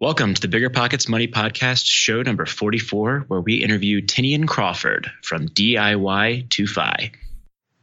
Welcome 0.00 0.32
to 0.32 0.40
the 0.40 0.48
Bigger 0.48 0.70
Pockets 0.70 1.10
Money 1.10 1.28
Podcast, 1.28 1.84
show 1.84 2.22
number 2.22 2.46
44, 2.46 3.26
where 3.28 3.42
we 3.42 3.62
interview 3.62 4.00
Tinian 4.00 4.48
Crawford 4.48 5.10
from 5.22 5.46
DIY 5.48 6.48
to 6.48 6.66
Fi. 6.66 7.12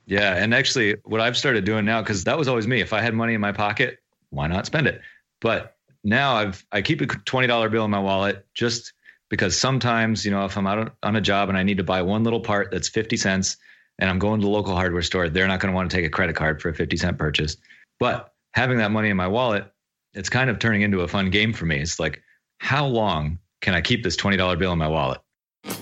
Yeah, 0.08 0.34
and 0.34 0.52
actually, 0.52 0.96
what 1.04 1.22
I've 1.22 1.38
started 1.38 1.64
doing 1.64 1.86
now, 1.86 2.02
because 2.02 2.24
that 2.24 2.36
was 2.36 2.48
always 2.48 2.66
me. 2.66 2.82
If 2.82 2.92
I 2.92 3.02
had 3.02 3.14
money 3.14 3.36
in 3.36 3.40
my 3.40 3.52
pocket, 3.52 4.00
why 4.32 4.48
not 4.48 4.66
spend 4.66 4.88
it? 4.88 5.00
But 5.42 5.76
now 6.04 6.34
I've 6.34 6.66
I 6.72 6.82
keep 6.82 7.02
a 7.02 7.06
twenty 7.06 7.46
dollar 7.46 7.70
bill 7.70 7.86
in 7.86 7.92
my 7.92 8.00
wallet 8.00 8.48
just 8.56 8.94
because 9.30 9.56
sometimes 9.56 10.26
you 10.26 10.32
know 10.32 10.44
if 10.44 10.58
I'm 10.58 10.66
out 10.66 10.96
on 11.04 11.16
a 11.16 11.22
job 11.22 11.50
and 11.50 11.58
I 11.58 11.62
need 11.62 11.78
to 11.78 11.84
buy 11.84 12.02
one 12.02 12.24
little 12.24 12.42
part 12.42 12.72
that's 12.72 12.90
fifty 12.90 13.16
cents, 13.16 13.58
and 14.00 14.10
I'm 14.10 14.18
going 14.18 14.42
to 14.42 14.44
the 14.48 14.52
local 14.52 14.74
hardware 14.74 15.04
store, 15.04 15.30
they're 15.30 15.48
not 15.48 15.60
going 15.60 15.72
to 15.72 15.76
want 15.76 15.92
to 15.92 15.96
take 15.96 16.08
a 16.08 16.10
credit 16.10 16.36
card 16.36 16.64
for 16.64 16.70
a 16.70 16.74
fifty 16.74 16.98
cent 16.98 17.20
purchase. 17.20 17.58
But 18.00 18.34
having 18.56 18.80
that 18.80 18.90
money 18.90 19.10
in 19.10 19.18
my 19.18 19.28
wallet, 19.28 19.72
it's 20.18 20.30
kind 20.30 20.50
of 20.50 20.60
turning 20.60 20.82
into 20.82 21.02
a 21.02 21.08
fun 21.08 21.30
game 21.30 21.54
for 21.54 21.66
me. 21.66 21.80
It's 21.80 22.00
like, 22.00 22.22
how 22.58 22.86
long 22.86 23.38
can 23.62 23.76
I 23.76 23.82
keep 23.82 24.04
this 24.04 24.16
twenty 24.16 24.36
dollar 24.36 24.58
bill 24.58 24.74
in 24.74 24.80
my 24.80 24.88
wallet? 24.88 25.22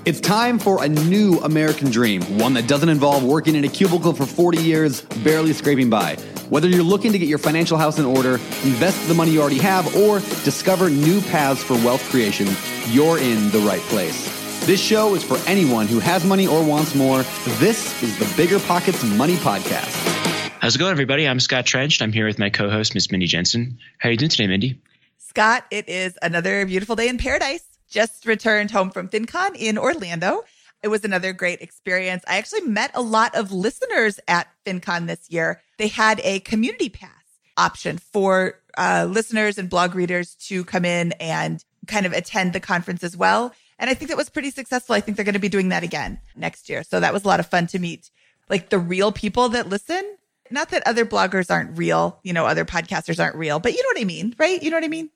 It's 0.04 0.20
time 0.20 0.60
for 0.60 0.84
a 0.84 0.90
new 0.90 1.40
American 1.40 1.90
dream, 1.90 2.22
one 2.38 2.54
that 2.54 2.68
doesn't 2.68 2.90
involve 2.90 3.24
working 3.24 3.56
in 3.56 3.64
a 3.66 3.68
cubicle 3.68 4.14
for 4.14 4.26
40 4.26 4.58
years, 4.58 5.02
barely 5.24 5.54
scraping 5.54 5.92
by. 5.92 6.16
Whether 6.50 6.68
you're 6.68 6.84
looking 6.84 7.12
to 7.12 7.20
get 7.20 7.28
your 7.28 7.38
financial 7.38 7.78
house 7.78 8.00
in 8.00 8.06
order, 8.06 8.34
invest 8.64 9.08
the 9.08 9.14
money 9.14 9.32
you 9.32 9.42
already 9.42 9.60
have, 9.60 9.96
or 9.96 10.20
discover 10.44 10.90
new 10.90 11.22
paths 11.22 11.64
for 11.64 11.74
wealth 11.76 12.02
creation, 12.10 12.48
you're 12.90 13.20
in 13.20 13.52
the 13.52 13.60
right 13.60 13.82
place. 13.82 14.26
This 14.66 14.82
show 14.82 15.14
is 15.14 15.24
for 15.24 15.38
anyone 15.48 15.86
who 15.86 16.00
has 16.00 16.26
money 16.26 16.48
or 16.48 16.66
wants 16.66 16.96
more. 16.96 17.24
This 17.60 18.02
is 18.02 18.18
the 18.18 18.32
Bigger 18.36 18.60
Pockets 18.60 19.04
Money 19.04 19.36
Podcast. 19.36 20.35
How's 20.66 20.76
it 20.76 20.80
going, 20.80 20.90
everybody? 20.90 21.28
I'm 21.28 21.40
Scott 21.40 21.68
Trench. 21.68 22.02
I'm 22.02 22.12
here 22.12 22.26
with 22.26 22.40
my 22.40 22.50
co-host, 22.50 22.96
Miss 22.96 23.12
Mindy 23.12 23.28
Jensen. 23.28 23.78
How 24.00 24.10
are 24.10 24.12
you 24.14 24.18
doing 24.18 24.32
today, 24.32 24.48
Mindy? 24.48 24.82
Scott, 25.20 25.64
it 25.70 25.88
is 25.88 26.18
another 26.24 26.66
beautiful 26.66 26.96
day 26.96 27.08
in 27.08 27.20
paradise 27.20 27.64
just 27.88 28.26
returned 28.26 28.72
home 28.72 28.90
from 28.90 29.08
FinCon 29.08 29.56
in 29.56 29.78
Orlando. 29.78 30.44
It 30.82 30.88
was 30.88 31.06
another 31.06 31.34
great 31.34 31.62
experience. 31.62 32.24
I 32.28 32.38
actually 32.38 32.62
met 32.62 32.90
a 32.96 33.02
lot 33.04 33.36
of 33.36 33.52
listeners 33.52 34.20
at 34.28 34.48
FinCon 34.66 35.06
this 35.06 35.30
year. 35.30 35.62
They 35.78 35.88
had 35.88 36.20
a 36.24 36.40
community 36.40 36.90
pass 36.90 37.12
option 37.58 38.00
for 38.00 38.56
uh, 38.76 39.06
listeners 39.08 39.60
and 39.60 39.70
blog 39.70 39.94
readers 39.94 40.34
to 40.48 40.66
come 40.66 40.84
in 40.84 41.12
and 41.20 41.64
kind 41.86 42.08
of 42.08 42.12
attend 42.12 42.54
the 42.54 42.60
conference 42.60 43.04
as 43.04 43.16
well. 43.16 43.54
And 43.78 43.88
I 43.88 43.94
think 43.94 44.10
that 44.10 44.18
was 44.18 44.32
pretty 44.32 44.50
successful. 44.50 44.96
I 44.96 45.00
think 45.00 45.16
they're 45.16 45.26
going 45.26 45.34
to 45.34 45.40
be 45.40 45.48
doing 45.48 45.70
that 45.70 45.84
again 45.84 46.18
next 46.36 46.70
year. 46.70 46.82
So 46.82 47.02
that 47.02 47.14
was 47.14 47.24
a 47.24 47.28
lot 47.28 47.40
of 47.40 47.46
fun 47.46 47.68
to 47.68 47.78
meet 47.78 48.10
like 48.50 48.70
the 48.70 48.80
real 48.80 49.12
people 49.12 49.50
that 49.50 49.70
listen. 49.70 50.18
Not 50.52 50.70
that 50.70 50.84
other 50.86 51.06
bloggers 51.06 51.50
aren't 51.50 51.78
real, 51.78 52.20
you 52.24 52.34
know, 52.34 52.46
other 52.46 52.66
podcasters 52.66 53.24
aren't 53.24 53.36
real, 53.36 53.60
but 53.60 53.74
you 53.74 53.82
know 53.82 53.90
what 53.94 54.02
I 54.02 54.06
mean, 54.06 54.36
right? 54.38 54.62
You 54.62 54.70
know 54.70 54.78
what 54.78 54.84
I 54.84 54.90
mean? 54.90 55.10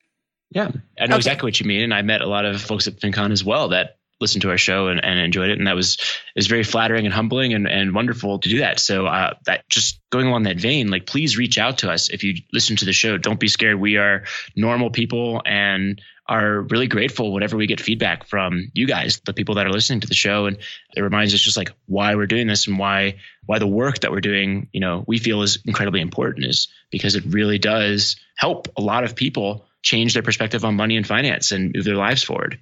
Yeah, 0.51 0.71
I 0.99 1.05
know 1.05 1.13
okay. 1.13 1.17
exactly 1.17 1.47
what 1.47 1.59
you 1.59 1.67
mean, 1.67 1.83
and 1.83 1.93
I 1.93 2.01
met 2.01 2.21
a 2.21 2.27
lot 2.27 2.45
of 2.45 2.59
folks 2.59 2.87
at 2.87 2.95
FinCon 2.95 3.31
as 3.31 3.43
well 3.43 3.69
that 3.69 3.98
listened 4.19 4.41
to 4.41 4.49
our 4.49 4.57
show 4.57 4.87
and, 4.87 5.03
and 5.03 5.19
enjoyed 5.19 5.49
it, 5.49 5.57
and 5.57 5.67
that 5.67 5.75
was 5.75 5.97
is 6.35 6.47
very 6.47 6.63
flattering 6.63 7.05
and 7.05 7.13
humbling 7.13 7.53
and, 7.53 7.67
and 7.67 7.93
wonderful 7.93 8.39
to 8.39 8.49
do 8.49 8.59
that. 8.59 8.79
So 8.79 9.05
uh, 9.05 9.33
that 9.45 9.67
just 9.69 10.01
going 10.09 10.27
along 10.27 10.43
that 10.43 10.57
vein, 10.57 10.89
like 10.89 11.05
please 11.05 11.37
reach 11.37 11.57
out 11.57 11.79
to 11.79 11.91
us 11.91 12.09
if 12.09 12.23
you 12.23 12.35
listen 12.53 12.75
to 12.77 12.85
the 12.85 12.93
show. 12.93 13.17
Don't 13.17 13.39
be 13.39 13.47
scared. 13.47 13.79
We 13.79 13.97
are 13.97 14.23
normal 14.55 14.89
people 14.89 15.41
and 15.45 16.01
are 16.29 16.61
really 16.61 16.87
grateful 16.87 17.33
whenever 17.33 17.57
we 17.57 17.65
get 17.65 17.81
feedback 17.81 18.23
from 18.27 18.71
you 18.75 18.85
guys, 18.85 19.19
the 19.25 19.33
people 19.33 19.55
that 19.55 19.65
are 19.65 19.71
listening 19.71 20.01
to 20.01 20.07
the 20.07 20.13
show, 20.13 20.45
and 20.45 20.57
it 20.95 21.01
reminds 21.01 21.33
us 21.33 21.39
just 21.39 21.57
like 21.57 21.73
why 21.87 22.13
we're 22.13 22.27
doing 22.27 22.45
this 22.45 22.67
and 22.67 22.77
why 22.77 23.15
why 23.47 23.57
the 23.57 23.67
work 23.67 23.99
that 23.99 24.11
we're 24.11 24.21
doing, 24.21 24.69
you 24.71 24.79
know, 24.79 25.03
we 25.07 25.17
feel 25.17 25.41
is 25.41 25.57
incredibly 25.65 26.01
important 26.01 26.45
is 26.45 26.67
because 26.91 27.15
it 27.15 27.23
really 27.25 27.57
does 27.57 28.15
help 28.37 28.67
a 28.77 28.81
lot 28.81 29.03
of 29.03 29.15
people 29.15 29.65
change 29.81 30.13
their 30.13 30.21
perspective 30.21 30.63
on 30.63 30.75
money 30.75 30.97
and 30.97 31.07
finance 31.07 31.51
and 31.51 31.73
move 31.73 31.83
their 31.83 31.95
lives 31.95 32.21
forward. 32.21 32.59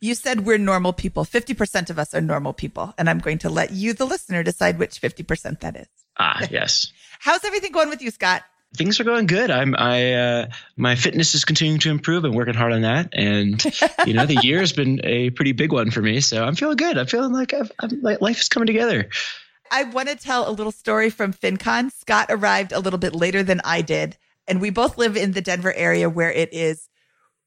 You 0.00 0.14
said 0.14 0.44
we're 0.44 0.58
normal 0.58 0.92
people. 0.92 1.24
50% 1.24 1.90
of 1.90 1.98
us 1.98 2.14
are 2.14 2.20
normal 2.20 2.52
people. 2.52 2.94
And 2.98 3.08
I'm 3.08 3.18
going 3.18 3.38
to 3.38 3.50
let 3.50 3.72
you, 3.72 3.92
the 3.92 4.04
listener, 4.04 4.42
decide 4.42 4.78
which 4.78 5.00
50% 5.00 5.60
that 5.60 5.76
is. 5.76 5.88
Ah, 6.18 6.46
yes. 6.50 6.92
How's 7.20 7.44
everything 7.44 7.72
going 7.72 7.88
with 7.88 8.02
you, 8.02 8.10
Scott? 8.10 8.42
Things 8.76 9.00
are 9.00 9.04
going 9.04 9.26
good. 9.26 9.50
I'm 9.50 9.74
I 9.76 10.12
uh, 10.12 10.46
my 10.76 10.96
fitness 10.96 11.34
is 11.34 11.44
continuing 11.44 11.78
to 11.80 11.90
improve. 11.90 12.24
I'm 12.24 12.34
working 12.34 12.52
hard 12.52 12.72
on 12.72 12.82
that, 12.82 13.10
and 13.14 13.64
you 14.04 14.12
know 14.12 14.26
the 14.26 14.40
year 14.42 14.58
has 14.58 14.72
been 14.72 15.00
a 15.04 15.30
pretty 15.30 15.52
big 15.52 15.72
one 15.72 15.90
for 15.90 16.02
me. 16.02 16.20
So 16.20 16.44
I'm 16.44 16.56
feeling 16.56 16.76
good. 16.76 16.98
I'm 16.98 17.06
feeling 17.06 17.32
like 17.32 17.54
I've, 17.54 17.72
I'm, 17.78 18.02
like 18.02 18.20
life 18.20 18.40
is 18.40 18.48
coming 18.48 18.66
together. 18.66 19.08
I 19.70 19.84
want 19.84 20.08
to 20.08 20.16
tell 20.16 20.48
a 20.48 20.52
little 20.52 20.72
story 20.72 21.10
from 21.10 21.32
FinCon. 21.32 21.90
Scott 21.92 22.26
arrived 22.28 22.72
a 22.72 22.80
little 22.80 22.98
bit 22.98 23.14
later 23.14 23.42
than 23.42 23.60
I 23.64 23.82
did, 23.82 24.18
and 24.46 24.60
we 24.60 24.70
both 24.70 24.98
live 24.98 25.16
in 25.16 25.32
the 25.32 25.40
Denver 25.40 25.72
area 25.72 26.10
where 26.10 26.32
it 26.32 26.52
is 26.52 26.88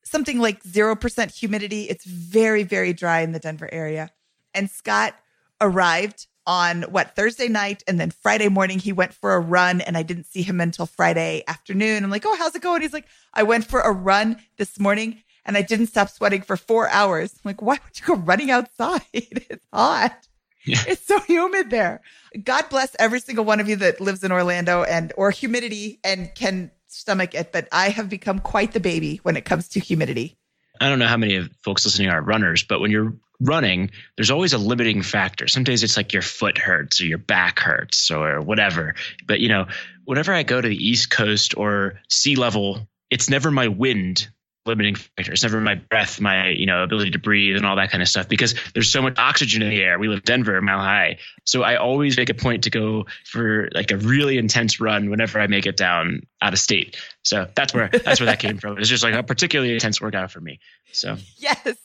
something 0.04 0.40
like 0.40 0.64
0% 0.64 1.36
humidity. 1.36 1.84
It's 1.84 2.06
very, 2.06 2.64
very 2.64 2.94
dry 2.94 3.22
in 3.22 3.32
the 3.32 3.40
Denver 3.40 3.70
area. 3.72 4.12
And 4.54 4.70
Scott 4.70 5.16
arrived 5.62 6.28
on 6.50 6.82
what 6.84 7.16
Thursday 7.16 7.48
night 7.48 7.84
and 7.88 8.00
then 8.00 8.10
Friday 8.10 8.50
morning 8.50 8.80
he 8.80 8.92
went 8.92 9.14
for 9.14 9.36
a 9.36 9.40
run 9.40 9.82
and 9.82 9.96
I 9.96 10.02
didn't 10.02 10.26
see 10.26 10.42
him 10.42 10.60
until 10.60 10.88
Friday 10.88 11.44
afternoon. 11.48 12.04
I'm 12.04 12.10
like, 12.10 12.26
"Oh, 12.26 12.36
how's 12.36 12.56
it 12.56 12.64
going?" 12.64 12.82
He's 12.82 12.94
like, 12.94 13.08
"I 13.34 13.44
went 13.44 13.66
for 13.66 13.82
a 13.82 13.92
run 13.92 14.42
this 14.58 14.80
morning 14.80 15.22
and 15.46 15.56
I 15.56 15.62
didn't 15.62 15.88
stop 15.88 16.10
sweating 16.10 16.42
for 16.42 16.58
4 16.58 16.90
hours." 16.90 17.34
I'm 17.34 17.50
like, 17.50 17.62
"Why 17.62 17.74
would 17.84 18.00
you 18.00 18.06
go 18.06 18.16
running 18.16 18.50
outside? 18.50 19.02
it's 19.14 19.66
hot." 19.72 20.28
Yeah. 20.66 20.84
It's 20.88 21.06
so 21.06 21.20
humid 21.22 21.70
there. 21.70 22.02
God 22.44 22.68
bless 22.70 22.96
every 23.00 23.20
single 23.20 23.46
one 23.46 23.60
of 23.60 23.70
you 23.70 23.76
that 23.78 24.02
lives 24.02 24.24
in 24.24 24.31
Orlando 24.31 24.84
and 24.84 25.14
or 25.18 25.31
humidity 25.31 26.00
and 26.04 26.34
can 26.36 26.72
stomach 26.90 27.34
it, 27.36 27.52
but 27.52 27.68
I 27.72 27.90
have 27.90 28.10
become 28.10 28.40
quite 28.40 28.74
the 28.74 28.80
baby 28.80 29.20
when 29.24 29.38
it 29.38 29.46
comes 29.46 29.70
to 29.70 29.80
humidity. 29.80 30.38
I 30.82 30.90
don't 30.90 31.00
know 31.00 31.08
how 31.08 31.18
many 31.18 31.36
of 31.36 31.50
folks 31.64 31.86
listening 31.86 32.10
are 32.10 32.22
runners, 32.22 32.64
but 32.64 32.80
when 32.80 32.92
you're 32.92 33.14
running, 33.40 33.92
there's 34.16 34.32
always 34.32 34.54
a 34.54 34.58
limiting 34.58 35.02
factor. 35.02 35.48
Some 35.48 35.64
days 35.64 35.84
it's 35.84 35.98
like 35.98 36.14
your 36.14 36.22
foot 36.22 36.58
hurts 36.58 37.02
or 37.02 37.06
your 37.06 37.18
back 37.18 37.60
hurts 37.60 38.12
or 38.12 38.42
whatever. 38.42 38.96
But 39.26 39.40
you 39.40 39.50
know, 39.50 39.68
whenever 40.06 40.34
I 40.34 40.44
go 40.44 40.60
to 40.60 40.68
the 40.68 40.76
East 40.76 41.10
Coast 41.10 41.58
or 41.58 42.00
sea 42.10 42.36
level, 42.36 42.88
it's 43.10 43.30
never 43.30 43.52
my 43.52 43.68
wind 43.68 44.30
limiting 44.66 44.96
factor. 44.96 45.31
It's 45.31 45.44
never 45.44 45.59
my 45.59 45.75
breath, 45.75 46.20
my 46.20 46.50
you 46.50 46.66
know 46.66 46.84
ability 46.84 47.12
to 47.12 47.20
breathe, 47.20 47.56
and 47.56 47.66
all 47.66 47.75
that 47.78 47.92
kind 47.92 48.02
of 48.02 48.08
stuff. 48.08 48.28
Because 48.28 48.56
there's 48.74 48.92
so 48.92 49.02
much 49.02 49.18
oxygen 49.18 49.62
in 49.62 49.70
the 49.70 49.81
air. 49.81 50.00
We 50.00 50.08
live 50.08 50.20
in 50.20 50.24
Denver, 50.25 50.62
mile 50.62 50.80
high, 50.80 51.18
so 51.46 51.64
I 51.64 51.78
always 51.78 52.18
make 52.18 52.30
a 52.30 52.34
point 52.34 52.64
to 52.66 52.69
go 52.69 53.06
for 53.25 53.69
like 53.74 53.92
a 53.92 53.98
really 53.98 54.38
intense 54.38 54.80
run 54.80 55.09
whenever 55.09 55.40
I 55.40 55.48
make 55.48 55.66
it 55.66 55.78
down 55.78 56.22
out 56.42 56.53
of 56.53 56.59
state. 56.59 56.98
So 57.24 57.48
that's 57.56 57.74
where 57.74 57.90
that's 58.06 58.19
where 58.19 58.28
that 58.28 58.40
came 58.40 58.58
from. 58.58 58.78
It's 58.78 58.90
just 58.90 59.03
like 59.03 59.14
a 59.14 59.24
particularly 59.24 59.74
intense 59.74 60.02
workout 60.02 60.31
for 60.31 60.42
me. 60.42 60.59
So 60.92 61.18
yes, 61.38 61.78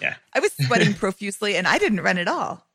yeah, 0.00 0.14
I 0.32 0.40
was 0.40 0.52
sweating 0.52 0.94
profusely, 0.94 1.56
and 1.56 1.66
I 1.66 1.78
didn't 1.78 2.00
run 2.00 2.18
at 2.18 2.28
all. 2.28 2.66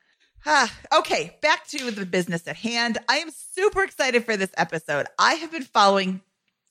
Ah, 0.45 0.73
okay, 0.93 1.37
back 1.41 1.67
to 1.67 1.91
the 1.91 2.05
business 2.05 2.47
at 2.47 2.55
hand. 2.55 2.97
I 3.09 3.17
am 3.17 3.29
super 3.29 3.83
excited 3.83 4.23
for 4.23 4.37
this 4.37 4.51
episode. 4.55 5.07
I 5.17 5.33
have 5.33 5.51
been 5.51 5.63
following 5.63 6.21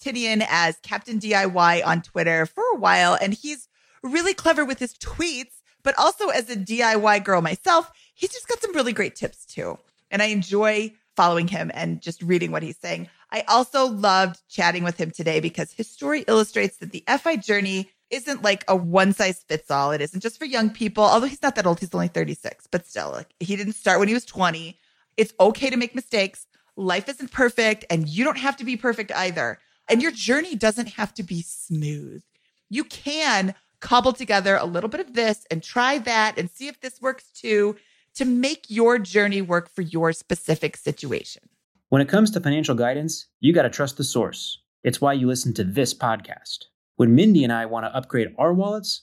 Tinian 0.02 0.46
as 0.48 0.78
Captain 0.82 1.18
DIY 1.18 1.86
on 1.86 2.02
Twitter 2.02 2.46
for 2.46 2.64
a 2.72 2.78
while, 2.78 3.16
and 3.20 3.34
he's 3.34 3.68
really 4.02 4.34
clever 4.34 4.64
with 4.64 4.78
his 4.78 4.94
tweets, 4.94 5.54
but 5.82 5.98
also 5.98 6.28
as 6.28 6.50
a 6.50 6.56
DIY 6.56 7.24
girl 7.24 7.42
myself, 7.42 7.90
he's 8.14 8.32
just 8.32 8.48
got 8.48 8.60
some 8.60 8.74
really 8.74 8.92
great 8.92 9.16
tips 9.16 9.44
too. 9.46 9.78
And 10.10 10.22
I 10.22 10.26
enjoy 10.26 10.92
following 11.16 11.48
him 11.48 11.70
and 11.74 12.00
just 12.00 12.22
reading 12.22 12.52
what 12.52 12.62
he's 12.62 12.78
saying. 12.78 13.08
I 13.30 13.42
also 13.48 13.86
loved 13.86 14.40
chatting 14.48 14.84
with 14.84 14.98
him 14.98 15.10
today 15.10 15.40
because 15.40 15.72
his 15.72 15.90
story 15.90 16.24
illustrates 16.28 16.78
that 16.78 16.92
the 16.92 17.04
FI 17.06 17.36
journey 17.36 17.90
isn't 18.10 18.42
like 18.42 18.64
a 18.68 18.76
one 18.76 19.12
size 19.12 19.42
fits 19.48 19.70
all. 19.70 19.90
It 19.90 20.00
isn't 20.00 20.22
just 20.22 20.38
for 20.38 20.46
young 20.46 20.70
people, 20.70 21.04
although 21.04 21.26
he's 21.26 21.42
not 21.42 21.56
that 21.56 21.66
old. 21.66 21.80
He's 21.80 21.94
only 21.94 22.08
36, 22.08 22.68
but 22.70 22.86
still, 22.86 23.10
like 23.10 23.28
he 23.40 23.56
didn't 23.56 23.74
start 23.74 23.98
when 23.98 24.08
he 24.08 24.14
was 24.14 24.24
20. 24.24 24.78
It's 25.16 25.34
okay 25.40 25.70
to 25.70 25.76
make 25.76 25.94
mistakes. 25.94 26.46
Life 26.76 27.08
isn't 27.08 27.32
perfect, 27.32 27.84
and 27.90 28.08
you 28.08 28.24
don't 28.24 28.38
have 28.38 28.56
to 28.58 28.64
be 28.64 28.76
perfect 28.76 29.12
either. 29.12 29.58
And 29.88 30.02
your 30.02 30.12
journey 30.12 30.54
doesn't 30.54 30.90
have 30.90 31.14
to 31.14 31.22
be 31.22 31.42
smooth. 31.42 32.22
You 32.68 32.84
can 32.84 33.54
cobble 33.80 34.12
together 34.12 34.56
a 34.56 34.64
little 34.64 34.90
bit 34.90 35.00
of 35.00 35.14
this 35.14 35.46
and 35.50 35.62
try 35.62 35.98
that 35.98 36.38
and 36.38 36.50
see 36.50 36.68
if 36.68 36.80
this 36.80 37.00
works 37.00 37.30
too 37.32 37.76
to 38.14 38.24
make 38.24 38.66
your 38.68 38.98
journey 38.98 39.40
work 39.40 39.70
for 39.70 39.82
your 39.82 40.12
specific 40.12 40.76
situation. 40.76 41.48
When 41.88 42.02
it 42.02 42.08
comes 42.08 42.30
to 42.32 42.40
financial 42.40 42.74
guidance, 42.74 43.26
you 43.40 43.52
got 43.52 43.62
to 43.62 43.70
trust 43.70 43.96
the 43.96 44.04
source. 44.04 44.60
It's 44.82 45.00
why 45.00 45.14
you 45.14 45.26
listen 45.26 45.54
to 45.54 45.64
this 45.64 45.94
podcast. 45.94 46.64
When 46.96 47.14
Mindy 47.14 47.44
and 47.44 47.52
I 47.52 47.66
want 47.66 47.86
to 47.86 47.96
upgrade 47.96 48.34
our 48.36 48.52
wallets, 48.52 49.02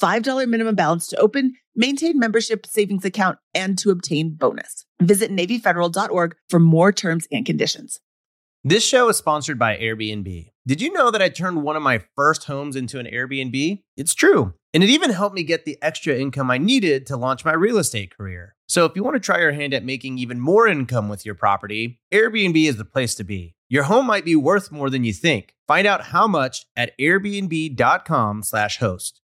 $5 0.00 0.48
minimum 0.48 0.74
balance 0.74 1.06
to 1.08 1.18
open, 1.18 1.54
maintain 1.74 2.18
membership 2.18 2.66
savings 2.66 3.04
account, 3.04 3.38
and 3.54 3.78
to 3.78 3.90
obtain 3.90 4.34
bonus. 4.34 4.84
Visit 5.00 5.30
NavyFederal.org 5.30 6.34
for 6.48 6.58
more 6.58 6.92
terms 6.92 7.26
and 7.30 7.46
conditions. 7.46 8.00
This 8.64 8.84
show 8.84 9.08
is 9.08 9.16
sponsored 9.16 9.58
by 9.58 9.76
Airbnb. 9.76 10.50
Did 10.66 10.82
you 10.82 10.92
know 10.92 11.10
that 11.10 11.22
I 11.22 11.28
turned 11.28 11.62
one 11.62 11.76
of 11.76 11.82
my 11.82 12.02
first 12.16 12.44
homes 12.44 12.76
into 12.76 12.98
an 12.98 13.06
Airbnb? 13.06 13.82
It's 13.96 14.14
true. 14.14 14.54
And 14.74 14.84
it 14.84 14.90
even 14.90 15.10
helped 15.10 15.34
me 15.34 15.44
get 15.44 15.64
the 15.64 15.78
extra 15.80 16.14
income 16.14 16.50
I 16.50 16.58
needed 16.58 17.06
to 17.06 17.16
launch 17.16 17.44
my 17.44 17.54
real 17.54 17.78
estate 17.78 18.14
career. 18.14 18.54
So 18.66 18.84
if 18.84 18.94
you 18.94 19.02
want 19.02 19.14
to 19.14 19.20
try 19.20 19.40
your 19.40 19.52
hand 19.52 19.72
at 19.72 19.84
making 19.84 20.18
even 20.18 20.40
more 20.40 20.68
income 20.68 21.08
with 21.08 21.24
your 21.24 21.34
property, 21.34 22.02
Airbnb 22.12 22.68
is 22.68 22.76
the 22.76 22.84
place 22.84 23.14
to 23.14 23.24
be. 23.24 23.54
Your 23.70 23.84
home 23.84 24.06
might 24.06 24.26
be 24.26 24.36
worth 24.36 24.70
more 24.70 24.90
than 24.90 25.04
you 25.04 25.14
think. 25.14 25.54
Find 25.66 25.86
out 25.86 26.06
how 26.06 26.26
much 26.26 26.66
at 26.76 26.92
airbnb.com/host. 26.98 29.20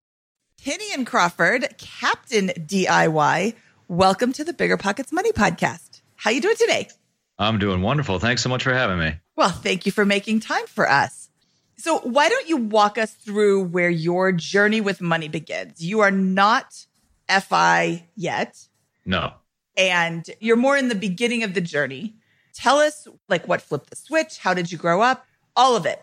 Tinian 0.65 1.05
Crawford, 1.05 1.75
Captain 1.77 2.47
DIY. 2.47 3.53
Welcome 3.87 4.33
to 4.33 4.43
the 4.43 4.51
Bigger 4.51 4.77
Pockets 4.77 5.11
Money 5.11 5.31
Podcast. 5.31 6.01
How 6.15 6.31
you 6.31 6.41
doing 6.41 6.55
today? 6.57 6.89
I'm 7.37 7.59
doing 7.59 7.83
wonderful. 7.83 8.17
Thanks 8.17 8.41
so 8.41 8.49
much 8.49 8.63
for 8.63 8.73
having 8.73 8.97
me. 8.97 9.13
Well, 9.35 9.51
thank 9.51 9.85
you 9.85 9.91
for 9.91 10.05
making 10.05 10.39
time 10.39 10.65
for 10.65 10.89
us. 10.89 11.29
So, 11.77 11.99
why 11.99 12.29
don't 12.29 12.49
you 12.49 12.57
walk 12.57 12.97
us 12.97 13.13
through 13.13 13.65
where 13.65 13.91
your 13.91 14.31
journey 14.31 14.81
with 14.81 15.01
money 15.01 15.27
begins? 15.27 15.85
You 15.85 15.99
are 15.99 16.09
not 16.09 16.87
FI 17.29 18.07
yet, 18.15 18.67
No. 19.05 19.33
and 19.77 20.27
you're 20.39 20.55
more 20.55 20.77
in 20.77 20.89
the 20.89 20.95
beginning 20.95 21.43
of 21.43 21.53
the 21.53 21.61
journey. 21.61 22.15
Tell 22.55 22.79
us, 22.79 23.07
like, 23.29 23.47
what 23.47 23.61
flipped 23.61 23.91
the 23.91 23.95
switch? 23.97 24.39
How 24.39 24.55
did 24.55 24.71
you 24.71 24.79
grow 24.79 25.03
up? 25.03 25.27
All 25.55 25.75
of 25.75 25.85
it. 25.85 26.01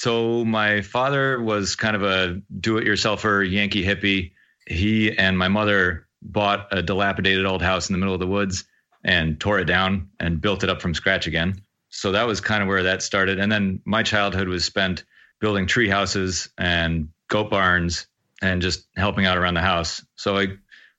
So 0.00 0.46
my 0.46 0.80
father 0.80 1.42
was 1.42 1.76
kind 1.76 1.94
of 1.94 2.02
a 2.02 2.40
do-it-yourselfer 2.58 3.46
Yankee 3.50 3.84
hippie. 3.84 4.32
He 4.66 5.14
and 5.14 5.36
my 5.36 5.48
mother 5.48 6.06
bought 6.22 6.68
a 6.70 6.82
dilapidated 6.82 7.44
old 7.44 7.60
house 7.60 7.90
in 7.90 7.92
the 7.92 7.98
middle 7.98 8.14
of 8.14 8.20
the 8.20 8.26
woods 8.26 8.64
and 9.04 9.38
tore 9.38 9.58
it 9.58 9.66
down 9.66 10.08
and 10.18 10.40
built 10.40 10.64
it 10.64 10.70
up 10.70 10.80
from 10.80 10.94
scratch 10.94 11.26
again. 11.26 11.60
So 11.90 12.12
that 12.12 12.26
was 12.26 12.40
kind 12.40 12.62
of 12.62 12.68
where 12.70 12.84
that 12.84 13.02
started. 13.02 13.38
And 13.38 13.52
then 13.52 13.82
my 13.84 14.02
childhood 14.02 14.48
was 14.48 14.64
spent 14.64 15.04
building 15.38 15.66
tree 15.66 15.90
houses 15.90 16.48
and 16.56 17.10
goat 17.28 17.50
barns 17.50 18.06
and 18.40 18.62
just 18.62 18.86
helping 18.96 19.26
out 19.26 19.36
around 19.36 19.52
the 19.52 19.60
house. 19.60 20.02
So 20.16 20.38
I, 20.38 20.44
I 20.44 20.46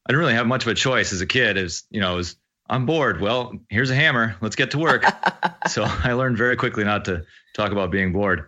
didn't 0.10 0.20
really 0.20 0.36
have 0.36 0.46
much 0.46 0.62
of 0.62 0.68
a 0.68 0.76
choice 0.76 1.12
as 1.12 1.22
a 1.22 1.26
kid. 1.26 1.58
As 1.58 1.86
you 1.90 2.02
know, 2.02 2.20
as 2.20 2.36
I'm 2.70 2.86
bored. 2.86 3.20
Well, 3.20 3.54
here's 3.68 3.90
a 3.90 3.96
hammer. 3.96 4.36
Let's 4.42 4.56
get 4.56 4.70
to 4.72 4.78
work. 4.78 5.06
so 5.68 5.86
I 6.04 6.14
learned 6.14 6.38
very 6.38 6.56
quickly 6.56 6.84
not 6.84 7.06
to 7.06 7.26
talk 7.56 7.72
about 7.72 7.90
being 7.90 8.14
bored. 8.14 8.48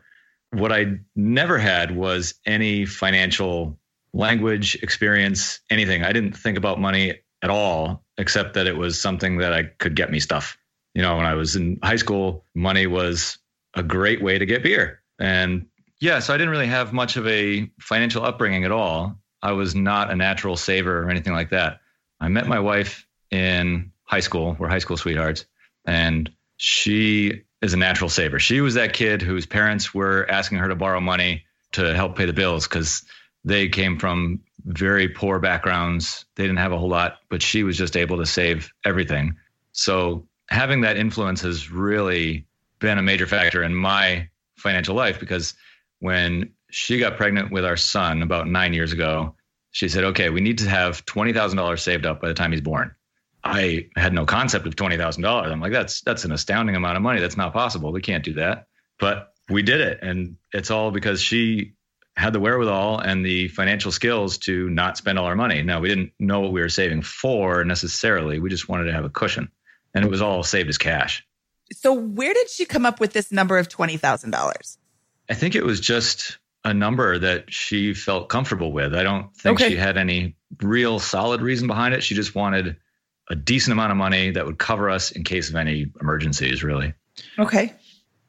What 0.54 0.72
I 0.72 1.00
never 1.16 1.58
had 1.58 1.96
was 1.96 2.36
any 2.46 2.86
financial 2.86 3.78
language 4.14 4.76
experience, 4.76 5.60
anything. 5.70 6.04
I 6.04 6.12
didn't 6.12 6.34
think 6.34 6.58
about 6.58 6.80
money 6.80 7.20
at 7.42 7.50
all, 7.50 8.04
except 8.18 8.54
that 8.54 8.68
it 8.68 8.78
was 8.78 9.00
something 9.00 9.38
that 9.38 9.54
I 9.54 9.64
could 9.64 9.96
get 9.96 10.12
me 10.12 10.20
stuff. 10.20 10.58
You 10.94 11.02
know, 11.02 11.18
when 11.18 11.26
I 11.26 11.34
was 11.34 11.56
in 11.56 11.80
high 11.84 11.96
school, 11.96 12.46
money 12.54 12.88
was 12.88 13.38
a 13.74 13.84
great 13.84 14.22
way 14.22 14.38
to 14.38 14.46
get 14.46 14.64
beer. 14.64 15.02
And 15.20 15.68
yeah, 16.00 16.20
so 16.20 16.34
I 16.34 16.38
didn't 16.38 16.52
really 16.52 16.68
have 16.68 16.94
much 16.94 17.18
of 17.18 17.28
a 17.28 17.70
financial 17.80 18.24
upbringing 18.24 18.64
at 18.64 18.72
all. 18.72 19.18
I 19.42 19.54
was 19.54 19.76
not 19.76 20.12
a 20.12 20.16
natural 20.16 20.56
saver 20.56 21.04
or 21.04 21.10
anything 21.10 21.34
like 21.34 21.50
that. 21.50 21.80
I 22.20 22.28
met 22.30 22.48
my 22.48 22.60
wife 22.60 23.08
in 23.32 23.92
high 24.04 24.20
school. 24.20 24.56
We're 24.60 24.70
high 24.70 24.80
school 24.80 24.98
sweethearts. 24.98 25.46
And 25.86 26.32
she 26.58 27.44
is 27.64 27.74
a 27.74 27.78
natural 27.78 28.10
saver. 28.10 28.40
She 28.40 28.60
was 28.60 28.74
that 28.74 28.94
kid 28.94 29.22
whose 29.22 29.46
parents 29.46 29.94
were 29.94 30.30
asking 30.30 30.58
her 30.60 30.68
to 30.68 30.76
borrow 30.76 31.00
money 31.00 31.46
to 31.72 31.96
help 31.96 32.18
pay 32.18 32.26
the 32.26 32.34
bills 32.34 32.68
because 32.68 33.04
they 33.46 33.70
came 33.70 33.98
from 33.98 34.42
very 34.66 35.08
poor 35.08 35.40
backgrounds. 35.40 36.26
They 36.36 36.44
didn't 36.44 36.60
have 36.60 36.74
a 36.74 36.78
whole 36.78 36.90
lot, 36.90 37.20
but 37.30 37.42
she 37.42 37.64
was 37.64 37.78
just 37.78 37.96
able 37.96 38.18
to 38.18 38.26
save 38.26 38.72
everything. 38.86 39.38
So 39.72 40.28
having 40.50 40.82
that 40.82 40.98
influence 40.98 41.42
has 41.42 41.72
really 41.72 42.46
been 42.80 42.98
a 42.98 43.02
major 43.02 43.26
factor 43.26 43.64
in 43.64 43.74
my 43.74 44.28
financial 44.58 44.94
life 44.94 45.20
because 45.20 45.54
when 46.00 46.52
she 46.70 47.00
got 47.00 47.16
pregnant 47.16 47.50
with 47.50 47.64
our 47.64 47.78
son 47.78 48.22
about 48.22 48.48
nine 48.48 48.74
years 48.74 48.92
ago, 48.92 49.36
she 49.72 49.88
said, 49.88 50.04
okay, 50.04 50.30
we 50.30 50.42
need 50.42 50.58
to 50.58 50.70
have 50.70 51.06
$20,000 51.06 51.80
saved 51.80 52.06
up 52.06 52.22
by 52.22 52.28
the 52.28 52.34
time 52.34 52.52
he's 52.52 52.62
born. 52.62 52.94
I 53.44 53.88
had 53.96 54.14
no 54.14 54.26
concept 54.26 54.66
of 54.68 54.76
twenty 54.76 54.98
thousand 54.98 55.24
dollars. 55.24 55.52
I'm 55.52 55.60
like, 55.60 55.72
that's 55.74 56.02
that's 56.02 56.24
an 56.26 56.32
astounding 56.32 56.76
amount 56.76 56.96
of 56.98 57.04
money. 57.04 57.20
That's 57.20 57.38
not 57.38 57.54
possible. 57.54 57.92
We 57.92 58.02
can't 58.02 58.24
do 58.24 58.34
that. 58.36 58.68
But 59.00 59.34
we 59.50 59.62
did 59.62 59.82
it, 59.82 60.00
and 60.02 60.38
it's 60.54 60.72
all 60.72 60.92
because 60.92 61.22
she 61.22 61.74
had 62.16 62.32
the 62.32 62.40
wherewithal 62.40 63.00
and 63.00 63.26
the 63.26 63.48
financial 63.50 63.92
skills 63.92 64.38
to 64.38 64.70
not 64.70 64.98
spend 64.98 65.18
all 65.18 65.26
our 65.26 65.36
money. 65.36 65.64
Now 65.64 65.80
we 65.82 65.90
didn't 65.90 66.12
know 66.20 66.40
what 66.42 66.52
we 66.54 66.62
were 66.62 66.70
saving 66.70 67.02
for 67.02 67.64
necessarily. 67.66 68.40
We 68.40 68.50
just 68.50 68.70
wanted 68.70 68.86
to 68.86 68.94
have 68.94 69.04
a 69.04 69.10
cushion, 69.10 69.52
and 69.94 70.06
it 70.06 70.12
was 70.12 70.22
all 70.22 70.44
saved 70.44 70.70
as 70.70 70.78
cash. 70.78 71.26
So, 71.72 71.92
where 71.92 72.34
did 72.34 72.50
she 72.50 72.66
come 72.66 72.86
up 72.86 73.00
with 73.00 73.14
this 73.14 73.32
number 73.32 73.58
of 73.58 73.68
$20,000? 73.68 74.78
I 75.30 75.34
think 75.34 75.56
it 75.56 75.64
was 75.66 75.80
just 75.80 76.38
a 76.64 76.74
number 76.74 77.18
that 77.18 77.52
she 77.52 77.94
felt 77.94 78.30
comfortable 78.30 78.72
with. 78.72 78.94
I 78.94 79.02
don't 79.04 79.36
think 79.36 79.60
Okay. 79.60 79.72
she 79.72 79.76
had 79.76 79.98
any 79.98 80.36
real 80.62 81.00
solid 81.00 81.42
reason 81.42 81.68
behind 81.68 81.94
it. 81.96 82.04
She 82.04 82.14
just 82.16 82.36
wanted 82.36 82.78
a 83.30 83.36
decent 83.36 83.72
amount 83.72 83.92
of 83.92 83.98
money 83.98 84.32
that 84.32 84.46
would 84.46 84.58
cover 84.58 84.90
us 84.90 85.12
in 85.12 85.24
case 85.24 85.50
of 85.50 85.56
any 85.56 85.88
emergencies, 86.02 86.64
really. 86.64 86.94
Okay. 87.40 87.74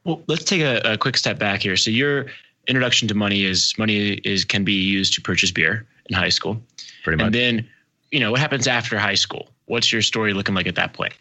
Well, 0.04 0.22
let's 0.26 0.44
take 0.44 0.60
a, 0.60 0.80
a 0.92 0.98
quick 0.98 1.16
step 1.16 1.38
back 1.38 1.62
here. 1.62 1.76
So 1.76 1.90
your 1.90 2.26
introduction 2.68 3.08
to 3.08 3.14
money 3.14 3.44
is 3.44 3.74
money 3.78 4.14
is 4.24 4.44
can 4.44 4.64
be 4.64 4.72
used 4.72 5.14
to 5.14 5.20
purchase 5.20 5.50
beer 5.50 5.86
in 6.06 6.14
high 6.14 6.28
school. 6.28 6.62
Pretty 7.02 7.16
much. 7.16 7.26
And 7.26 7.34
then, 7.34 7.68
you 8.10 8.20
know, 8.20 8.30
what 8.30 8.40
happens 8.40 8.66
after 8.66 8.98
high 8.98 9.14
school? 9.14 9.48
What's 9.66 9.92
your 9.92 10.02
story 10.02 10.34
looking 10.34 10.54
like 10.54 10.66
at 10.66 10.74
that 10.76 10.92
point? 10.92 11.14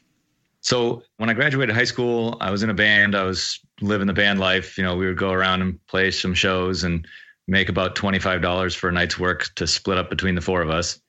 So 0.62 1.04
when 1.18 1.30
I 1.30 1.34
graduated 1.34 1.76
high 1.76 1.84
school, 1.84 2.38
I 2.40 2.50
was 2.52 2.64
in 2.64 2.70
a 2.70 2.74
band. 2.74 3.16
I 3.16 3.24
was 3.24 3.60
living 3.82 4.08
the 4.08 4.14
band 4.14 4.40
life. 4.40 4.78
You 4.78 4.84
know, 4.84 4.96
we 4.96 5.06
would 5.08 5.18
go 5.18 5.32
around 5.32 5.62
and 5.62 5.86
play 5.88 6.12
some 6.12 6.34
shows 6.34 6.84
and 6.84 7.06
make 7.48 7.68
about 7.68 7.96
$25 7.96 8.76
for 8.76 8.88
a 8.88 8.92
night's 8.92 9.20
work 9.20 9.50
to 9.56 9.68
split 9.68 9.98
up 9.98 10.10
between 10.10 10.36
the 10.36 10.42
four 10.42 10.62
of 10.62 10.70
us. 10.70 11.02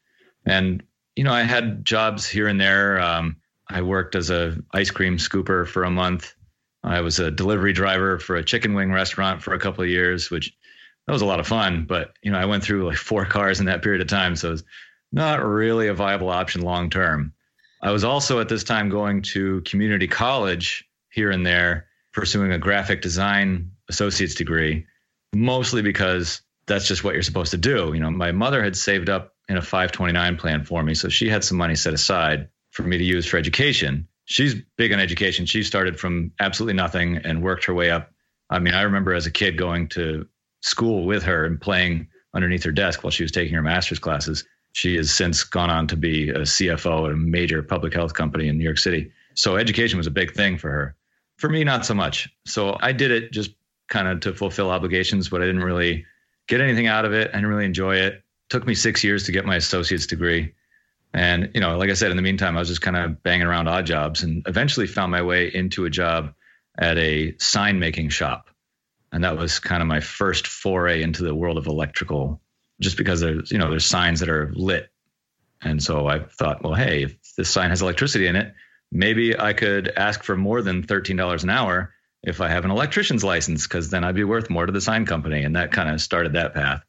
And, 0.44 0.82
you 1.16 1.24
know, 1.24 1.32
I 1.32 1.42
had 1.42 1.84
jobs 1.84 2.26
here 2.26 2.48
and 2.48 2.60
there. 2.60 3.00
Um, 3.00 3.36
I 3.68 3.82
worked 3.82 4.14
as 4.14 4.30
a 4.30 4.58
ice 4.72 4.90
cream 4.90 5.16
scooper 5.18 5.66
for 5.66 5.84
a 5.84 5.90
month. 5.90 6.34
I 6.82 7.00
was 7.00 7.18
a 7.18 7.30
delivery 7.30 7.72
driver 7.72 8.18
for 8.18 8.36
a 8.36 8.44
chicken 8.44 8.74
wing 8.74 8.92
restaurant 8.92 9.42
for 9.42 9.54
a 9.54 9.58
couple 9.58 9.82
of 9.84 9.90
years, 9.90 10.30
which 10.30 10.54
that 11.06 11.12
was 11.12 11.22
a 11.22 11.26
lot 11.26 11.40
of 11.40 11.46
fun. 11.46 11.86
But, 11.86 12.12
you 12.22 12.30
know, 12.30 12.38
I 12.38 12.44
went 12.44 12.62
through 12.62 12.86
like 12.86 12.98
four 12.98 13.24
cars 13.36 13.60
in 13.60 13.66
that 13.66 13.82
period 13.82 14.02
of 14.02 14.08
time. 14.08 14.36
So 14.36 14.52
it's 14.52 14.64
not 15.12 15.42
really 15.42 15.88
a 15.88 15.94
viable 15.94 16.28
option 16.28 16.62
long 16.62 16.90
term. 16.90 17.32
I 17.80 17.90
was 17.90 18.04
also 18.04 18.40
at 18.40 18.48
this 18.48 18.64
time 18.64 18.88
going 18.88 19.22
to 19.22 19.60
community 19.62 20.08
college 20.08 20.88
here 21.10 21.30
and 21.30 21.46
there, 21.46 21.86
pursuing 22.12 22.52
a 22.52 22.58
graphic 22.58 23.02
design 23.02 23.72
associate's 23.88 24.34
degree, 24.34 24.86
mostly 25.34 25.82
because 25.82 26.40
that's 26.66 26.88
just 26.88 27.04
what 27.04 27.14
you're 27.14 27.22
supposed 27.22 27.50
to 27.50 27.58
do. 27.58 27.92
You 27.92 28.00
know, 28.00 28.10
my 28.10 28.32
mother 28.32 28.62
had 28.62 28.76
saved 28.76 29.10
up 29.10 29.33
in 29.48 29.56
a 29.56 29.62
529 29.62 30.36
plan 30.36 30.64
for 30.64 30.82
me. 30.82 30.94
So 30.94 31.08
she 31.08 31.28
had 31.28 31.44
some 31.44 31.58
money 31.58 31.74
set 31.74 31.94
aside 31.94 32.48
for 32.70 32.82
me 32.82 32.98
to 32.98 33.04
use 33.04 33.26
for 33.26 33.36
education. 33.36 34.08
She's 34.24 34.54
big 34.76 34.92
on 34.92 35.00
education. 35.00 35.46
She 35.46 35.62
started 35.62 35.98
from 35.98 36.32
absolutely 36.40 36.74
nothing 36.74 37.18
and 37.18 37.42
worked 37.42 37.66
her 37.66 37.74
way 37.74 37.90
up. 37.90 38.10
I 38.48 38.58
mean, 38.58 38.74
I 38.74 38.82
remember 38.82 39.14
as 39.14 39.26
a 39.26 39.30
kid 39.30 39.58
going 39.58 39.88
to 39.90 40.26
school 40.62 41.04
with 41.04 41.24
her 41.24 41.44
and 41.44 41.60
playing 41.60 42.08
underneath 42.34 42.64
her 42.64 42.72
desk 42.72 43.04
while 43.04 43.10
she 43.10 43.22
was 43.22 43.32
taking 43.32 43.54
her 43.54 43.62
master's 43.62 43.98
classes. 43.98 44.44
She 44.72 44.96
has 44.96 45.12
since 45.12 45.44
gone 45.44 45.70
on 45.70 45.86
to 45.88 45.96
be 45.96 46.30
a 46.30 46.40
CFO 46.40 47.06
at 47.06 47.12
a 47.12 47.16
major 47.16 47.62
public 47.62 47.94
health 47.94 48.14
company 48.14 48.48
in 48.48 48.58
New 48.58 48.64
York 48.64 48.78
City. 48.78 49.12
So 49.34 49.56
education 49.56 49.98
was 49.98 50.06
a 50.06 50.10
big 50.10 50.32
thing 50.32 50.58
for 50.58 50.70
her. 50.70 50.96
For 51.36 51.48
me, 51.48 51.62
not 51.62 51.86
so 51.86 51.94
much. 51.94 52.28
So 52.44 52.76
I 52.80 52.92
did 52.92 53.10
it 53.10 53.30
just 53.30 53.52
kind 53.88 54.08
of 54.08 54.20
to 54.20 54.34
fulfill 54.34 54.70
obligations, 54.70 55.28
but 55.28 55.42
I 55.42 55.46
didn't 55.46 55.62
really 55.62 56.06
get 56.48 56.60
anything 56.60 56.86
out 56.88 57.04
of 57.04 57.12
it. 57.12 57.30
I 57.30 57.34
didn't 57.34 57.46
really 57.46 57.66
enjoy 57.66 57.96
it. 57.96 58.23
Took 58.54 58.66
me 58.66 58.74
six 58.74 59.02
years 59.02 59.24
to 59.24 59.32
get 59.32 59.44
my 59.44 59.56
associate's 59.56 60.06
degree. 60.06 60.54
And, 61.12 61.50
you 61.54 61.60
know, 61.60 61.76
like 61.76 61.90
I 61.90 61.94
said, 61.94 62.12
in 62.12 62.16
the 62.16 62.22
meantime, 62.22 62.56
I 62.56 62.60
was 62.60 62.68
just 62.68 62.82
kind 62.82 62.96
of 62.96 63.20
banging 63.22 63.48
around 63.48 63.66
odd 63.66 63.84
jobs 63.84 64.22
and 64.22 64.44
eventually 64.46 64.86
found 64.86 65.10
my 65.10 65.22
way 65.22 65.52
into 65.52 65.84
a 65.84 65.90
job 65.90 66.34
at 66.78 66.96
a 66.96 67.36
sign 67.38 67.80
making 67.80 68.10
shop. 68.10 68.50
And 69.12 69.24
that 69.24 69.36
was 69.36 69.58
kind 69.58 69.82
of 69.82 69.88
my 69.88 69.98
first 69.98 70.46
foray 70.46 71.02
into 71.02 71.24
the 71.24 71.34
world 71.34 71.58
of 71.58 71.66
electrical 71.66 72.40
just 72.80 72.96
because 72.96 73.20
there's 73.20 73.50
you 73.50 73.58
know 73.58 73.70
there's 73.70 73.86
signs 73.86 74.20
that 74.20 74.28
are 74.28 74.52
lit 74.54 74.90
and 75.62 75.82
so 75.82 76.06
i 76.08 76.18
thought 76.18 76.62
well 76.62 76.74
hey 76.74 77.04
if 77.04 77.16
this 77.36 77.48
sign 77.48 77.70
has 77.70 77.82
electricity 77.82 78.26
in 78.26 78.36
it 78.36 78.52
maybe 78.90 79.38
i 79.38 79.52
could 79.52 79.88
ask 79.96 80.22
for 80.22 80.36
more 80.36 80.60
than 80.60 80.82
$13 80.82 81.42
an 81.42 81.50
hour 81.50 81.94
if 82.22 82.40
i 82.40 82.48
have 82.48 82.64
an 82.64 82.70
electrician's 82.70 83.22
license 83.22 83.66
because 83.66 83.90
then 83.90 84.02
i'd 84.04 84.14
be 84.14 84.24
worth 84.24 84.50
more 84.50 84.66
to 84.66 84.72
the 84.72 84.80
sign 84.80 85.06
company 85.06 85.44
and 85.44 85.56
that 85.56 85.70
kind 85.70 85.88
of 85.88 86.00
started 86.00 86.32
that 86.32 86.54
path 86.54 86.82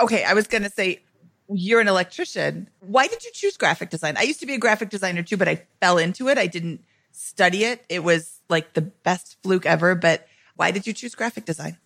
okay 0.00 0.24
i 0.24 0.34
was 0.34 0.46
going 0.46 0.62
to 0.62 0.70
say 0.70 1.00
you're 1.48 1.80
an 1.80 1.88
electrician 1.88 2.68
why 2.80 3.06
did 3.06 3.24
you 3.24 3.30
choose 3.32 3.56
graphic 3.56 3.90
design 3.90 4.16
i 4.16 4.22
used 4.22 4.40
to 4.40 4.46
be 4.46 4.54
a 4.54 4.58
graphic 4.58 4.90
designer 4.90 5.22
too 5.22 5.36
but 5.36 5.48
i 5.48 5.62
fell 5.80 5.98
into 5.98 6.28
it 6.28 6.38
i 6.38 6.46
didn't 6.46 6.82
study 7.12 7.64
it 7.64 7.84
it 7.88 8.02
was 8.02 8.40
like 8.48 8.72
the 8.74 8.82
best 8.82 9.36
fluke 9.42 9.66
ever 9.66 9.94
but 9.94 10.26
why 10.56 10.70
did 10.70 10.86
you 10.86 10.92
choose 10.92 11.14
graphic 11.14 11.44
design 11.44 11.76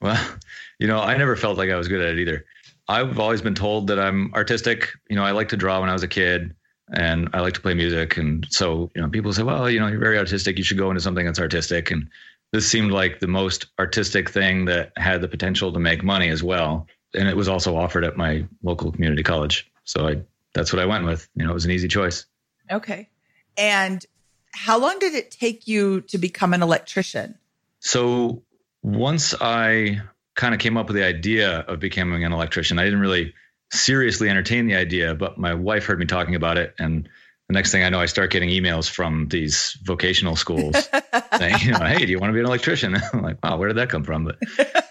well 0.00 0.22
you 0.78 0.86
know 0.86 1.00
i 1.00 1.16
never 1.16 1.36
felt 1.36 1.56
like 1.56 1.70
i 1.70 1.76
was 1.76 1.88
good 1.88 2.00
at 2.00 2.14
it 2.14 2.18
either 2.18 2.44
I've 2.88 3.18
always 3.18 3.42
been 3.42 3.54
told 3.54 3.88
that 3.88 3.98
I'm 3.98 4.32
artistic. 4.34 4.92
You 5.10 5.16
know, 5.16 5.24
I 5.24 5.32
like 5.32 5.48
to 5.48 5.56
draw 5.56 5.80
when 5.80 5.90
I 5.90 5.92
was 5.92 6.02
a 6.02 6.08
kid 6.08 6.54
and 6.92 7.28
I 7.32 7.40
like 7.40 7.54
to 7.54 7.60
play 7.60 7.74
music. 7.74 8.16
And 8.16 8.46
so, 8.50 8.90
you 8.94 9.02
know, 9.02 9.08
people 9.08 9.32
say, 9.32 9.42
well, 9.42 9.68
you 9.68 9.80
know, 9.80 9.88
you're 9.88 9.98
very 9.98 10.18
artistic. 10.18 10.56
You 10.56 10.64
should 10.64 10.78
go 10.78 10.90
into 10.90 11.00
something 11.00 11.26
that's 11.26 11.40
artistic. 11.40 11.90
And 11.90 12.08
this 12.52 12.68
seemed 12.68 12.92
like 12.92 13.18
the 13.18 13.26
most 13.26 13.66
artistic 13.78 14.30
thing 14.30 14.66
that 14.66 14.92
had 14.96 15.20
the 15.20 15.28
potential 15.28 15.72
to 15.72 15.80
make 15.80 16.04
money 16.04 16.28
as 16.28 16.44
well. 16.44 16.86
And 17.14 17.28
it 17.28 17.36
was 17.36 17.48
also 17.48 17.76
offered 17.76 18.04
at 18.04 18.16
my 18.16 18.46
local 18.62 18.92
community 18.92 19.22
college. 19.22 19.70
So 19.84 20.08
I, 20.08 20.22
that's 20.52 20.72
what 20.72 20.80
I 20.80 20.86
went 20.86 21.04
with. 21.04 21.28
You 21.34 21.44
know, 21.44 21.50
it 21.50 21.54
was 21.54 21.64
an 21.64 21.70
easy 21.70 21.88
choice. 21.88 22.26
Okay. 22.70 23.08
And 23.56 24.04
how 24.52 24.78
long 24.78 24.98
did 24.98 25.14
it 25.14 25.30
take 25.30 25.66
you 25.66 26.02
to 26.02 26.18
become 26.18 26.52
an 26.52 26.62
electrician? 26.62 27.38
So 27.80 28.42
once 28.82 29.34
I 29.40 30.02
kind 30.36 30.54
of 30.54 30.60
came 30.60 30.76
up 30.76 30.86
with 30.86 30.96
the 30.96 31.04
idea 31.04 31.60
of 31.60 31.80
becoming 31.80 32.24
an 32.24 32.32
electrician. 32.32 32.78
I 32.78 32.84
didn't 32.84 33.00
really 33.00 33.34
seriously 33.72 34.28
entertain 34.28 34.66
the 34.66 34.76
idea, 34.76 35.14
but 35.14 35.38
my 35.38 35.54
wife 35.54 35.86
heard 35.86 35.98
me 35.98 36.06
talking 36.06 36.34
about 36.34 36.58
it. 36.58 36.74
And 36.78 37.08
the 37.48 37.54
next 37.54 37.72
thing 37.72 37.82
I 37.82 37.88
know, 37.88 38.00
I 38.00 38.06
start 38.06 38.30
getting 38.30 38.50
emails 38.50 38.88
from 38.88 39.28
these 39.28 39.78
vocational 39.82 40.36
schools 40.36 40.88
saying, 41.38 41.56
you 41.62 41.72
know, 41.72 41.84
hey, 41.84 42.04
do 42.04 42.12
you 42.12 42.18
want 42.18 42.30
to 42.30 42.34
be 42.34 42.40
an 42.40 42.46
electrician? 42.46 42.96
I'm 43.12 43.22
like, 43.22 43.42
wow, 43.42 43.56
where 43.56 43.68
did 43.68 43.78
that 43.78 43.88
come 43.88 44.04
from? 44.04 44.24
But 44.24 44.38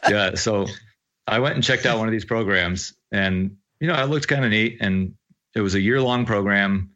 yeah, 0.10 0.36
so 0.36 0.66
I 1.28 1.40
went 1.40 1.56
and 1.56 1.64
checked 1.64 1.86
out 1.86 1.98
one 1.98 2.08
of 2.08 2.12
these 2.12 2.26
programs 2.26 2.94
and, 3.12 3.58
you 3.80 3.88
know, 3.88 4.02
it 4.02 4.10
looked 4.10 4.28
kind 4.28 4.46
of 4.46 4.52
neat. 4.52 4.78
And 4.80 5.16
it 5.54 5.62
was 5.62 5.76
a 5.76 5.80
year 5.80 6.02
long 6.02 6.26
program 6.26 6.92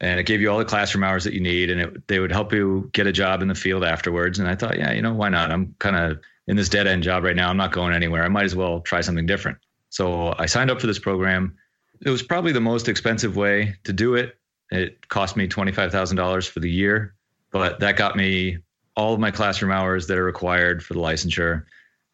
and 0.00 0.18
it 0.20 0.24
gave 0.24 0.40
you 0.40 0.50
all 0.50 0.58
the 0.58 0.64
classroom 0.64 1.04
hours 1.04 1.24
that 1.24 1.32
you 1.32 1.40
need 1.40 1.70
and 1.70 1.80
it, 1.80 2.08
they 2.08 2.18
would 2.18 2.32
help 2.32 2.52
you 2.52 2.90
get 2.92 3.06
a 3.06 3.12
job 3.12 3.40
in 3.40 3.48
the 3.48 3.54
field 3.54 3.84
afterwards. 3.84 4.38
And 4.38 4.48
I 4.48 4.54
thought, 4.54 4.78
yeah, 4.78 4.92
you 4.92 5.02
know, 5.02 5.14
why 5.14 5.28
not? 5.28 5.50
I'm 5.50 5.74
kind 5.78 5.96
of 5.96 6.20
in 6.46 6.56
this 6.56 6.68
dead 6.68 6.86
end 6.86 7.02
job 7.02 7.24
right 7.24 7.36
now. 7.36 7.48
I'm 7.48 7.56
not 7.56 7.72
going 7.72 7.94
anywhere. 7.94 8.24
I 8.24 8.28
might 8.28 8.44
as 8.44 8.54
well 8.54 8.80
try 8.80 9.00
something 9.00 9.26
different. 9.26 9.58
So 9.90 10.34
I 10.38 10.46
signed 10.46 10.70
up 10.70 10.80
for 10.80 10.86
this 10.86 10.98
program. 10.98 11.56
It 12.04 12.10
was 12.10 12.22
probably 12.22 12.52
the 12.52 12.60
most 12.60 12.88
expensive 12.88 13.36
way 13.36 13.76
to 13.84 13.92
do 13.92 14.14
it. 14.16 14.36
It 14.70 15.08
cost 15.08 15.36
me 15.36 15.46
$25,000 15.46 16.48
for 16.48 16.60
the 16.60 16.70
year, 16.70 17.14
but 17.50 17.78
that 17.80 17.96
got 17.96 18.16
me 18.16 18.58
all 18.96 19.14
of 19.14 19.20
my 19.20 19.30
classroom 19.30 19.70
hours 19.70 20.06
that 20.06 20.18
are 20.18 20.24
required 20.24 20.82
for 20.82 20.94
the 20.94 21.00
licensure. 21.00 21.64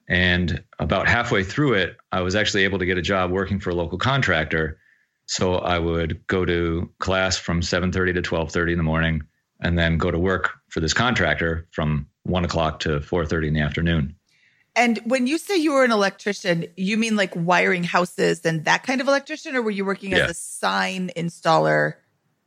And 0.09 0.65
about 0.79 1.07
halfway 1.07 1.45
through 1.45 1.75
it, 1.75 1.97
I 2.11 2.23
was 2.23 2.35
actually 2.35 2.65
able 2.65 2.79
to 2.79 2.87
get 2.87 2.97
a 2.97 3.03
job 3.03 3.31
working 3.31 3.61
for 3.61 3.71
a 3.71 3.75
local 3.75 3.99
contractor. 3.99 4.79
So 5.27 5.57
I 5.57 5.79
would 5.79 6.27
go 6.27 6.47
to 6.47 6.91
class 6.99 7.37
from 7.37 7.61
7:30 7.61 8.15
to 8.15 8.23
12:30 8.23 8.73
in 8.73 8.79
the 8.79 8.85
morning, 8.85 9.23
and 9.61 9.79
then 9.79 9.99
go 9.99 10.11
to 10.11 10.19
work 10.19 10.53
for 10.69 10.81
this 10.81 10.95
contractor 10.95 11.67
from 11.73 12.07
one 12.23 12.45
o'clock 12.45 12.81
to 12.81 13.01
4:30 13.01 13.49
in 13.49 13.55
the 13.55 13.61
afternoon. 13.61 14.15
And 14.75 14.99
when 15.05 15.27
you 15.27 15.39
say 15.39 15.57
you 15.57 15.73
were 15.73 15.85
an 15.85 15.91
electrician, 15.91 16.67
you 16.77 16.97
mean 16.97 17.17
like 17.17 17.33
wiring 17.35 17.85
houses 17.85 18.47
and 18.47 18.65
that 18.65 18.85
kind 18.85 19.01
of 19.01 19.09
electrician, 19.09 19.57
or 19.57 19.63
were 19.63 19.73
you 19.73 19.85
working 19.85 20.13
yeah. 20.13 20.19
as 20.19 20.31
a 20.31 20.35
sign 20.35 21.11
installer? 21.17 21.95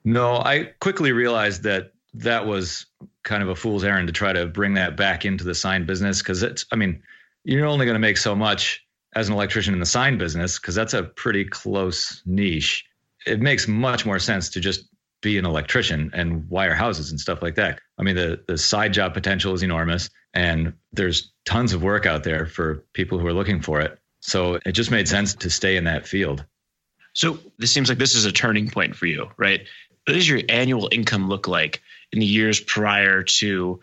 No, 0.03 0.37
I 0.37 0.71
quickly 0.79 1.11
realized 1.11 1.63
that 1.63 1.91
that 2.13 2.45
was 2.45 2.85
kind 3.23 3.43
of 3.43 3.49
a 3.49 3.55
fool's 3.55 3.83
errand 3.83 4.07
to 4.07 4.13
try 4.13 4.33
to 4.33 4.45
bring 4.45 4.75
that 4.75 4.97
back 4.97 5.25
into 5.25 5.43
the 5.43 5.53
sign 5.53 5.85
business 5.85 6.21
because 6.21 6.41
it's, 6.41 6.65
I 6.71 6.75
mean, 6.75 7.03
you're 7.43 7.65
only 7.65 7.85
going 7.85 7.95
to 7.95 7.99
make 7.99 8.17
so 8.17 8.35
much 8.35 8.85
as 9.15 9.27
an 9.27 9.33
electrician 9.33 9.73
in 9.73 9.79
the 9.79 9.85
sign 9.85 10.17
business 10.17 10.59
because 10.59 10.75
that's 10.75 10.93
a 10.93 11.03
pretty 11.03 11.45
close 11.45 12.21
niche. 12.25 12.85
It 13.25 13.41
makes 13.41 13.67
much 13.67 14.05
more 14.05 14.19
sense 14.19 14.49
to 14.49 14.59
just 14.59 14.87
be 15.21 15.37
an 15.37 15.45
electrician 15.45 16.09
and 16.13 16.49
wire 16.49 16.73
houses 16.73 17.11
and 17.11 17.19
stuff 17.19 17.41
like 17.41 17.55
that. 17.55 17.79
I 17.97 18.03
mean, 18.03 18.15
the 18.15 18.43
the 18.47 18.57
side 18.57 18.93
job 18.93 19.13
potential 19.13 19.53
is 19.53 19.63
enormous, 19.63 20.09
and 20.33 20.73
there's 20.91 21.31
tons 21.45 21.73
of 21.73 21.83
work 21.83 22.05
out 22.05 22.23
there 22.23 22.45
for 22.47 22.85
people 22.93 23.19
who 23.19 23.27
are 23.27 23.33
looking 23.33 23.61
for 23.61 23.81
it. 23.81 23.99
So 24.21 24.59
it 24.65 24.71
just 24.71 24.91
made 24.91 25.07
sense 25.07 25.33
to 25.35 25.49
stay 25.49 25.77
in 25.77 25.83
that 25.85 26.07
field. 26.07 26.45
So 27.13 27.39
this 27.57 27.71
seems 27.71 27.89
like 27.89 27.97
this 27.97 28.15
is 28.15 28.25
a 28.25 28.31
turning 28.31 28.69
point 28.69 28.95
for 28.95 29.05
you, 29.05 29.29
right? 29.37 29.61
What 30.07 30.13
does 30.13 30.27
your 30.27 30.41
annual 30.49 30.89
income 30.91 31.27
look 31.27 31.47
like 31.47 31.81
in 32.11 32.19
the 32.19 32.25
years 32.25 32.59
prior 32.59 33.23
to 33.23 33.79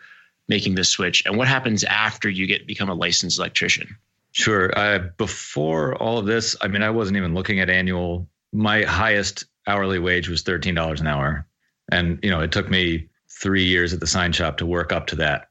making 0.49 0.75
this 0.75 0.89
switch, 0.89 1.25
and 1.27 1.37
what 1.37 1.49
happens 1.49 1.85
after 1.85 2.29
you 2.29 2.47
get 2.47 2.67
become 2.67 2.89
a 2.89 2.95
licensed 2.95 3.39
electrician? 3.39 3.97
Sure. 4.33 4.77
Uh, 4.77 5.01
before 5.17 5.95
all 5.97 6.19
of 6.19 6.27
this, 6.27 6.57
I 6.61 6.69
mean, 6.69 6.83
I 6.83 6.91
wasn't 6.91 7.17
even 7.17 7.35
looking 7.35 7.61
at 7.61 7.71
annual. 7.71 8.29
My 8.53 8.83
highest 8.83 9.47
hourly 9.67 9.99
wage 9.99 10.29
was 10.29 10.43
thirteen 10.43 10.75
dollars 10.75 11.01
an 11.01 11.07
hour, 11.07 11.47
and 11.91 12.19
you 12.23 12.31
know, 12.31 12.41
it 12.41 12.53
took 12.53 12.71
me 12.71 13.09
three 13.41 13.65
years 13.65 13.93
at 13.93 14.01
the 14.01 14.07
sign 14.07 14.33
shop 14.33 14.59
to 14.59 14.67
work 14.67 14.93
up 14.93 15.07
to 15.09 15.17
that. 15.17 15.49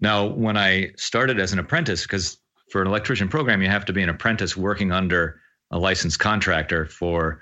Now, 0.00 0.26
when 0.26 0.56
I 0.56 0.92
started 0.96 1.38
as 1.38 1.52
an 1.52 1.58
apprentice, 1.58 2.02
because 2.02 2.38
for 2.70 2.80
an 2.80 2.88
electrician 2.88 3.28
program, 3.28 3.62
you 3.62 3.68
have 3.68 3.84
to 3.86 3.92
be 3.92 4.02
an 4.02 4.08
apprentice 4.08 4.56
working 4.56 4.92
under 4.92 5.40
a 5.70 5.78
licensed 5.78 6.18
contractor 6.18 6.86
for 6.86 7.40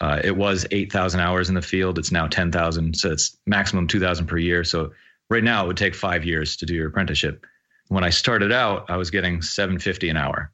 uh, 0.00 0.20
it 0.24 0.36
was 0.36 0.66
8,000 0.70 1.20
hours 1.20 1.48
in 1.48 1.54
the 1.54 1.62
field. 1.62 1.98
It's 1.98 2.10
now 2.10 2.26
10,000. 2.26 2.96
So 2.96 3.12
it's 3.12 3.36
maximum 3.46 3.86
2,000 3.86 4.26
per 4.26 4.38
year. 4.38 4.64
So 4.64 4.92
right 5.30 5.44
now 5.44 5.64
it 5.64 5.68
would 5.68 5.76
take 5.76 5.94
five 5.94 6.24
years 6.24 6.56
to 6.56 6.66
do 6.66 6.74
your 6.74 6.88
apprenticeship. 6.88 7.46
When 7.88 8.04
I 8.04 8.10
started 8.10 8.52
out, 8.52 8.90
I 8.90 8.96
was 8.96 9.10
getting 9.10 9.40
750 9.40 10.10
an 10.10 10.16
hour. 10.16 10.52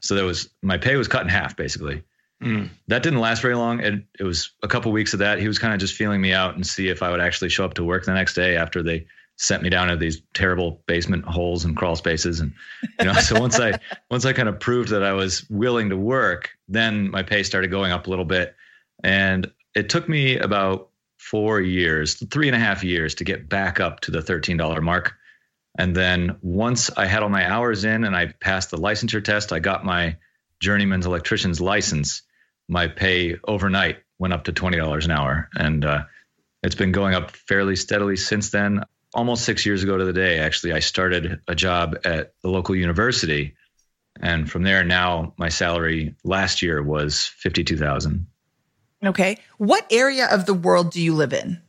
So 0.00 0.14
that 0.14 0.24
was 0.24 0.48
my 0.62 0.78
pay 0.78 0.96
was 0.96 1.08
cut 1.08 1.22
in 1.22 1.28
half 1.28 1.56
basically. 1.56 2.02
Mm. 2.42 2.70
That 2.88 3.02
didn't 3.02 3.20
last 3.20 3.42
very 3.42 3.54
long. 3.54 3.80
And 3.80 4.04
it 4.18 4.24
was 4.24 4.52
a 4.62 4.68
couple 4.68 4.90
weeks 4.90 5.12
of 5.12 5.20
that. 5.20 5.38
He 5.38 5.46
was 5.46 5.58
kind 5.58 5.74
of 5.74 5.78
just 5.78 5.94
feeling 5.94 6.20
me 6.20 6.32
out 6.32 6.54
and 6.54 6.66
see 6.66 6.88
if 6.88 7.02
I 7.02 7.10
would 7.10 7.20
actually 7.20 7.50
show 7.50 7.64
up 7.64 7.74
to 7.74 7.84
work 7.84 8.04
the 8.04 8.14
next 8.14 8.34
day 8.34 8.56
after 8.56 8.82
they 8.82 9.06
sent 9.36 9.62
me 9.62 9.70
down 9.70 9.88
to 9.88 9.96
these 9.96 10.22
terrible 10.34 10.82
basement 10.86 11.24
holes 11.24 11.64
and 11.64 11.76
crawl 11.76 11.96
spaces 11.96 12.40
and 12.40 12.52
you 13.00 13.06
know 13.06 13.12
so 13.20 13.40
once 13.40 13.58
i 13.58 13.72
once 14.10 14.24
i 14.26 14.32
kind 14.32 14.48
of 14.48 14.60
proved 14.60 14.90
that 14.90 15.02
i 15.02 15.12
was 15.12 15.48
willing 15.48 15.88
to 15.88 15.96
work 15.96 16.50
then 16.68 17.10
my 17.10 17.22
pay 17.22 17.42
started 17.42 17.70
going 17.70 17.90
up 17.90 18.06
a 18.06 18.10
little 18.10 18.26
bit 18.26 18.54
and 19.02 19.50
it 19.74 19.88
took 19.88 20.08
me 20.08 20.36
about 20.36 20.90
four 21.22 21.60
years 21.60 22.14
three 22.30 22.48
and 22.48 22.56
a 22.56 22.58
half 22.58 22.84
years 22.84 23.14
to 23.16 23.24
get 23.24 23.48
back 23.48 23.80
up 23.80 24.00
to 24.00 24.10
the 24.10 24.20
$13 24.20 24.82
mark. 24.82 25.14
And 25.78 25.94
then 25.96 26.36
once 26.42 26.90
i 26.96 27.06
had 27.06 27.22
all 27.22 27.28
my 27.28 27.50
hours 27.50 27.84
in 27.84 28.04
and 28.04 28.14
i 28.14 28.26
passed 28.26 28.70
the 28.70 28.76
licensure 28.76 29.24
test 29.24 29.52
i 29.52 29.58
got 29.58 29.84
my 29.84 30.16
journeyman's 30.62 31.04
electrician's 31.04 31.60
license. 31.60 32.22
My 32.68 32.86
pay 32.86 33.36
overnight 33.44 33.98
went 34.18 34.32
up 34.32 34.44
to 34.44 34.52
$20 34.52 35.04
an 35.04 35.10
hour. 35.10 35.50
And 35.54 35.84
uh, 35.84 36.04
it's 36.62 36.76
been 36.76 36.92
going 36.92 37.14
up 37.14 37.32
fairly 37.32 37.76
steadily 37.76 38.16
since 38.16 38.50
then. 38.50 38.84
Almost 39.12 39.44
six 39.44 39.66
years 39.66 39.82
ago 39.82 39.98
to 39.98 40.04
the 40.04 40.12
day, 40.14 40.38
actually, 40.38 40.72
I 40.72 40.78
started 40.78 41.40
a 41.46 41.54
job 41.54 41.98
at 42.04 42.32
the 42.42 42.48
local 42.48 42.74
university. 42.74 43.56
And 44.20 44.50
from 44.50 44.62
there, 44.62 44.84
now 44.84 45.34
my 45.36 45.50
salary 45.50 46.14
last 46.24 46.62
year 46.62 46.82
was 46.82 47.26
52000 47.26 48.26
Okay. 49.04 49.38
What 49.58 49.86
area 49.90 50.28
of 50.30 50.46
the 50.46 50.54
world 50.54 50.92
do 50.92 51.00
you 51.00 51.14
live 51.14 51.32
in? 51.32 51.60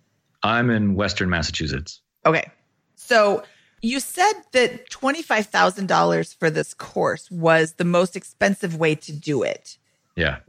I'm 0.44 0.70
in 0.70 0.96
Western 0.96 1.30
Massachusetts. 1.30 2.02
Okay. 2.25 2.50
So 2.96 3.44
you 3.82 4.00
said 4.00 4.34
that 4.52 4.90
$25,000 4.90 6.38
for 6.38 6.50
this 6.50 6.74
course 6.74 7.30
was 7.32 7.74
the 7.74 7.86
most 7.86 8.16
expensive 8.16 8.78
way 8.78 8.96
to 8.96 9.12
do 9.12 9.44
it. 9.44 9.78
Yeah. 10.16 10.40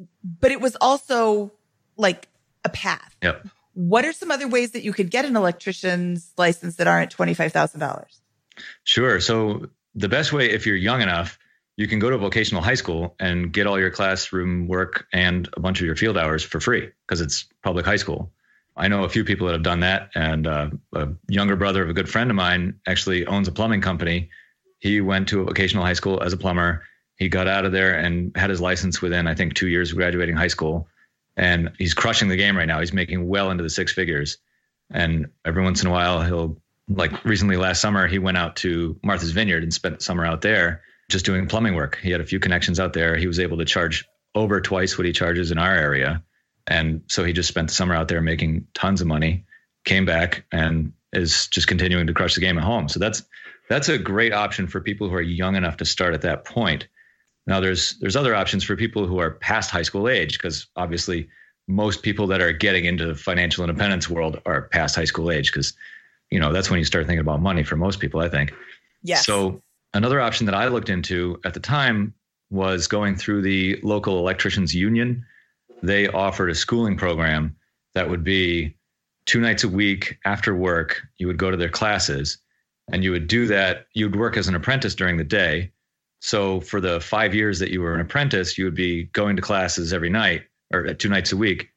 But 0.41 0.53
it 0.53 0.61
was 0.61 0.77
also 0.81 1.53
like 1.97 2.29
a 2.65 2.69
path. 2.69 3.17
Yep. 3.23 3.49
What 3.75 4.05
are 4.05 4.13
some 4.13 4.31
other 4.31 4.47
ways 4.47 4.71
that 4.73 4.85
you 4.85 4.93
could 4.93 5.11
get 5.11 5.25
an 5.25 5.37
electrician's 5.37 6.33
license 6.37 6.77
that 6.77 6.87
aren't 6.87 7.17
$25,000? 7.17 8.05
Sure. 8.85 9.21
So 9.21 9.69
the 9.95 10.09
best 10.09 10.33
way, 10.33 10.51
if 10.51 10.65
you're 10.67 10.77
young 10.77 11.03
enough, 11.03 11.39
you 11.77 11.89
can 11.89 11.99
go 11.99 12.11
to 12.11 12.19
vocational 12.19 12.63
high 12.63 12.75
school 12.75 13.15
and 13.19 13.53
get 13.53 13.67
all 13.67 13.79
your 13.79 13.91
classroom 13.91 14.69
work 14.69 15.07
and 15.13 15.49
a 15.57 15.61
bunch 15.61 15.81
of 15.81 15.87
your 15.87 15.97
field 15.97 16.17
hours 16.17 16.43
for 16.43 16.61
free 16.61 16.91
because 17.07 17.21
it's 17.21 17.47
public 17.63 17.85
high 17.85 17.97
school. 17.97 18.31
I 18.77 18.89
know 18.89 19.05
a 19.05 19.09
few 19.09 19.25
people 19.25 19.47
that 19.47 19.53
have 19.53 19.63
done 19.63 19.81
that, 19.81 20.11
and 20.15 20.47
uh, 20.47 20.71
a 20.95 21.09
younger 21.29 21.55
brother 21.55 21.83
of 21.83 21.91
a 21.91 21.93
good 21.93 22.09
friend 22.09 22.31
of 22.31 22.37
mine 22.37 22.81
actually 22.87 23.25
owns 23.27 23.47
a 23.47 23.53
plumbing 23.53 23.81
company. 23.81 24.31
He 24.81 25.01
went 25.01 25.29
to 25.29 25.43
a 25.43 25.45
vocational 25.45 25.85
high 25.85 25.93
school 25.93 26.23
as 26.23 26.33
a 26.33 26.37
plumber. 26.37 26.83
He 27.17 27.29
got 27.29 27.47
out 27.47 27.65
of 27.65 27.73
there 27.73 27.97
and 27.97 28.37
had 28.37 28.51
his 28.51 28.61
license 28.61 29.01
within, 29.01 29.29
I 29.29 29.35
think, 29.35 29.55
two 29.55 29.69
years 29.69 29.91
of 29.91 29.97
graduating 29.97 30.37
high 30.37 30.49
school. 30.49 30.89
And 31.37 31.71
he's 31.79 31.95
crushing 31.95 32.29
the 32.29 32.37
game 32.37 32.57
right 32.57 32.67
now. 32.67 32.81
He's 32.81 32.93
making 32.93 33.29
well 33.29 33.51
into 33.51 33.63
the 33.63 33.71
six 33.71 33.93
figures. 33.93 34.39
And 34.91 35.31
every 35.45 35.63
once 35.63 35.81
in 35.81 35.89
a 35.89 35.93
while, 35.93 36.23
he'll, 36.23 36.57
like 36.89 37.25
recently 37.25 37.57
last 37.57 37.81
summer, 37.81 38.09
he 38.09 38.19
went 38.19 38.37
out 38.37 38.57
to 38.57 38.99
Martha's 39.05 39.31
Vineyard 39.31 39.63
and 39.63 39.73
spent 39.73 39.99
the 39.99 40.05
summer 40.05 40.27
out 40.27 40.43
there 40.43 40.83
just 41.11 41.25
doing 41.25 41.47
plumbing 41.47 41.75
work. 41.75 41.99
He 42.03 42.11
had 42.11 42.21
a 42.21 42.27
few 42.27 42.41
connections 42.41 42.81
out 42.81 42.93
there. 42.93 43.17
He 43.17 43.27
was 43.27 43.39
able 43.39 43.59
to 43.59 43.65
charge 43.65 44.05
over 44.35 44.61
twice 44.61 44.99
what 44.99 45.07
he 45.07 45.13
charges 45.13 45.51
in 45.51 45.59
our 45.59 45.75
area. 45.75 46.23
And 46.67 47.03
so 47.09 47.25
he 47.25 47.33
just 47.33 47.49
spent 47.49 47.69
the 47.69 47.75
summer 47.75 47.95
out 47.95 48.09
there 48.09 48.21
making 48.21 48.67
tons 48.75 49.01
of 49.01 49.07
money, 49.07 49.45
came 49.85 50.07
back 50.07 50.47
and 50.51 50.93
is 51.13 51.47
just 51.49 51.69
continuing 51.69 52.07
to 52.07 52.15
crush 52.15 52.35
the 52.35 52.41
game 52.41 52.59
at 52.59 52.65
home. 52.65 52.89
So 52.89 52.99
that's 52.99 53.23
that's 53.69 53.89
a 53.89 53.99
great 53.99 54.33
option 54.33 54.67
for 54.67 54.81
people 54.81 55.09
who 55.09 55.15
are 55.15 55.23
young 55.23 55.57
enough 55.57 55.79
to 55.79 55.85
start 55.85 56.15
at 56.15 56.23
that 56.23 56.45
point. 56.45 56.89
Now 57.47 57.61
there's 57.61 57.99
there's 58.01 58.17
other 58.17 58.35
options 58.35 58.65
for 58.65 58.77
people 58.77 59.07
who 59.07 59.19
are 59.19 59.31
past 59.31 59.71
high 59.71 59.83
school 59.83 60.09
age 60.09 60.39
because 60.39 60.67
obviously 60.77 61.29
most 61.69 62.03
people 62.03 62.27
that 62.29 62.41
are 62.41 62.53
getting 62.53 62.85
into 62.85 63.07
the 63.07 63.15
financial 63.15 63.65
independence 63.65 64.09
world 64.09 64.41
are 64.45 64.63
past 64.63 64.97
high 64.97 65.05
school 65.05 65.31
age 65.31 65.53
because 65.53 65.75
you 66.31 66.41
know 66.41 66.53
that's 66.53 66.71
when 66.71 66.79
you 66.79 66.85
start 66.85 67.07
thinking 67.07 67.21
about 67.21 67.41
money 67.41 67.63
for 67.63 67.77
most 67.77 68.01
people 68.01 68.21
I 68.21 68.29
think. 68.29 68.53
Yes. 69.03 69.27
So 69.27 69.63
another 69.95 70.21
option 70.21 70.47
that 70.47 70.55
I 70.55 70.69
looked 70.69 70.91
into 70.91 71.41
at 71.45 71.55
the 71.55 71.61
time 71.61 72.15
was 72.51 72.87
going 72.87 73.17
through 73.17 73.43
the 73.43 73.81
local 73.83 74.19
electricians 74.19 74.75
union. 74.75 75.25
They 75.83 76.09
offered 76.09 76.51
a 76.51 76.55
schooling 76.55 76.97
program 76.97 77.57
that 77.95 78.11
would 78.11 78.25
be 78.25 78.77
two 79.27 79.41
nights 79.41 79.65
a 79.65 79.69
week 79.69 80.19
after 80.25 80.55
work. 80.55 81.01
You 81.17 81.27
would 81.29 81.39
go 81.39 81.51
to 81.51 81.57
their 81.57 81.71
classes 81.71 82.39
and 82.93 83.03
you 83.03 83.13
would 83.13 83.29
do 83.29 83.47
that. 83.47 83.87
You 83.95 84.07
would 84.07 84.19
work 84.19 84.37
as 84.37 84.49
an 84.49 84.55
apprentice 84.55 84.95
during 84.95 85.17
the 85.17 85.25
day. 85.25 85.73
So 86.21 86.61
for 86.61 86.81
the 86.81 87.01
five 87.01 87.35
years 87.35 87.59
that 87.61 87.71
you 87.71 87.81
were 87.81 87.95
an 87.95 88.01
apprentice, 88.01 88.59
you 88.59 88.65
would 88.65 88.75
be 88.75 89.05
going 89.05 89.37
to 89.37 89.43
classes 89.43 89.93
every 89.93 90.11
night 90.11 90.43
or 90.73 90.93
two 90.95 91.09
nights 91.09 91.33
a 91.33 91.37
week. 91.37 91.69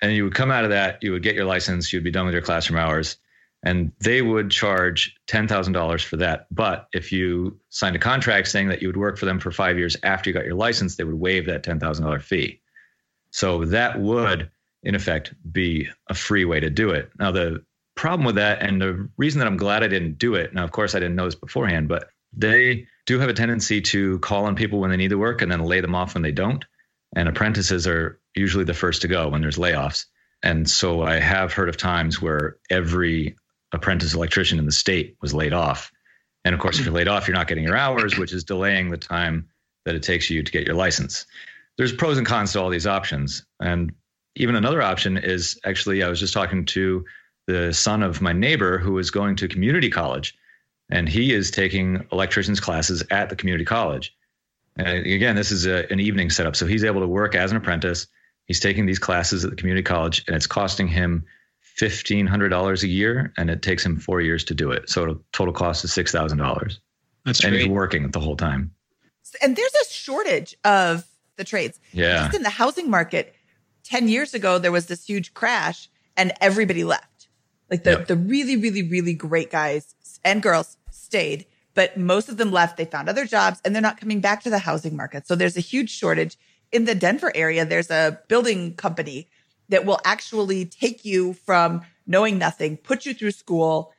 And 0.00 0.12
you 0.12 0.24
would 0.24 0.34
come 0.34 0.50
out 0.50 0.64
of 0.64 0.70
that, 0.70 1.02
you 1.02 1.12
would 1.12 1.22
get 1.22 1.34
your 1.34 1.46
license, 1.46 1.92
you'd 1.92 2.04
be 2.04 2.10
done 2.10 2.26
with 2.26 2.34
your 2.34 2.42
classroom 2.42 2.78
hours 2.78 3.16
and 3.64 3.90
they 4.00 4.20
would 4.20 4.50
charge 4.50 5.16
$10,000 5.26 6.04
for 6.04 6.16
that. 6.18 6.46
But 6.50 6.86
if 6.92 7.10
you 7.10 7.58
signed 7.70 7.96
a 7.96 7.98
contract 7.98 8.48
saying 8.48 8.68
that 8.68 8.82
you 8.82 8.88
would 8.88 8.96
work 8.96 9.18
for 9.18 9.24
them 9.24 9.40
for 9.40 9.50
five 9.50 9.78
years 9.78 9.96
after 10.02 10.28
you 10.28 10.34
got 10.34 10.44
your 10.44 10.54
license, 10.54 10.96
they 10.96 11.04
would 11.04 11.18
waive 11.18 11.46
that 11.46 11.64
$10,000 11.64 12.22
fee. 12.22 12.60
So 13.30 13.64
that 13.64 13.98
would, 13.98 14.50
in 14.82 14.94
effect, 14.94 15.34
be 15.50 15.88
a 16.08 16.14
free 16.14 16.44
way 16.44 16.60
to 16.60 16.68
do 16.68 16.90
it. 16.90 17.10
Now, 17.18 17.32
the 17.32 17.64
problem 17.96 18.26
with 18.26 18.34
that, 18.34 18.62
and 18.62 18.80
the 18.80 19.08
reason 19.16 19.38
that 19.38 19.46
I'm 19.46 19.56
glad 19.56 19.82
I 19.82 19.88
didn't 19.88 20.18
do 20.18 20.34
it, 20.34 20.52
now, 20.52 20.62
of 20.62 20.72
course, 20.72 20.94
I 20.94 21.00
didn't 21.00 21.16
know 21.16 21.24
this 21.24 21.34
beforehand, 21.34 21.88
but 21.88 22.10
they 22.36 22.86
do 23.06 23.18
have 23.18 23.30
a 23.30 23.34
tendency 23.34 23.80
to 23.80 24.18
call 24.18 24.44
on 24.44 24.56
people 24.56 24.78
when 24.78 24.90
they 24.90 24.96
need 24.96 25.10
the 25.10 25.18
work 25.18 25.40
and 25.40 25.50
then 25.50 25.64
lay 25.64 25.80
them 25.80 25.94
off 25.94 26.14
when 26.14 26.22
they 26.22 26.32
don't. 26.32 26.64
And 27.16 27.28
apprentices 27.28 27.86
are 27.86 28.20
usually 28.34 28.64
the 28.64 28.74
first 28.74 29.02
to 29.02 29.08
go 29.08 29.28
when 29.28 29.40
there's 29.40 29.56
layoffs. 29.56 30.04
And 30.42 30.68
so 30.68 31.02
I 31.02 31.14
have 31.20 31.54
heard 31.54 31.70
of 31.70 31.76
times 31.78 32.20
where 32.20 32.58
every 32.68 33.36
apprentice 33.74 34.14
electrician 34.14 34.58
in 34.58 34.66
the 34.66 34.72
state 34.72 35.16
was 35.20 35.34
laid 35.34 35.52
off. 35.52 35.92
And 36.44 36.54
of 36.54 36.60
course, 36.60 36.78
if 36.78 36.84
you're 36.84 36.94
laid 36.94 37.08
off, 37.08 37.26
you're 37.26 37.36
not 37.36 37.48
getting 37.48 37.64
your 37.64 37.76
hours, 37.76 38.18
which 38.18 38.32
is 38.32 38.44
delaying 38.44 38.90
the 38.90 38.96
time 38.96 39.48
that 39.84 39.94
it 39.94 40.02
takes 40.02 40.30
you 40.30 40.42
to 40.42 40.52
get 40.52 40.66
your 40.66 40.76
license. 40.76 41.26
There's 41.76 41.92
pros 41.92 42.18
and 42.18 42.26
cons 42.26 42.52
to 42.52 42.60
all 42.60 42.70
these 42.70 42.86
options. 42.86 43.44
And 43.60 43.92
even 44.36 44.54
another 44.54 44.82
option 44.82 45.16
is 45.16 45.58
actually, 45.64 46.02
I 46.02 46.08
was 46.08 46.20
just 46.20 46.34
talking 46.34 46.64
to 46.66 47.04
the 47.46 47.72
son 47.72 48.02
of 48.02 48.20
my 48.20 48.32
neighbor 48.32 48.78
who 48.78 48.98
is 48.98 49.10
going 49.10 49.36
to 49.36 49.48
community 49.48 49.90
college, 49.90 50.36
and 50.90 51.08
he 51.08 51.32
is 51.32 51.50
taking 51.50 52.06
electrician's 52.12 52.60
classes 52.60 53.02
at 53.10 53.28
the 53.28 53.36
community 53.36 53.64
college. 53.64 54.14
And 54.76 55.06
again, 55.06 55.36
this 55.36 55.52
is 55.52 55.66
a, 55.66 55.90
an 55.92 56.00
evening 56.00 56.30
setup. 56.30 56.56
So 56.56 56.66
he's 56.66 56.84
able 56.84 57.00
to 57.00 57.06
work 57.06 57.34
as 57.34 57.50
an 57.50 57.56
apprentice. 57.56 58.06
He's 58.46 58.60
taking 58.60 58.86
these 58.86 58.98
classes 58.98 59.44
at 59.44 59.50
the 59.50 59.56
community 59.56 59.82
college, 59.82 60.24
and 60.26 60.36
it's 60.36 60.46
costing 60.46 60.88
him 60.88 61.24
fifteen 61.74 62.26
hundred 62.26 62.48
dollars 62.50 62.82
a 62.82 62.88
year, 62.88 63.32
and 63.36 63.50
it 63.50 63.62
takes 63.62 63.84
him 63.84 63.98
four 63.98 64.20
years 64.20 64.44
to 64.44 64.54
do 64.54 64.70
it. 64.70 64.88
So 64.88 65.04
the 65.06 65.20
total 65.32 65.52
cost 65.52 65.84
is 65.84 65.92
six 65.92 66.10
thousand 66.12 66.38
dollars. 66.38 66.80
That's 67.24 67.42
and 67.44 67.52
great. 67.52 67.62
he's 67.62 67.70
working 67.70 68.10
the 68.10 68.20
whole 68.20 68.36
time. 68.36 68.72
And 69.42 69.56
there's 69.56 69.74
a 69.74 69.90
shortage 69.92 70.54
of 70.64 71.04
the 71.36 71.44
trades. 71.44 71.80
Yeah, 71.92 72.24
Just 72.26 72.36
in 72.36 72.42
the 72.42 72.50
housing 72.50 72.88
market, 72.90 73.34
10 73.84 74.06
years 74.08 74.34
ago, 74.34 74.58
there 74.58 74.70
was 74.70 74.86
this 74.86 75.04
huge 75.04 75.34
crash 75.34 75.88
and 76.16 76.32
everybody 76.40 76.84
left. 76.84 77.28
Like 77.70 77.82
the, 77.82 77.90
Yep. 77.92 78.06
the 78.06 78.16
really, 78.16 78.56
really, 78.56 78.82
really 78.88 79.14
great 79.14 79.50
guys 79.50 79.94
and 80.24 80.42
girls 80.42 80.76
stayed, 80.92 81.46
but 81.74 81.96
most 81.96 82.28
of 82.28 82.36
them 82.36 82.52
left. 82.52 82.76
They 82.76 82.84
found 82.84 83.08
other 83.08 83.24
jobs 83.24 83.60
and 83.64 83.74
they're 83.74 83.82
not 83.82 83.98
coming 83.98 84.20
back 84.20 84.42
to 84.44 84.50
the 84.50 84.58
housing 84.60 84.94
market. 84.94 85.26
So 85.26 85.34
there's 85.34 85.56
a 85.56 85.60
huge 85.60 85.90
shortage. 85.90 86.36
In 86.70 86.84
the 86.84 86.94
Denver 86.94 87.32
area, 87.34 87.64
there's 87.64 87.90
a 87.90 88.20
building 88.28 88.74
company 88.74 89.28
that 89.68 89.84
will 89.84 90.00
actually 90.04 90.66
take 90.66 91.04
you 91.04 91.32
from 91.32 91.82
knowing 92.06 92.38
nothing, 92.38 92.76
put 92.76 93.06
you 93.06 93.14
through 93.14 93.30
school, 93.30 93.92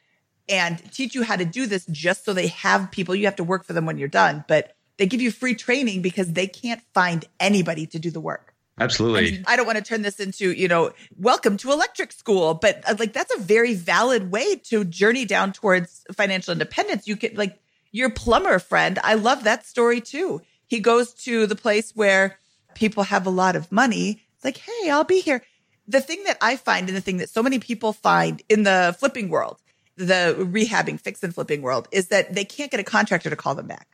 and 0.48 0.80
teach 0.92 1.16
you 1.16 1.24
how 1.24 1.36
to 1.36 1.46
do 1.46 1.66
this 1.66 1.86
just 1.88 2.24
so 2.24 2.34
they 2.34 2.48
have 2.48 2.92
people. 2.92 3.16
You 3.16 3.26
have 3.26 3.36
to 3.38 3.44
work 3.44 3.66
for 3.66 3.74
them 3.74 3.86
when 3.86 3.98
you're 3.98 4.08
done, 4.08 4.46
but 4.48 4.76
they 4.98 5.08
give 5.08 5.22
you 5.22 5.32
free 5.32 5.56
training 5.56 6.02
because 6.02 6.34
they 6.34 6.48
can't 6.48 6.82
find 6.94 7.26
anybody 7.40 7.86
to 7.88 8.00
do 8.00 8.12
the 8.12 8.20
work. 8.20 8.54
absolutely. 8.80 9.38
And 9.38 9.46
I 9.48 9.56
don't 9.56 9.66
want 9.66 9.78
to 9.78 9.84
turn 9.84 10.04
this 10.04 10.20
into, 10.20 10.52
you 10.52 10.68
know, 10.68 10.92
welcome 11.18 11.58
to 11.58 11.72
electric 11.72 12.12
school, 12.12 12.54
but 12.54 12.88
uh, 12.88 12.96
like 13.00 13.14
that's 13.14 13.34
a 13.34 13.40
very 13.40 13.74
valid 13.74 14.32
way 14.32 14.56
to 14.66 14.86
journey 14.86 15.26
down 15.26 15.52
towards 15.54 16.06
financial 16.14 16.52
independence. 16.52 17.08
You 17.08 17.16
could 17.16 17.38
like 17.38 17.60
your 17.92 18.10
plumber 18.10 18.60
friend. 18.60 19.00
I 19.04 19.16
love 19.16 19.46
that 19.46 19.66
story 19.66 20.02
too. 20.02 20.42
He 20.68 20.80
goes 20.80 21.14
to 21.26 21.48
the 21.48 21.56
place 21.56 21.92
where 21.96 22.38
people 22.74 23.04
have 23.04 23.26
a 23.26 23.32
lot 23.32 23.56
of 23.56 23.72
money. 23.72 24.22
It's 24.36 24.46
like, 24.46 24.58
hey, 24.58 24.90
I'll 24.90 25.04
be 25.04 25.22
here. 25.22 25.42
The 25.88 26.02
thing 26.02 26.24
that 26.26 26.38
I 26.42 26.56
find 26.56 26.88
and 26.88 26.98
the 26.98 27.02
thing 27.02 27.18
that 27.18 27.30
so 27.30 27.44
many 27.44 27.60
people 27.60 27.94
find 27.94 28.42
in 28.50 28.64
the 28.64 28.96
flipping 28.98 29.30
world, 29.30 29.62
the 29.96 30.36
rehabbing, 30.38 31.00
fix 31.00 31.24
and 31.24 31.34
flipping 31.34 31.62
world, 31.62 31.88
is 31.92 32.08
that 32.08 32.34
they 32.34 32.46
can't 32.46 32.72
get 32.72 32.80
a 32.80 32.84
contractor 32.84 33.30
to 33.30 33.36
call 33.36 33.56
them 33.56 33.68
back. 33.68 33.88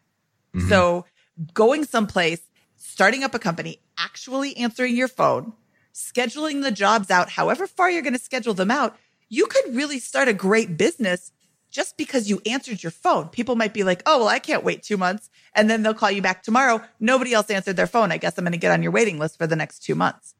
Mhm. 0.56 0.70
So 0.70 1.06
going 1.54 1.86
someplace, 1.86 2.42
starting 2.78 3.24
up 3.24 3.36
a 3.36 3.40
company, 3.40 3.82
actually 3.98 4.56
answering 4.58 4.96
your 4.96 5.08
phone, 5.08 5.54
scheduling 5.94 6.64
the 6.64 6.72
jobs 6.72 7.12
out, 7.12 7.30
however 7.30 7.68
far 7.68 7.90
you're 7.90 8.02
going 8.02 8.14
to 8.14 8.20
schedule 8.20 8.54
them 8.54 8.72
out, 8.72 8.98
you 9.30 9.46
could 9.48 9.76
really 9.76 10.00
start 10.00 10.28
a 10.28 10.34
great 10.34 10.78
business 10.78 11.32
just 11.70 11.96
because 11.96 12.30
you 12.30 12.42
answered 12.46 12.84
your 12.84 12.92
phone. 12.92 13.30
People 13.30 13.56
might 13.56 13.74
be 13.74 13.84
like, 13.84 14.02
oh, 14.06 14.20
well, 14.20 14.28
I 14.28 14.40
can't 14.40 14.64
wait 14.64 14.84
two 14.84 14.98
months. 14.98 15.30
And 15.56 15.70
then 15.70 15.84
they'll 15.84 15.94
call 15.94 16.12
you 16.12 16.22
back 16.22 16.44
tomorrow. 16.44 16.82
Nobody 17.00 17.34
else 17.34 17.50
answered 17.50 17.78
their 17.78 17.88
phone. 17.88 18.12
I 18.12 18.18
guess 18.18 18.38
I'm 18.38 18.44
going 18.44 18.52
to 18.52 18.58
get 18.58 18.72
on 18.72 18.84
your 18.84 18.92
waiting 18.92 19.20
list 19.20 19.38
for 19.38 19.48
the 19.48 19.56
next 19.56 19.80
two 19.80 19.96
months. 19.96 20.36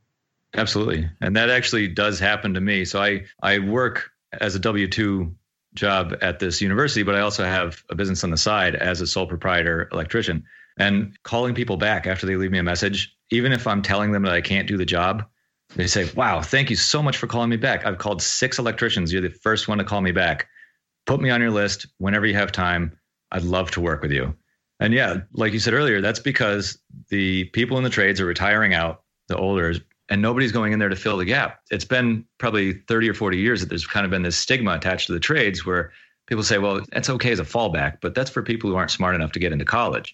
Absolutely. 0.56 1.10
And 1.22 1.36
that 1.36 1.50
actually 1.50 1.88
does 1.88 2.20
happen 2.20 2.54
to 2.54 2.62
me. 2.62 2.86
So 2.86 3.02
I, 3.02 3.26
I 3.42 3.60
work 3.60 4.12
as 4.40 4.56
a 4.56 4.60
W 4.60 4.88
2 4.88 5.34
job 5.74 6.16
at 6.22 6.40
this 6.40 6.62
university, 6.62 7.04
but 7.04 7.16
I 7.16 7.22
also 7.22 7.46
have 7.46 7.84
a 7.90 7.96
business 7.96 8.24
on 8.24 8.32
the 8.32 8.38
side 8.38 8.76
as 8.76 9.02
a 9.02 9.08
sole 9.08 9.28
proprietor 9.28 9.88
electrician. 9.92 10.44
And 10.78 11.18
calling 11.24 11.54
people 11.54 11.78
back 11.78 12.08
after 12.08 12.26
they 12.26 12.36
leave 12.36 12.52
me 12.52 12.58
a 12.58 12.64
message, 12.64 13.16
even 13.30 13.52
if 13.54 13.68
I'm 13.68 13.82
telling 13.82 14.12
them 14.12 14.24
that 14.24 14.34
I 14.34 14.42
can't 14.42 14.68
do 14.68 14.78
the 14.78 14.86
job, 14.86 15.26
they 15.76 15.88
say, 15.88 16.10
Wow, 16.16 16.42
thank 16.42 16.70
you 16.70 16.76
so 16.76 17.02
much 17.02 17.18
for 17.18 17.28
calling 17.28 17.50
me 17.50 17.58
back. 17.58 17.86
I've 17.86 17.98
called 17.98 18.22
six 18.22 18.60
electricians. 18.60 19.14
You're 19.14 19.22
the 19.22 19.30
first 19.30 19.68
one 19.68 19.78
to 19.78 19.84
call 19.84 20.02
me 20.02 20.12
back. 20.12 20.48
Put 21.06 21.22
me 21.22 21.30
on 21.30 21.42
your 21.42 21.52
list 21.52 21.88
whenever 21.98 22.26
you 22.26 22.34
have 22.36 22.52
time. 22.52 22.98
I'd 23.32 23.44
love 23.44 23.72
to 23.72 23.82
work 23.82 24.02
with 24.02 24.12
you. 24.12 24.36
And 24.80 24.94
yeah, 24.94 25.22
like 25.34 25.54
you 25.54 25.60
said 25.60 25.74
earlier, 25.74 26.02
that's 26.02 26.20
because 26.20 26.78
the 27.10 27.46
people 27.46 27.78
in 27.78 27.84
the 27.84 27.90
trades 27.90 28.20
are 28.20 28.26
retiring 28.26 28.74
out, 28.74 29.04
the 29.28 29.38
older, 29.38 29.76
and 30.12 30.22
nobody's 30.22 30.52
going 30.52 30.74
in 30.74 30.80
there 30.80 30.90
to 30.90 30.96
fill 30.96 31.16
the 31.16 31.26
gap. 31.26 31.62
It's 31.72 31.86
been 31.86 32.26
probably 32.38 32.74
30 32.74 33.10
or 33.10 33.14
40 33.14 33.38
years 33.38 33.62
that 33.62 33.70
there's 33.70 33.88
kind 33.88 34.06
of 34.06 34.12
been 34.12 34.24
this 34.24 34.38
stigma 34.38 34.74
attached 34.74 35.08
to 35.08 35.14
the 35.14 35.22
trades 35.22 35.66
where 35.66 35.94
people 36.28 36.44
say, 36.44 36.58
well, 36.58 36.82
it's 36.92 37.10
okay 37.10 37.32
as 37.32 37.40
a 37.40 37.46
fallback, 37.46 38.00
but 38.02 38.14
that's 38.14 38.30
for 38.30 38.44
people 38.44 38.70
who 38.70 38.76
aren't 38.76 38.92
smart 38.92 39.16
enough 39.16 39.32
to 39.32 39.40
get 39.40 39.54
into 39.54 39.64
college. 39.64 40.14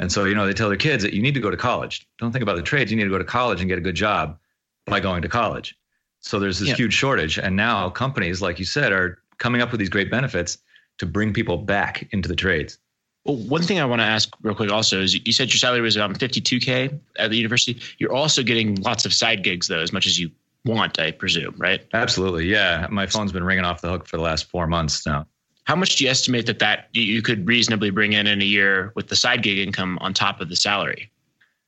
And 0.00 0.10
so, 0.10 0.24
you 0.24 0.34
know, 0.34 0.46
they 0.46 0.52
tell 0.52 0.68
their 0.68 0.76
kids 0.76 1.04
that 1.04 1.14
you 1.14 1.22
need 1.22 1.34
to 1.34 1.40
go 1.40 1.50
to 1.50 1.56
college. 1.56 2.06
Don't 2.18 2.32
think 2.32 2.42
about 2.42 2.56
the 2.56 2.62
trades. 2.62 2.90
You 2.90 2.96
need 2.96 3.04
to 3.04 3.10
go 3.10 3.18
to 3.18 3.24
college 3.24 3.60
and 3.60 3.68
get 3.68 3.78
a 3.78 3.80
good 3.80 3.94
job 3.94 4.36
by 4.84 4.98
going 4.98 5.22
to 5.22 5.28
college. 5.28 5.76
So 6.20 6.40
there's 6.40 6.58
this 6.58 6.70
Yeah. 6.70 6.74
huge 6.74 6.92
shortage. 6.92 7.38
And 7.38 7.54
now 7.54 7.88
companies, 7.88 8.42
like 8.42 8.58
you 8.58 8.64
said, 8.64 8.92
are 8.92 9.18
coming 9.38 9.62
up 9.62 9.70
with 9.70 9.78
these 9.78 9.88
great 9.88 10.10
benefits 10.10 10.58
to 10.98 11.06
bring 11.06 11.32
people 11.32 11.56
back 11.56 12.08
into 12.10 12.28
the 12.28 12.36
trades. 12.36 12.78
Well, 13.26 13.36
one 13.36 13.62
thing 13.62 13.80
I 13.80 13.84
want 13.84 14.00
to 14.00 14.06
ask 14.06 14.32
real 14.42 14.54
quick 14.54 14.70
also 14.70 15.00
is 15.00 15.14
you 15.26 15.32
said 15.32 15.48
your 15.48 15.58
salary 15.58 15.80
was 15.80 15.96
around 15.96 16.18
52K 16.18 16.98
at 17.18 17.30
the 17.30 17.36
university. 17.36 17.80
You're 17.98 18.12
also 18.12 18.42
getting 18.42 18.76
lots 18.82 19.04
of 19.04 19.12
side 19.12 19.42
gigs, 19.42 19.66
though, 19.66 19.80
as 19.80 19.92
much 19.92 20.06
as 20.06 20.18
you 20.18 20.30
want, 20.64 20.98
I 21.00 21.10
presume, 21.10 21.54
right? 21.58 21.84
Absolutely. 21.92 22.46
Yeah. 22.46 22.86
My 22.90 23.06
phone's 23.06 23.32
been 23.32 23.44
ringing 23.44 23.64
off 23.64 23.80
the 23.80 23.88
hook 23.88 24.06
for 24.06 24.16
the 24.16 24.22
last 24.22 24.48
four 24.48 24.66
months 24.66 25.04
now. 25.04 25.26
How 25.64 25.74
much 25.74 25.96
do 25.96 26.04
you 26.04 26.10
estimate 26.10 26.46
that 26.46 26.60
that 26.60 26.88
you 26.92 27.20
could 27.22 27.48
reasonably 27.48 27.90
bring 27.90 28.12
in 28.12 28.28
in 28.28 28.40
a 28.40 28.44
year 28.44 28.92
with 28.94 29.08
the 29.08 29.16
side 29.16 29.42
gig 29.42 29.58
income 29.58 29.98
on 30.00 30.14
top 30.14 30.40
of 30.40 30.48
the 30.48 30.54
salary? 30.54 31.10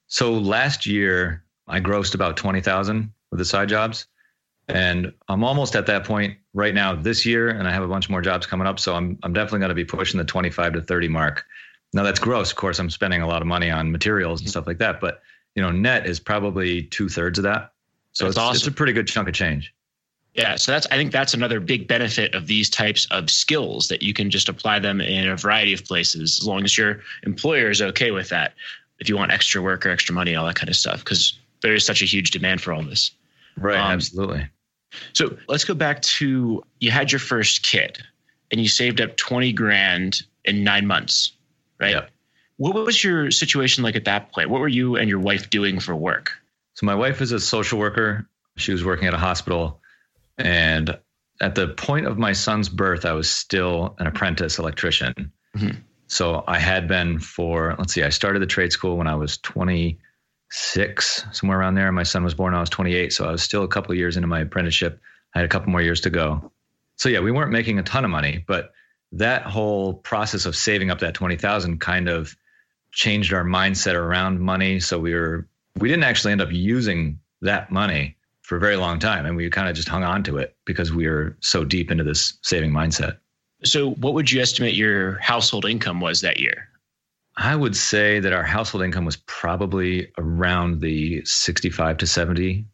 So 0.06 0.32
last 0.32 0.86
year 0.86 1.42
I 1.66 1.80
grossed 1.80 2.14
about 2.14 2.36
20,000 2.36 3.12
with 3.30 3.38
the 3.38 3.44
side 3.44 3.68
jobs. 3.68 4.06
And 4.68 5.12
I'm 5.28 5.44
almost 5.44 5.74
at 5.74 5.86
that 5.86 6.04
point 6.04 6.36
right 6.52 6.74
now 6.74 6.94
this 6.94 7.24
year, 7.24 7.48
and 7.48 7.66
I 7.66 7.72
have 7.72 7.82
a 7.82 7.88
bunch 7.88 8.10
more 8.10 8.20
jobs 8.20 8.46
coming 8.46 8.66
up. 8.66 8.78
So 8.78 8.94
I'm 8.94 9.18
I'm 9.22 9.32
definitely 9.32 9.60
going 9.60 9.70
to 9.70 9.74
be 9.74 9.84
pushing 9.84 10.18
the 10.18 10.24
25 10.24 10.74
to 10.74 10.82
30 10.82 11.08
mark. 11.08 11.46
Now 11.94 12.02
that's 12.02 12.18
gross. 12.18 12.50
Of 12.50 12.56
course, 12.56 12.78
I'm 12.78 12.90
spending 12.90 13.22
a 13.22 13.26
lot 13.26 13.40
of 13.40 13.48
money 13.48 13.70
on 13.70 13.90
materials 13.90 14.40
and 14.40 14.50
stuff 14.50 14.66
like 14.66 14.78
that. 14.78 15.00
But 15.00 15.22
you 15.54 15.62
know, 15.62 15.70
net 15.70 16.06
is 16.06 16.20
probably 16.20 16.84
two 16.84 17.08
thirds 17.08 17.38
of 17.38 17.44
that. 17.44 17.72
So 18.12 18.24
That's 18.24 18.36
it's, 18.36 18.38
awesome. 18.38 18.56
it's 18.56 18.66
a 18.66 18.72
pretty 18.72 18.92
good 18.92 19.06
chunk 19.06 19.28
of 19.28 19.34
change. 19.34 19.74
Yeah, 20.34 20.54
so 20.56 20.70
that's 20.70 20.86
I 20.90 20.96
think 20.96 21.10
that's 21.10 21.34
another 21.34 21.58
big 21.58 21.88
benefit 21.88 22.34
of 22.34 22.46
these 22.46 22.70
types 22.70 23.06
of 23.10 23.28
skills 23.28 23.88
that 23.88 24.02
you 24.02 24.14
can 24.14 24.30
just 24.30 24.48
apply 24.48 24.78
them 24.78 25.00
in 25.00 25.28
a 25.28 25.36
variety 25.36 25.72
of 25.72 25.84
places 25.84 26.38
as 26.38 26.46
long 26.46 26.62
as 26.62 26.78
your 26.78 27.00
employer 27.24 27.70
is 27.70 27.82
okay 27.82 28.12
with 28.12 28.28
that. 28.28 28.54
If 29.00 29.08
you 29.08 29.16
want 29.16 29.32
extra 29.32 29.62
work 29.62 29.84
or 29.84 29.90
extra 29.90 30.14
money, 30.14 30.36
all 30.36 30.46
that 30.46 30.54
kind 30.54 30.68
of 30.68 30.76
stuff, 30.76 31.00
because 31.00 31.36
there 31.60 31.74
is 31.74 31.84
such 31.84 32.02
a 32.02 32.04
huge 32.04 32.30
demand 32.30 32.60
for 32.60 32.72
all 32.72 32.82
this. 32.82 33.10
Right. 33.56 33.78
Um, 33.78 33.92
absolutely. 33.92 34.48
So 35.12 35.36
let's 35.48 35.64
go 35.64 35.74
back 35.74 36.02
to 36.02 36.62
you 36.80 36.90
had 36.90 37.12
your 37.12 37.18
first 37.18 37.62
kid 37.62 37.98
and 38.50 38.60
you 38.60 38.68
saved 38.68 39.00
up 39.00 39.16
20 39.16 39.52
grand 39.52 40.22
in 40.44 40.64
nine 40.64 40.86
months, 40.86 41.32
right? 41.78 41.94
Yep. 41.94 42.10
What 42.56 42.74
was 42.74 43.02
your 43.02 43.30
situation 43.30 43.84
like 43.84 43.96
at 43.96 44.06
that 44.06 44.32
point? 44.32 44.50
What 44.50 44.60
were 44.60 44.68
you 44.68 44.96
and 44.96 45.08
your 45.08 45.20
wife 45.20 45.50
doing 45.50 45.78
for 45.78 45.94
work? 45.94 46.32
So 46.74 46.86
my 46.86 46.94
wife 46.94 47.20
is 47.20 47.32
a 47.32 47.40
social 47.40 47.78
worker. 47.78 48.26
She 48.56 48.72
was 48.72 48.84
working 48.84 49.06
at 49.06 49.14
a 49.14 49.18
hospital. 49.18 49.80
And 50.36 50.98
at 51.40 51.54
the 51.54 51.68
point 51.68 52.06
of 52.06 52.18
my 52.18 52.32
son's 52.32 52.68
birth, 52.68 53.04
I 53.04 53.12
was 53.12 53.30
still 53.30 53.94
an 53.98 54.06
apprentice 54.06 54.58
electrician. 54.58 55.32
Mhm. 55.56 55.76
So 56.08 56.42
I 56.48 56.58
had 56.58 56.88
been 56.88 57.20
for, 57.20 57.76
let's 57.78 57.92
see, 57.92 58.02
I 58.02 58.08
started 58.08 58.40
the 58.40 58.46
trade 58.46 58.72
school 58.72 58.96
when 58.96 59.06
I 59.06 59.14
was 59.14 59.36
26, 60.50 61.26
somewhere 61.32 61.58
around 61.58 61.74
there. 61.74 61.90
My 61.92 62.02
son 62.02 62.24
was 62.24 62.34
born 62.34 62.54
I 62.54 62.60
was 62.60 62.70
28. 62.70 63.12
So 63.12 63.26
I 63.26 63.32
was 63.32 63.42
still 63.42 63.64
a 63.64 63.68
couple 63.68 63.94
years 63.94 64.16
into 64.16 64.26
my 64.26 64.40
apprenticeship. 64.40 65.00
I 65.34 65.40
had 65.40 65.44
a 65.44 65.48
couple 65.48 65.70
more 65.70 65.82
years 65.82 66.00
to 66.02 66.10
go. 66.10 66.50
So 66.96 67.08
yeah, 67.08 67.20
we 67.20 67.30
weren't 67.30 67.52
making 67.52 67.78
a 67.78 67.82
ton 67.82 68.04
of 68.04 68.10
money, 68.10 68.44
but 68.46 68.72
that 69.12 69.42
whole 69.42 69.94
process 69.94 70.46
of 70.46 70.56
saving 70.56 70.90
up 70.90 71.00
that 71.00 71.14
20,000 71.14 71.80
kind 71.80 72.08
of 72.08 72.36
changed 72.92 73.32
our 73.32 73.44
mindset 73.44 73.94
around 73.94 74.40
money. 74.40 74.80
So 74.80 74.98
we 74.98 75.14
were 75.14 75.46
we 75.76 75.88
didn't 75.88 76.04
actually 76.04 76.32
end 76.32 76.40
up 76.40 76.50
using 76.50 77.20
that 77.42 77.70
money 77.70 78.16
for 78.42 78.56
a 78.56 78.60
very 78.60 78.76
long 78.76 78.98
time 78.98 79.26
and 79.26 79.36
we 79.36 79.48
kind 79.50 79.68
of 79.68 79.76
just 79.76 79.88
hung 79.88 80.02
on 80.02 80.22
to 80.24 80.38
it 80.38 80.56
because 80.64 80.92
we 80.92 81.06
were 81.06 81.36
so 81.40 81.64
deep 81.64 81.90
into 81.90 82.02
this 82.02 82.38
saving 82.42 82.72
mindset 82.72 83.18
So 83.64 83.90
what 83.90 84.14
would 84.14 84.32
you 84.32 84.40
estimate 84.40 84.74
your 84.74 85.18
household 85.18 85.64
income 85.66 86.00
was 86.00 86.20
that 86.22 86.40
year? 86.40 86.68
I 87.38 87.54
would 87.56 87.74
say 87.76 88.20
that 88.20 88.32
our 88.32 88.42
household 88.44 88.82
income 88.84 89.04
was 89.04 89.16
probably 89.26 90.10
around 90.18 90.80
the 90.80 91.24
65 91.24 91.96
to 91.98 92.06
70 92.06 92.64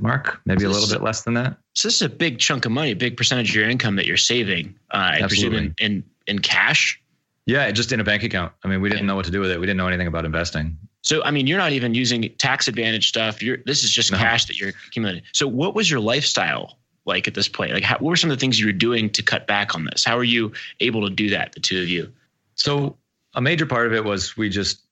mark 0.00 0.40
maybe 0.46 0.64
a 0.64 0.68
little 0.68 0.88
bit 0.88 1.02
less 1.02 1.22
than 1.22 1.34
that 1.34 1.56
So 1.74 1.88
this 1.88 1.96
is 1.96 2.02
a 2.02 2.08
big 2.08 2.38
chunk 2.38 2.64
of 2.66 2.72
money, 2.72 2.90
a 2.92 2.96
big 2.96 3.16
percentage 3.16 3.50
of 3.50 3.56
your 3.56 3.68
income 3.68 3.96
that 3.96 4.06
you're 4.06 4.16
saving. 4.16 4.74
Uh, 4.92 5.18
I 5.22 5.26
presume 5.26 5.54
in, 5.54 5.74
in 5.78 6.04
in 6.26 6.38
cash. 6.40 7.00
yeah 7.46 7.70
just 7.70 7.92
in 7.92 8.00
a 8.00 8.04
bank 8.04 8.22
account 8.22 8.52
i 8.64 8.68
mean 8.68 8.80
we 8.80 8.88
didn't 8.90 9.06
know 9.06 9.16
what 9.16 9.24
to 9.26 9.30
do 9.30 9.40
with 9.40 9.50
it 9.50 9.60
we 9.60 9.66
didn't 9.66 9.76
know 9.78 9.88
anything 9.88 10.06
about 10.08 10.24
investing 10.24 10.76
So 11.02 11.22
I 11.22 11.30
mean, 11.30 11.46
you're 11.46 11.58
not 11.58 11.72
even 11.72 11.94
using 11.94 12.22
tax 12.38 12.66
advantage 12.66 13.06
stuff. 13.08 13.42
You're 13.42 13.58
this 13.66 13.84
is 13.84 13.90
just 13.90 14.10
No. 14.10 14.18
cash 14.18 14.46
that 14.46 14.58
you're 14.58 14.72
accumulating. 14.88 15.22
So 15.32 15.46
what 15.46 15.74
was 15.74 15.90
your 15.90 16.00
lifestyle 16.00 16.78
like 17.04 17.28
at 17.28 17.34
this 17.34 17.46
point? 17.48 17.72
Like, 17.74 17.84
how, 17.84 17.96
what 17.98 18.08
were 18.08 18.16
some 18.16 18.30
of 18.30 18.36
the 18.36 18.40
things 18.40 18.58
you 18.58 18.64
were 18.66 18.72
doing 18.88 19.10
to 19.10 19.22
cut 19.22 19.46
back 19.46 19.74
on 19.74 19.84
this? 19.84 20.02
How 20.04 20.16
were 20.16 20.24
you 20.36 20.52
able 20.80 21.06
to 21.06 21.14
do 21.14 21.28
that, 21.36 21.52
the 21.52 21.60
two 21.60 21.78
of 21.82 21.88
you? 21.88 22.10
So 22.54 22.96
a 23.34 23.40
major 23.40 23.66
part 23.66 23.86
of 23.86 23.92
it 23.92 24.04
was 24.04 24.36
we 24.36 24.48
just 24.48 24.84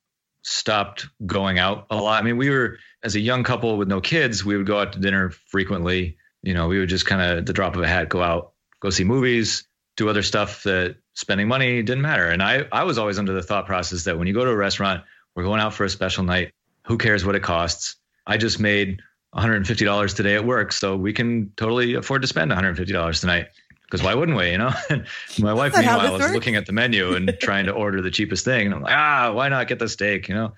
stopped 0.42 1.06
going 1.24 1.58
out 1.58 1.86
a 1.90 1.96
lot. 1.96 2.20
I 2.20 2.24
mean, 2.24 2.36
we 2.36 2.50
were 2.50 2.78
as 3.02 3.14
a 3.14 3.20
young 3.20 3.44
couple 3.44 3.76
with 3.78 3.88
no 3.88 4.00
kids, 4.00 4.44
we 4.44 4.56
would 4.56 4.66
go 4.66 4.80
out 4.80 4.92
to 4.92 4.98
dinner 4.98 5.30
frequently. 5.46 6.16
You 6.42 6.54
know, 6.54 6.68
we 6.68 6.78
would 6.78 6.88
just 6.88 7.06
kind 7.06 7.38
of 7.38 7.46
the 7.46 7.52
drop 7.52 7.76
of 7.76 7.82
a 7.82 7.88
hat 7.88 8.08
go 8.08 8.22
out, 8.22 8.52
go 8.80 8.90
see 8.90 9.04
movies, 9.04 9.64
do 9.96 10.08
other 10.08 10.22
stuff 10.22 10.64
that 10.64 10.96
spending 11.14 11.48
money 11.48 11.82
didn't 11.82 12.02
matter. 12.02 12.26
And 12.26 12.42
I 12.42 12.66
I 12.72 12.84
was 12.84 12.98
always 12.98 13.18
under 13.18 13.32
the 13.32 13.42
thought 13.42 13.66
process 13.66 14.04
that 14.04 14.18
when 14.18 14.26
you 14.26 14.34
go 14.34 14.44
to 14.44 14.50
a 14.50 14.56
restaurant, 14.56 15.04
we're 15.34 15.44
going 15.44 15.60
out 15.60 15.74
for 15.74 15.84
a 15.84 15.90
special 15.90 16.24
night. 16.24 16.52
Who 16.86 16.98
cares 16.98 17.24
what 17.24 17.36
it 17.36 17.42
costs? 17.42 17.96
I 18.26 18.36
just 18.36 18.58
made 18.58 19.00
$150 19.34 20.14
today 20.14 20.34
at 20.34 20.44
work, 20.44 20.72
so 20.72 20.96
we 20.96 21.12
can 21.12 21.52
totally 21.56 21.94
afford 21.94 22.22
to 22.22 22.28
spend 22.28 22.50
$150 22.50 23.20
tonight. 23.20 23.46
Because 23.92 24.06
why 24.06 24.14
wouldn't 24.14 24.38
we? 24.38 24.52
You 24.52 24.56
know, 24.56 24.72
and 24.88 25.06
my 25.38 25.52
wife 25.52 25.76
meanwhile 25.76 26.12
was 26.12 26.22
works? 26.22 26.32
looking 26.32 26.56
at 26.56 26.64
the 26.64 26.72
menu 26.72 27.14
and 27.14 27.36
trying 27.40 27.66
to 27.66 27.72
order 27.72 28.00
the 28.00 28.10
cheapest 28.10 28.42
thing, 28.42 28.64
and 28.64 28.74
I'm 28.74 28.80
like, 28.80 28.94
ah, 28.96 29.32
why 29.34 29.50
not 29.50 29.68
get 29.68 29.78
the 29.78 29.88
steak? 29.88 30.30
You 30.30 30.34
know, 30.34 30.54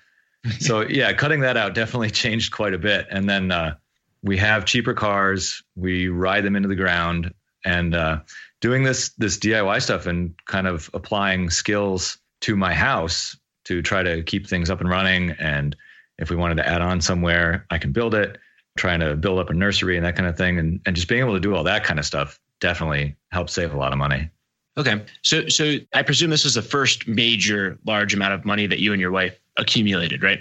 so 0.61 0.83
yeah, 0.88 1.12
cutting 1.14 1.40
that 1.40 1.57
out 1.57 1.75
definitely 1.75 2.11
changed 2.11 2.53
quite 2.53 2.75
a 2.75 2.79
bit. 2.79 3.09
And 3.11 3.29
then 3.29 3.51
uh, 3.51 3.75
we 4.23 4.37
have 4.37 4.66
cheaper 4.66 4.94
cars, 4.94 5.64
we 5.75 6.07
ride 6.07 6.44
them 6.44 6.55
into 6.55 6.68
the 6.68 6.77
ground, 6.77 7.35
and 7.64 7.92
uh, 7.97 8.20
doing 8.61 8.85
this 8.85 9.09
this 9.18 9.37
DIY 9.37 9.83
stuff 9.83 10.07
and 10.07 10.35
kind 10.47 10.68
of 10.68 10.88
applying 10.94 11.51
skills 11.51 12.18
to 12.42 12.55
my 12.55 12.73
house 12.73 13.37
to 13.64 13.83
try 13.83 14.05
to 14.05 14.23
keep 14.23 14.47
things 14.47 14.70
up 14.70 14.81
and 14.81 14.88
running. 14.88 15.31
And 15.40 15.75
if 16.20 16.31
we 16.31 16.37
wanted 16.37 16.59
to 16.59 16.68
add 16.68 16.83
on 16.83 17.01
somewhere, 17.01 17.66
I 17.68 17.79
can 17.79 17.90
build 17.90 18.14
it. 18.14 18.38
Trying 18.77 19.01
to 19.01 19.16
build 19.16 19.38
up 19.40 19.51
a 19.51 19.55
nursery 19.55 19.97
and 19.97 20.07
that 20.07 20.14
kind 20.14 20.29
of 20.29 20.37
thing, 20.37 20.57
and 20.61 20.81
and 20.87 20.94
just 20.94 21.09
being 21.09 21.20
able 21.20 21.35
to 21.35 21.40
do 21.40 21.53
all 21.53 21.64
that 21.64 21.83
kind 21.83 21.99
of 21.99 22.07
stuff 22.07 22.38
definitely 22.61 23.17
helps 23.31 23.53
save 23.53 23.75
a 23.75 23.77
lot 23.77 23.93
of 23.93 23.99
money. 23.99 24.29
Okay, 24.77 25.05
so 25.23 25.49
so 25.49 25.77
I 25.93 26.03
presume 26.03 26.31
this 26.31 26.45
was 26.45 26.55
the 26.55 26.62
first 26.62 27.07
major 27.07 27.79
large 27.87 28.12
amount 28.14 28.35
of 28.35 28.45
money 28.45 28.67
that 28.67 28.81
you 28.81 28.93
and 28.93 29.01
your 29.01 29.12
wife 29.12 29.38
accumulated, 29.57 30.23
right? 30.23 30.40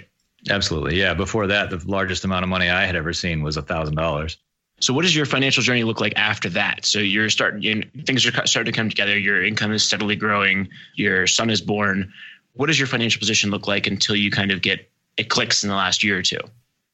Absolutely, 0.50 0.98
yeah. 0.98 1.14
Before 1.14 1.46
that, 1.46 1.70
the 1.70 1.80
largest 1.86 2.24
amount 2.24 2.42
of 2.42 2.48
money 2.48 2.68
I 2.68 2.84
had 2.84 2.96
ever 2.96 3.12
seen 3.12 3.42
was 3.42 3.56
a 3.56 3.62
thousand 3.62 3.94
dollars. 3.94 4.36
So 4.80 4.92
what 4.92 5.02
does 5.02 5.14
your 5.14 5.24
financial 5.24 5.62
journey 5.62 5.84
look 5.84 6.00
like 6.00 6.12
after 6.16 6.48
that? 6.50 6.84
So 6.84 6.98
you're 6.98 7.30
starting, 7.30 7.62
you 7.62 7.82
things 8.04 8.26
are 8.26 8.46
starting 8.46 8.72
to 8.72 8.76
come 8.76 8.88
together. 8.88 9.16
Your 9.16 9.42
income 9.42 9.72
is 9.72 9.84
steadily 9.84 10.16
growing. 10.16 10.68
Your 10.96 11.26
son 11.28 11.48
is 11.48 11.60
born. 11.60 12.12
What 12.54 12.66
does 12.66 12.78
your 12.78 12.88
financial 12.88 13.20
position 13.20 13.50
look 13.50 13.68
like 13.68 13.86
until 13.86 14.16
you 14.16 14.30
kind 14.30 14.50
of 14.50 14.62
get 14.62 14.90
it 15.16 15.28
clicks 15.28 15.62
in 15.62 15.70
the 15.70 15.76
last 15.76 16.02
year 16.02 16.18
or 16.18 16.22
two? 16.22 16.40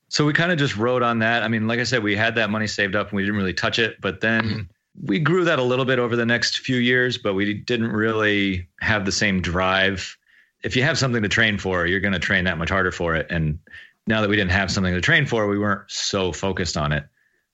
So 0.09 0.27
we 0.27 0.33
kind 0.35 0.53
of 0.53 0.59
just 0.59 0.77
rode 0.77 1.03
on 1.03 1.21
that. 1.21 1.43
I 1.43 1.49
mean, 1.49 1.67
like 1.67 1.81
I 1.81 1.85
said, 1.85 2.03
we 2.03 2.15
had 2.15 2.35
that 2.35 2.51
money 2.51 2.67
saved 2.67 2.95
up 2.97 3.09
and 3.09 3.17
we 3.17 3.23
didn't 3.23 3.37
really 3.37 3.55
touch 3.55 3.79
it. 3.79 3.99
But 4.01 4.21
then 4.21 4.45
Mhm. 4.45 4.69
We 5.03 5.19
grew 5.19 5.45
that 5.45 5.59
a 5.59 5.63
little 5.63 5.85
bit 5.85 5.99
over 5.99 6.17
the 6.17 6.27
next 6.27 6.59
few 6.59 6.77
years, 6.77 7.19
but 7.19 7.35
we 7.35 7.55
didn't 7.55 7.93
really 7.93 8.69
have 8.81 9.05
the 9.05 9.13
same 9.13 9.41
drive. 9.41 10.17
If 10.63 10.77
you 10.77 10.83
have 10.83 10.99
something 10.99 11.23
to 11.23 11.29
train 11.29 11.59
for, 11.59 11.87
you're 11.87 12.01
going 12.01 12.13
to 12.13 12.19
train 12.19 12.45
that 12.45 12.59
much 12.59 12.69
harder 12.69 12.93
for 12.93 13.15
it. 13.15 13.27
And 13.31 13.59
now 14.07 14.21
that 14.21 14.29
we 14.29 14.37
didn't 14.37 14.53
have 14.53 14.71
something 14.71 14.93
to 14.93 15.01
train 15.01 15.27
for, 15.27 15.47
we 15.47 15.59
weren't 15.59 15.91
so 15.91 16.33
focused 16.33 16.77
on 16.77 16.93
it. 16.93 17.05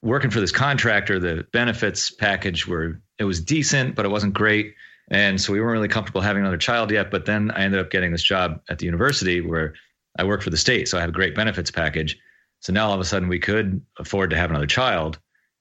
Working 0.03 0.31
for 0.31 0.41
this 0.41 0.53
contractor, 0.53 1.19
the 1.19 1.47
benefits 1.53 2.11
package 2.11 2.67
were 2.67 3.01
it 3.19 3.25
was 3.25 3.41
decent, 3.41 3.95
but 3.95 4.05
it 4.05 4.11
wasn't 4.11 4.35
great. 4.35 4.75
And 5.11 5.41
so 5.41 5.53
we 5.53 5.61
weren't 5.61 5.73
really 5.73 5.89
comfortable 5.89 6.21
having 6.21 6.43
another 6.43 6.57
child 6.57 6.91
yet. 6.91 7.11
But 7.11 7.27
then 7.27 7.51
I 7.53 7.63
ended 7.63 7.81
up 7.81 7.91
getting 7.91 8.13
this 8.13 8.23
job 8.23 8.61
at 8.69 8.79
the 8.79 8.87
university 8.87 9.41
where 9.41 9.75
I 10.19 10.25
work 10.25 10.43
for 10.43 10.51
the 10.51 10.57
state. 10.57 10.89
So 10.89 10.99
I 10.99 11.01
had 11.01 11.11
a 11.11 11.13
great 11.13 11.35
benefits 11.35 11.71
package. 11.71 12.19
So 12.61 12.73
now 12.73 12.89
all 12.89 12.95
of 12.95 13.01
a 13.01 13.05
sudden 13.05 13.29
we 13.29 13.39
could 13.39 13.81
afford 13.99 14.31
to 14.31 14.37
have 14.37 14.51
another 14.51 14.67
child. 14.67 15.19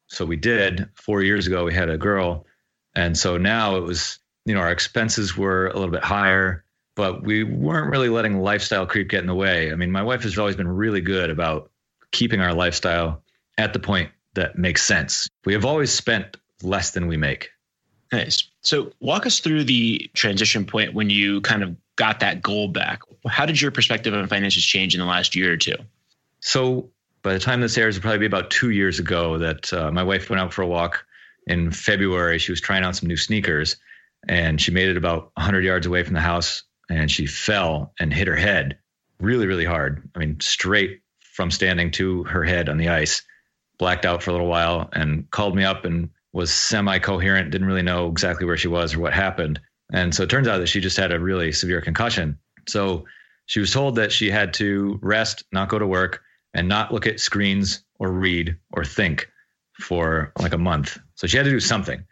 So 0.07 0.25
we 0.25 0.35
did. 0.35 0.89
Four 0.95 1.23
years 1.23 1.47
ago, 1.47 1.65
we 1.65 1.73
had 1.73 1.89
a 1.89 1.97
girl. 1.97 2.45
And 2.95 3.17
so 3.17 3.37
now 3.37 3.75
it 3.75 3.83
was, 3.83 4.19
you 4.45 4.53
know, 4.53 4.61
our 4.61 4.71
expenses 4.71 5.35
were 5.35 5.67
a 5.67 5.73
little 5.73 5.91
bit 5.91 6.03
higher, 6.03 6.63
but 6.95 7.23
we 7.23 7.43
weren't 7.43 7.89
really 7.89 8.09
letting 8.09 8.39
lifestyle 8.39 8.85
creep 8.85 9.09
get 9.09 9.21
in 9.21 9.27
the 9.27 9.35
way. 9.35 9.71
I 9.71 9.75
mean, 9.75 9.91
my 9.91 10.03
wife 10.03 10.23
has 10.23 10.37
always 10.37 10.55
been 10.55 10.67
really 10.67 11.01
good 11.01 11.29
about 11.29 11.71
keeping 12.11 12.39
our 12.39 12.53
lifestyle 12.53 13.23
at 13.57 13.73
the 13.73 13.79
point 13.79 14.09
that 14.35 14.57
makes 14.57 14.83
sense. 14.83 15.27
We 15.45 15.53
have 15.53 15.65
always 15.65 15.91
spent 15.91 16.37
less 16.61 16.91
than 16.91 17.07
we 17.07 17.17
make. 17.17 17.49
Nice. 18.11 18.49
So 18.61 18.91
walk 18.99 19.25
us 19.25 19.39
through 19.39 19.65
the 19.65 20.09
transition 20.13 20.65
point 20.65 20.93
when 20.93 21.09
you 21.09 21.41
kind 21.41 21.63
of 21.63 21.75
got 21.95 22.19
that 22.19 22.41
goal 22.41 22.67
back. 22.67 23.01
How 23.27 23.45
did 23.45 23.61
your 23.61 23.71
perspective 23.71 24.13
on 24.13 24.27
finances 24.27 24.63
change 24.63 24.93
in 24.93 25.01
the 25.01 25.05
last 25.07 25.35
year 25.35 25.53
or 25.53 25.57
two? 25.57 25.75
So 26.39 26.89
by 27.25 27.33
the 27.33 27.39
time 27.39 27.59
this 27.59 27.75
airs, 27.75 27.97
it'll 27.97 28.03
probably 28.03 28.19
be 28.19 28.27
about 28.27 28.51
two 28.51 28.69
years 28.69 28.99
ago 28.99 29.39
that 29.39 29.73
uh, 29.73 29.91
my 29.91 30.03
wife 30.03 30.29
went 30.29 30.39
out 30.39 30.53
for 30.53 30.61
a 30.61 30.67
walk 30.67 31.03
in 31.47 31.71
February. 31.71 32.37
She 32.37 32.51
was 32.51 32.61
trying 32.61 32.83
on 32.83 32.93
some 32.93 33.09
new 33.09 33.17
sneakers 33.17 33.77
and 34.27 34.61
she 34.61 34.69
made 34.69 34.89
it 34.89 34.95
about 34.95 35.31
100 35.33 35.63
yards 35.63 35.87
away 35.87 36.03
from 36.03 36.13
the 36.13 36.21
house 36.21 36.61
and 36.87 37.09
she 37.09 37.25
fell 37.25 37.93
and 37.99 38.13
hit 38.13 38.27
her 38.27 38.35
head 38.35 38.77
really, 39.19 39.47
really 39.47 39.65
hard. 39.65 40.07
I 40.15 40.19
mean, 40.19 40.39
straight 40.39 41.01
from 41.19 41.49
standing 41.49 41.89
to 41.93 42.25
her 42.25 42.43
head 42.43 42.69
on 42.69 42.77
the 42.77 42.89
ice, 42.89 43.23
blacked 43.79 44.05
out 44.05 44.21
for 44.21 44.29
a 44.29 44.33
little 44.33 44.47
while 44.47 44.87
and 44.93 45.27
called 45.31 45.55
me 45.55 45.63
up 45.63 45.83
and 45.83 46.11
was 46.31 46.53
semi 46.53 46.99
coherent, 46.99 47.49
didn't 47.49 47.67
really 47.67 47.81
know 47.81 48.07
exactly 48.07 48.45
where 48.45 48.55
she 48.57 48.67
was 48.67 48.93
or 48.93 48.99
what 48.99 49.13
happened. 49.13 49.59
And 49.91 50.13
so 50.13 50.21
it 50.21 50.29
turns 50.29 50.47
out 50.47 50.59
that 50.59 50.69
she 50.69 50.79
just 50.79 50.97
had 50.97 51.11
a 51.11 51.19
really 51.19 51.51
severe 51.53 51.81
concussion. 51.81 52.37
So 52.67 53.05
she 53.47 53.59
was 53.59 53.73
told 53.73 53.95
that 53.95 54.11
she 54.11 54.29
had 54.29 54.53
to 54.55 54.99
rest, 55.01 55.43
not 55.51 55.69
go 55.69 55.79
to 55.79 55.87
work, 55.87 56.21
and 56.55 56.67
not 56.67 56.91
look 56.93 57.05
at 57.05 57.19
screens 57.19 57.83
or 57.99 58.11
read 58.11 58.57
or 58.71 58.83
think 58.83 59.29
for 59.79 60.31
like 60.39 60.53
a 60.53 60.57
month. 60.57 60.97
So 61.15 61.27
she 61.27 61.37
had 61.37 61.43
to 61.43 61.49
do 61.51 61.59
something. 61.59 62.03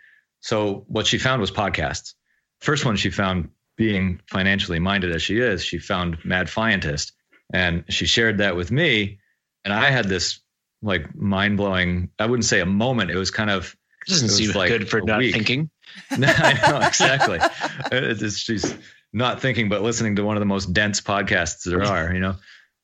So 0.41 0.83
what 0.87 1.07
she 1.07 1.17
found 1.17 1.41
was 1.41 1.49
podcasts. 1.51 2.13
First 2.61 2.85
one 2.85 2.95
she 2.97 3.09
found 3.09 3.49
being 3.77 4.19
financially 4.29 4.79
minded 4.79 5.15
as 5.15 5.23
she 5.23 5.39
is, 5.39 5.63
she 5.63 5.79
found 5.79 6.17
Mad 6.23 6.47
Fientist 6.47 7.13
and 7.53 7.83
she 7.89 8.05
shared 8.05 8.37
that 8.37 8.55
with 8.55 8.71
me. 8.71 9.19
And 9.65 9.73
I 9.73 9.89
had 9.89 10.07
this 10.09 10.39
like 10.81 11.15
mind 11.15 11.57
blowing, 11.57 12.09
I 12.19 12.25
wouldn't 12.25 12.45
say 12.45 12.59
a 12.59 12.65
moment. 12.65 13.09
It 13.11 13.17
was 13.17 13.31
kind 13.31 13.49
of 13.49 13.75
It 14.05 14.11
doesn't 14.11 14.27
it 14.27 14.31
seem 14.31 14.51
like 14.51 14.69
good 14.69 14.89
for 14.89 15.01
not 15.01 15.19
week. 15.19 15.33
thinking. 15.33 15.69
No, 16.17 16.27
I 16.27 16.53
know 16.69 16.85
exactly. 16.87 17.39
It's 17.91 18.19
just- 18.19 18.39
she's 18.39 18.75
not 19.15 19.41
thinking, 19.41 19.69
but 19.69 19.81
listening 19.83 20.15
to 20.15 20.23
one 20.23 20.35
of 20.35 20.41
the 20.41 20.45
most 20.47 20.73
dense 20.73 20.99
podcasts 21.01 21.63
there 21.63 21.83
are. 21.93 22.13
You 22.13 22.19
know, 22.19 22.35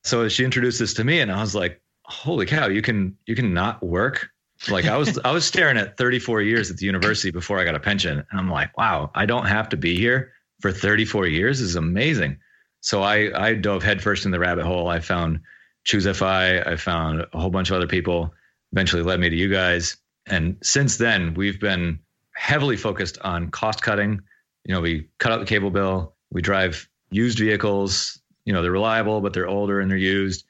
so 0.04 0.28
she 0.30 0.46
introduced 0.46 0.80
this 0.80 0.94
to 0.96 1.04
me, 1.04 1.20
and 1.20 1.32
I 1.32 1.42
was 1.42 1.56
like, 1.56 1.82
"Holy 2.04 2.46
cow! 2.46 2.68
You 2.68 2.82
can 2.82 3.18
you 3.26 3.36
can 3.36 3.54
not 3.54 3.84
work." 3.84 4.30
Like 4.70 4.86
I 4.86 4.98
was 4.98 5.18
I 5.24 5.32
was 5.32 5.46
staring 5.46 5.78
at 5.78 5.98
34 5.98 6.42
years 6.42 6.70
at 6.70 6.78
the 6.78 6.86
university 6.86 7.32
before 7.32 7.60
I 7.60 7.64
got 7.66 7.76
a 7.76 7.80
pension, 7.80 8.18
and 8.18 8.40
I'm 8.40 8.50
like, 8.50 8.78
"Wow! 8.78 9.12
I 9.16 9.26
don't 9.26 9.46
have 9.46 9.70
to 9.70 9.78
be 9.78 9.98
here 9.98 10.34
for 10.62 10.72
34 10.72 11.28
years. 11.28 11.60
This 11.60 11.70
is 11.70 11.76
amazing." 11.76 12.38
So 12.82 13.02
I 13.02 13.32
I 13.50 13.54
dove 13.54 13.84
headfirst 13.84 14.26
in 14.26 14.32
the 14.32 14.40
rabbit 14.40 14.66
hole. 14.66 14.88
I 14.88 15.00
found 15.00 15.40
ChooseFI. 15.86 16.68
I 16.68 16.76
found 16.76 17.26
a 17.34 17.40
whole 17.40 17.50
bunch 17.50 17.70
of 17.70 17.78
other 17.78 17.88
people. 17.88 18.34
Eventually 18.72 19.02
led 19.02 19.20
me 19.20 19.30
to 19.30 19.36
you 19.36 19.50
guys. 19.50 19.98
And 20.28 20.58
since 20.62 20.98
then, 20.98 21.34
we've 21.34 21.60
been 21.60 22.00
heavily 22.34 22.78
focused 22.78 23.18
on 23.22 23.50
cost 23.50 23.82
cutting. 23.82 24.22
You 24.66 24.76
know, 24.76 24.82
we 24.82 25.10
cut 25.18 25.32
out 25.32 25.40
the 25.40 25.46
cable 25.46 25.72
bill. 25.72 26.16
We 26.32 26.42
drive 26.42 26.88
used 27.10 27.40
vehicles. 27.40 28.19
You 28.50 28.54
know, 28.54 28.64
they're 28.64 28.72
reliable, 28.72 29.22
but 29.22 29.34
they're 29.34 29.48
older 29.48 29.80
and 29.80 29.92
they're 29.92 29.96
used. 30.00 30.44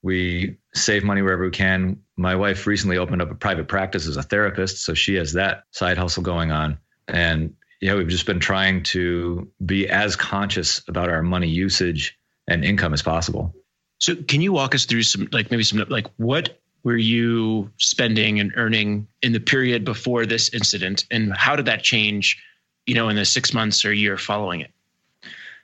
We 0.00 0.56
save 0.72 1.04
money 1.04 1.20
wherever 1.20 1.44
we 1.44 1.50
can. 1.50 2.00
My 2.16 2.34
wife 2.34 2.66
recently 2.66 2.96
opened 2.96 3.20
up 3.20 3.30
a 3.30 3.34
private 3.34 3.68
practice 3.68 4.06
as 4.06 4.16
a 4.16 4.22
therapist, 4.22 4.82
so 4.82 4.94
she 4.94 5.16
has 5.16 5.34
that 5.34 5.64
side 5.70 5.98
hustle 5.98 6.22
going 6.22 6.50
on. 6.50 6.78
And 7.08 7.52
yeah, 7.82 7.94
we've 7.94 8.08
just 8.08 8.24
been 8.24 8.40
trying 8.40 8.84
to 8.84 9.50
be 9.66 9.86
as 9.86 10.16
conscious 10.16 10.80
about 10.88 11.10
our 11.10 11.20
money 11.20 11.50
usage 11.50 12.18
and 12.48 12.64
income 12.64 12.94
as 12.94 13.02
possible. 13.02 13.54
So 13.98 14.16
can 14.16 14.40
you 14.40 14.54
walk 14.54 14.74
us 14.74 14.86
through 14.86 15.02
some 15.02 15.28
like 15.30 15.50
maybe 15.50 15.62
some 15.62 15.84
like 15.90 16.06
what 16.16 16.58
were 16.84 16.96
you 16.96 17.70
spending 17.76 18.40
and 18.40 18.50
earning 18.56 19.08
in 19.20 19.32
the 19.32 19.40
period 19.40 19.84
before 19.84 20.24
this 20.24 20.48
incident 20.54 21.04
and 21.10 21.34
how 21.34 21.54
did 21.54 21.66
that 21.66 21.82
change, 21.82 22.42
you 22.86 22.94
know, 22.94 23.10
in 23.10 23.16
the 23.16 23.26
6 23.26 23.52
months 23.52 23.84
or 23.84 23.92
year 23.92 24.16
following 24.16 24.62
it? 24.62 24.70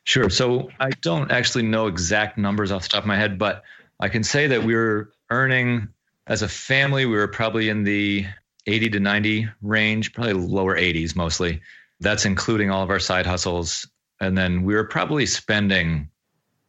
Sure. 0.08 0.30
So 0.30 0.70
I 0.80 0.88
don't 0.88 1.30
actually 1.30 1.64
know 1.64 1.86
exact 1.86 2.38
numbers 2.38 2.72
off 2.72 2.84
the 2.84 2.88
top 2.88 3.02
of 3.02 3.06
my 3.06 3.16
head, 3.16 3.38
but 3.38 3.62
I 4.00 4.08
can 4.08 4.24
say 4.24 4.46
that 4.46 4.64
we 4.64 4.74
were 4.74 5.12
earning 5.28 5.88
as 6.26 6.40
a 6.40 6.48
family, 6.48 7.04
we 7.04 7.14
were 7.14 7.28
probably 7.28 7.68
in 7.68 7.84
the 7.84 8.24
80 8.66 8.88
to 8.88 9.00
90 9.00 9.48
range, 9.60 10.14
probably 10.14 10.32
lower 10.32 10.74
80s 10.78 11.14
mostly. 11.14 11.60
That's 12.00 12.24
including 12.24 12.70
all 12.70 12.82
of 12.82 12.88
our 12.88 13.00
side 13.00 13.26
hustles. 13.26 13.86
And 14.18 14.36
then 14.36 14.62
we 14.62 14.74
were 14.76 14.84
probably 14.84 15.26
spending, 15.26 16.08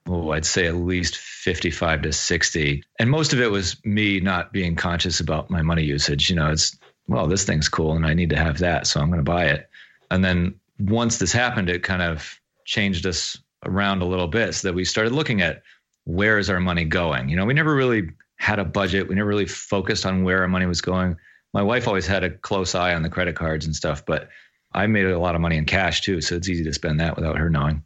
oh, 0.05 0.31
I'd 0.31 0.45
say 0.45 0.67
at 0.67 0.75
least 0.75 1.15
55 1.15 2.01
to 2.01 2.11
60. 2.11 2.83
And 2.99 3.09
most 3.09 3.31
of 3.31 3.39
it 3.39 3.49
was 3.49 3.77
me 3.85 4.19
not 4.19 4.51
being 4.51 4.75
conscious 4.75 5.21
about 5.21 5.49
my 5.49 5.61
money 5.61 5.85
usage. 5.85 6.29
You 6.29 6.35
know, 6.35 6.51
it's, 6.51 6.77
well, 7.07 7.27
this 7.27 7.45
thing's 7.45 7.69
cool 7.69 7.93
and 7.93 8.05
I 8.05 8.15
need 8.15 8.31
to 8.31 8.37
have 8.37 8.57
that. 8.57 8.85
So 8.85 8.99
I'm 8.99 9.07
going 9.07 9.23
to 9.23 9.31
buy 9.31 9.45
it. 9.45 9.69
And 10.11 10.25
then 10.25 10.55
once 10.77 11.19
this 11.19 11.31
happened, 11.31 11.69
it 11.69 11.83
kind 11.83 12.01
of 12.01 12.37
changed 12.69 13.07
us 13.07 13.35
around 13.65 14.01
a 14.01 14.05
little 14.05 14.27
bit 14.27 14.53
so 14.53 14.67
that 14.67 14.73
we 14.75 14.85
started 14.85 15.11
looking 15.11 15.41
at 15.41 15.63
where 16.05 16.37
is 16.37 16.49
our 16.49 16.59
money 16.59 16.85
going? 16.85 17.27
You 17.27 17.35
know, 17.35 17.45
we 17.45 17.53
never 17.53 17.73
really 17.75 18.09
had 18.37 18.59
a 18.59 18.63
budget. 18.63 19.09
We 19.09 19.15
never 19.15 19.27
really 19.27 19.47
focused 19.47 20.05
on 20.05 20.23
where 20.23 20.41
our 20.41 20.47
money 20.47 20.67
was 20.67 20.79
going. 20.79 21.17
My 21.53 21.63
wife 21.63 21.87
always 21.87 22.05
had 22.05 22.23
a 22.23 22.29
close 22.29 22.75
eye 22.75 22.93
on 22.93 23.01
the 23.01 23.09
credit 23.09 23.35
cards 23.35 23.65
and 23.65 23.75
stuff, 23.75 24.05
but 24.05 24.29
I 24.73 24.85
made 24.85 25.07
a 25.07 25.17
lot 25.17 25.33
of 25.33 25.41
money 25.41 25.57
in 25.57 25.65
cash 25.65 26.01
too, 26.01 26.21
so 26.21 26.35
it's 26.35 26.47
easy 26.47 26.63
to 26.63 26.73
spend 26.73 26.99
that 26.99 27.15
without 27.15 27.37
her 27.37 27.49
knowing. 27.49 27.83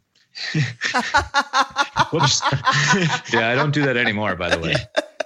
Whoops. 2.12 2.42
Yeah, 3.32 3.48
I 3.48 3.54
don't 3.54 3.72
do 3.72 3.82
that 3.86 3.96
anymore, 3.96 4.36
by 4.36 4.50
the 4.50 4.60
way. 4.60 4.74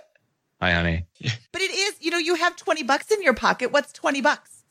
Hi, 0.60 0.72
honey. 0.72 1.04
But 1.52 1.62
it 1.62 1.72
is, 1.72 1.96
you 2.00 2.12
know, 2.12 2.18
you 2.18 2.36
have 2.36 2.54
20 2.54 2.84
bucks 2.84 3.10
in 3.10 3.22
your 3.22 3.34
pocket. 3.34 3.72
What's 3.72 3.92
20 3.92 4.20
bucks? 4.20 4.62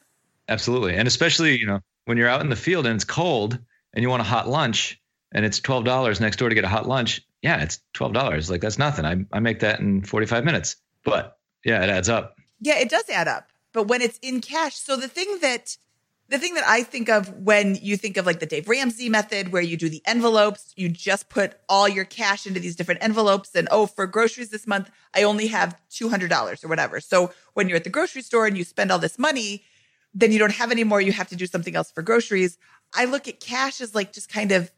Absolutely. 0.47 0.95
And 0.95 1.07
especially, 1.07 1.57
you 1.57 1.65
know, 1.65 1.81
when 2.05 2.17
you're 2.17 2.29
out 2.29 2.41
in 2.41 2.49
the 2.49 2.55
field 2.55 2.85
and 2.85 2.95
it's 2.95 3.03
cold 3.03 3.59
and 3.97 4.03
you 4.03 4.11
want 4.11 4.21
a 4.21 4.25
hot 4.25 4.47
lunch 4.47 5.01
and 5.31 5.43
it's 5.43 5.59
$12 5.59 6.21
next 6.21 6.37
door 6.37 6.49
to 6.49 6.55
get 6.55 6.63
a 6.63 6.67
hot 6.67 6.87
lunch, 6.87 7.19
yeah, 7.41 7.63
it's 7.63 7.79
$12. 7.95 8.51
Like 8.51 8.61
that's 8.61 8.77
nothing. 8.77 9.05
I, 9.05 9.25
I 9.35 9.39
make 9.39 9.61
that 9.61 9.79
in 9.79 10.03
45 10.03 10.45
minutes. 10.45 10.75
But 11.03 11.39
yeah, 11.65 11.83
it 11.83 11.89
adds 11.89 12.07
up. 12.07 12.35
Yeah, 12.61 12.77
it 12.77 12.91
does 12.91 13.09
add 13.09 13.27
up. 13.27 13.49
But 13.73 13.87
when 13.87 14.03
it's 14.03 14.19
in 14.19 14.39
cash, 14.39 14.75
so 14.75 14.97
the 14.97 15.07
thing 15.07 15.39
that 15.41 15.77
the 16.29 16.37
thing 16.37 16.53
that 16.53 16.63
I 16.67 16.83
think 16.83 17.09
of 17.09 17.29
when 17.39 17.73
you 17.81 17.97
think 17.97 18.17
of 18.17 18.27
like 18.27 18.39
the 18.39 18.45
Dave 18.45 18.67
Ramsey 18.67 19.09
method 19.09 19.51
where 19.51 19.63
you 19.63 19.77
do 19.77 19.89
the 19.89 20.03
envelopes, 20.05 20.73
you 20.75 20.89
just 20.89 21.27
put 21.27 21.55
all 21.67 21.87
your 21.87 22.05
cash 22.05 22.45
into 22.45 22.59
these 22.59 22.75
different 22.75 23.01
envelopes 23.01 23.55
and 23.55 23.67
oh, 23.71 23.87
for 23.87 24.05
groceries 24.05 24.49
this 24.49 24.67
month, 24.67 24.91
I 25.15 25.23
only 25.23 25.47
have 25.47 25.75
$200 25.89 26.63
or 26.63 26.67
whatever. 26.67 26.99
So 26.99 27.31
when 27.55 27.67
you're 27.67 27.77
at 27.77 27.83
the 27.83 27.89
grocery 27.89 28.21
store 28.21 28.45
and 28.45 28.57
you 28.57 28.63
spend 28.63 28.91
all 28.91 28.99
this 28.99 29.17
money, 29.17 29.63
then 30.13 30.31
you 30.31 30.39
don't 30.39 30.53
have 30.53 30.71
any 30.71 30.83
more, 30.83 30.99
you 30.99 31.11
have 31.11 31.29
to 31.29 31.35
do 31.35 31.45
something 31.45 31.75
else 31.75 31.91
for 31.91 32.01
groceries. 32.01 32.57
I 32.93 33.05
look 33.05 33.27
at 33.27 33.39
cash 33.39 33.81
as 33.81 33.93
like 33.93 34.13
just 34.13 34.29
kind 34.29 34.51
of 34.51 34.71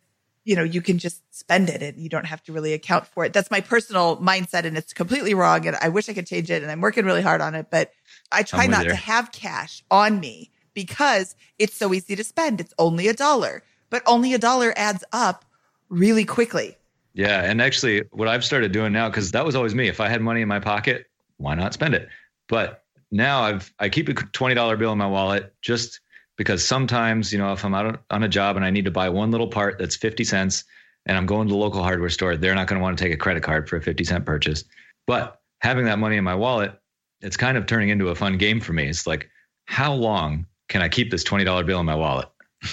you 0.46 0.56
know, 0.56 0.64
you 0.64 0.82
can 0.82 0.98
just 0.98 1.22
spend 1.36 1.70
it 1.70 1.84
and 1.84 2.02
you 2.02 2.10
don't 2.10 2.26
have 2.26 2.42
to 2.44 2.52
really 2.52 2.74
account 2.74 3.06
for 3.06 3.24
it. 3.24 3.34
That's 3.34 3.52
my 3.52 3.62
personal 3.62 4.18
mindset 4.18 4.66
and 4.66 4.78
it's 4.78 4.94
completely 4.94 5.36
wrong. 5.36 5.68
And 5.68 5.76
I 5.80 5.90
wish 5.90 6.10
I 6.10 6.14
could 6.14 6.26
change 6.26 6.50
it 6.50 6.64
and 6.64 6.72
I'm 6.72 6.82
working 6.82 7.06
really 7.06 7.22
hard 7.22 7.40
on 7.40 7.54
it, 7.54 7.68
but 7.70 7.92
I 8.32 8.42
try 8.42 8.66
not 8.66 8.86
to 8.86 8.96
have 8.96 9.32
cash 9.32 9.84
on 9.92 10.20
me 10.20 10.50
because 10.74 11.36
it's 11.60 11.76
so 11.76 11.94
easy 11.94 12.16
to 12.16 12.24
spend. 12.24 12.62
It's 12.62 12.74
only 12.80 13.08
a 13.08 13.14
dollar, 13.14 13.64
but 13.90 14.02
only 14.08 14.34
a 14.34 14.40
dollar 14.40 14.74
adds 14.76 15.04
up 15.12 15.46
really 15.90 16.26
quickly. 16.26 16.78
Yeah. 17.14 17.44
And 17.44 17.62
actually, 17.62 18.04
what 18.12 18.28
I've 18.28 18.46
started 18.46 18.72
doing 18.72 18.94
now, 18.94 19.10
because 19.10 19.32
that 19.32 19.46
was 19.46 19.56
always 19.56 19.76
me. 19.76 19.88
If 19.88 20.00
I 20.00 20.08
had 20.08 20.22
money 20.22 20.42
in 20.42 20.48
my 20.48 20.60
pocket, 20.60 21.08
why 21.38 21.54
not 21.54 21.74
spend 21.74 21.94
it? 21.94 22.08
But 22.48 22.84
now 23.12 23.42
I've 23.42 23.74
I 23.80 23.90
keep 23.90 24.10
a 24.10 24.14
twenty 24.14 24.56
dollar 24.56 24.78
bill 24.78 24.92
in 24.94 24.98
my 24.98 25.08
wallet 25.08 25.54
just 25.62 26.00
because 26.40 26.66
sometimes 26.66 27.34
you 27.34 27.38
know 27.38 27.52
if 27.52 27.66
I'm 27.66 27.76
out 27.76 28.02
on 28.10 28.24
a 28.24 28.30
job 28.30 28.56
and 28.56 28.64
I 28.64 28.70
need 28.70 28.86
to 28.86 28.92
buy 28.92 29.10
one 29.10 29.30
little 29.30 29.50
part 29.50 29.78
that's 29.78 29.98
fifty 29.98 30.24
cents, 30.24 30.64
and 31.06 31.18
I'm 31.18 31.26
going 31.26 31.50
to 31.50 31.52
the 31.52 31.60
local 31.60 31.84
hardware 31.84 32.10
store, 32.10 32.38
they're 32.38 32.56
not 32.56 32.66
going 32.66 32.80
to 32.80 32.82
want 32.82 32.98
to 32.98 33.04
take 33.04 33.14
a 33.14 33.18
credit 33.18 33.44
card 33.44 33.68
for 33.68 33.76
a 33.76 33.82
fifty 33.82 34.06
cent 34.06 34.26
purchase. 34.26 34.64
But 35.06 35.42
having 35.60 35.86
that 35.86 36.00
money 36.00 36.16
in 36.16 36.24
my 36.24 36.36
wallet, 36.36 36.72
it's 37.20 37.36
kind 37.36 37.58
of 37.58 37.66
turning 37.66 37.90
into 37.90 38.08
a 38.08 38.16
fun 38.16 38.38
game 38.38 38.62
for 38.62 38.72
me. 38.72 38.88
It's 38.88 39.06
like, 39.06 39.30
how 39.66 39.94
long 39.94 40.46
can 40.70 40.82
I 40.82 40.88
keep 40.88 41.12
this 41.12 41.26
twenty 41.26 41.44
dollar 41.44 41.66
bill 41.66 41.82
in 41.82 41.86
my 41.86 41.96
wallet? 41.96 42.30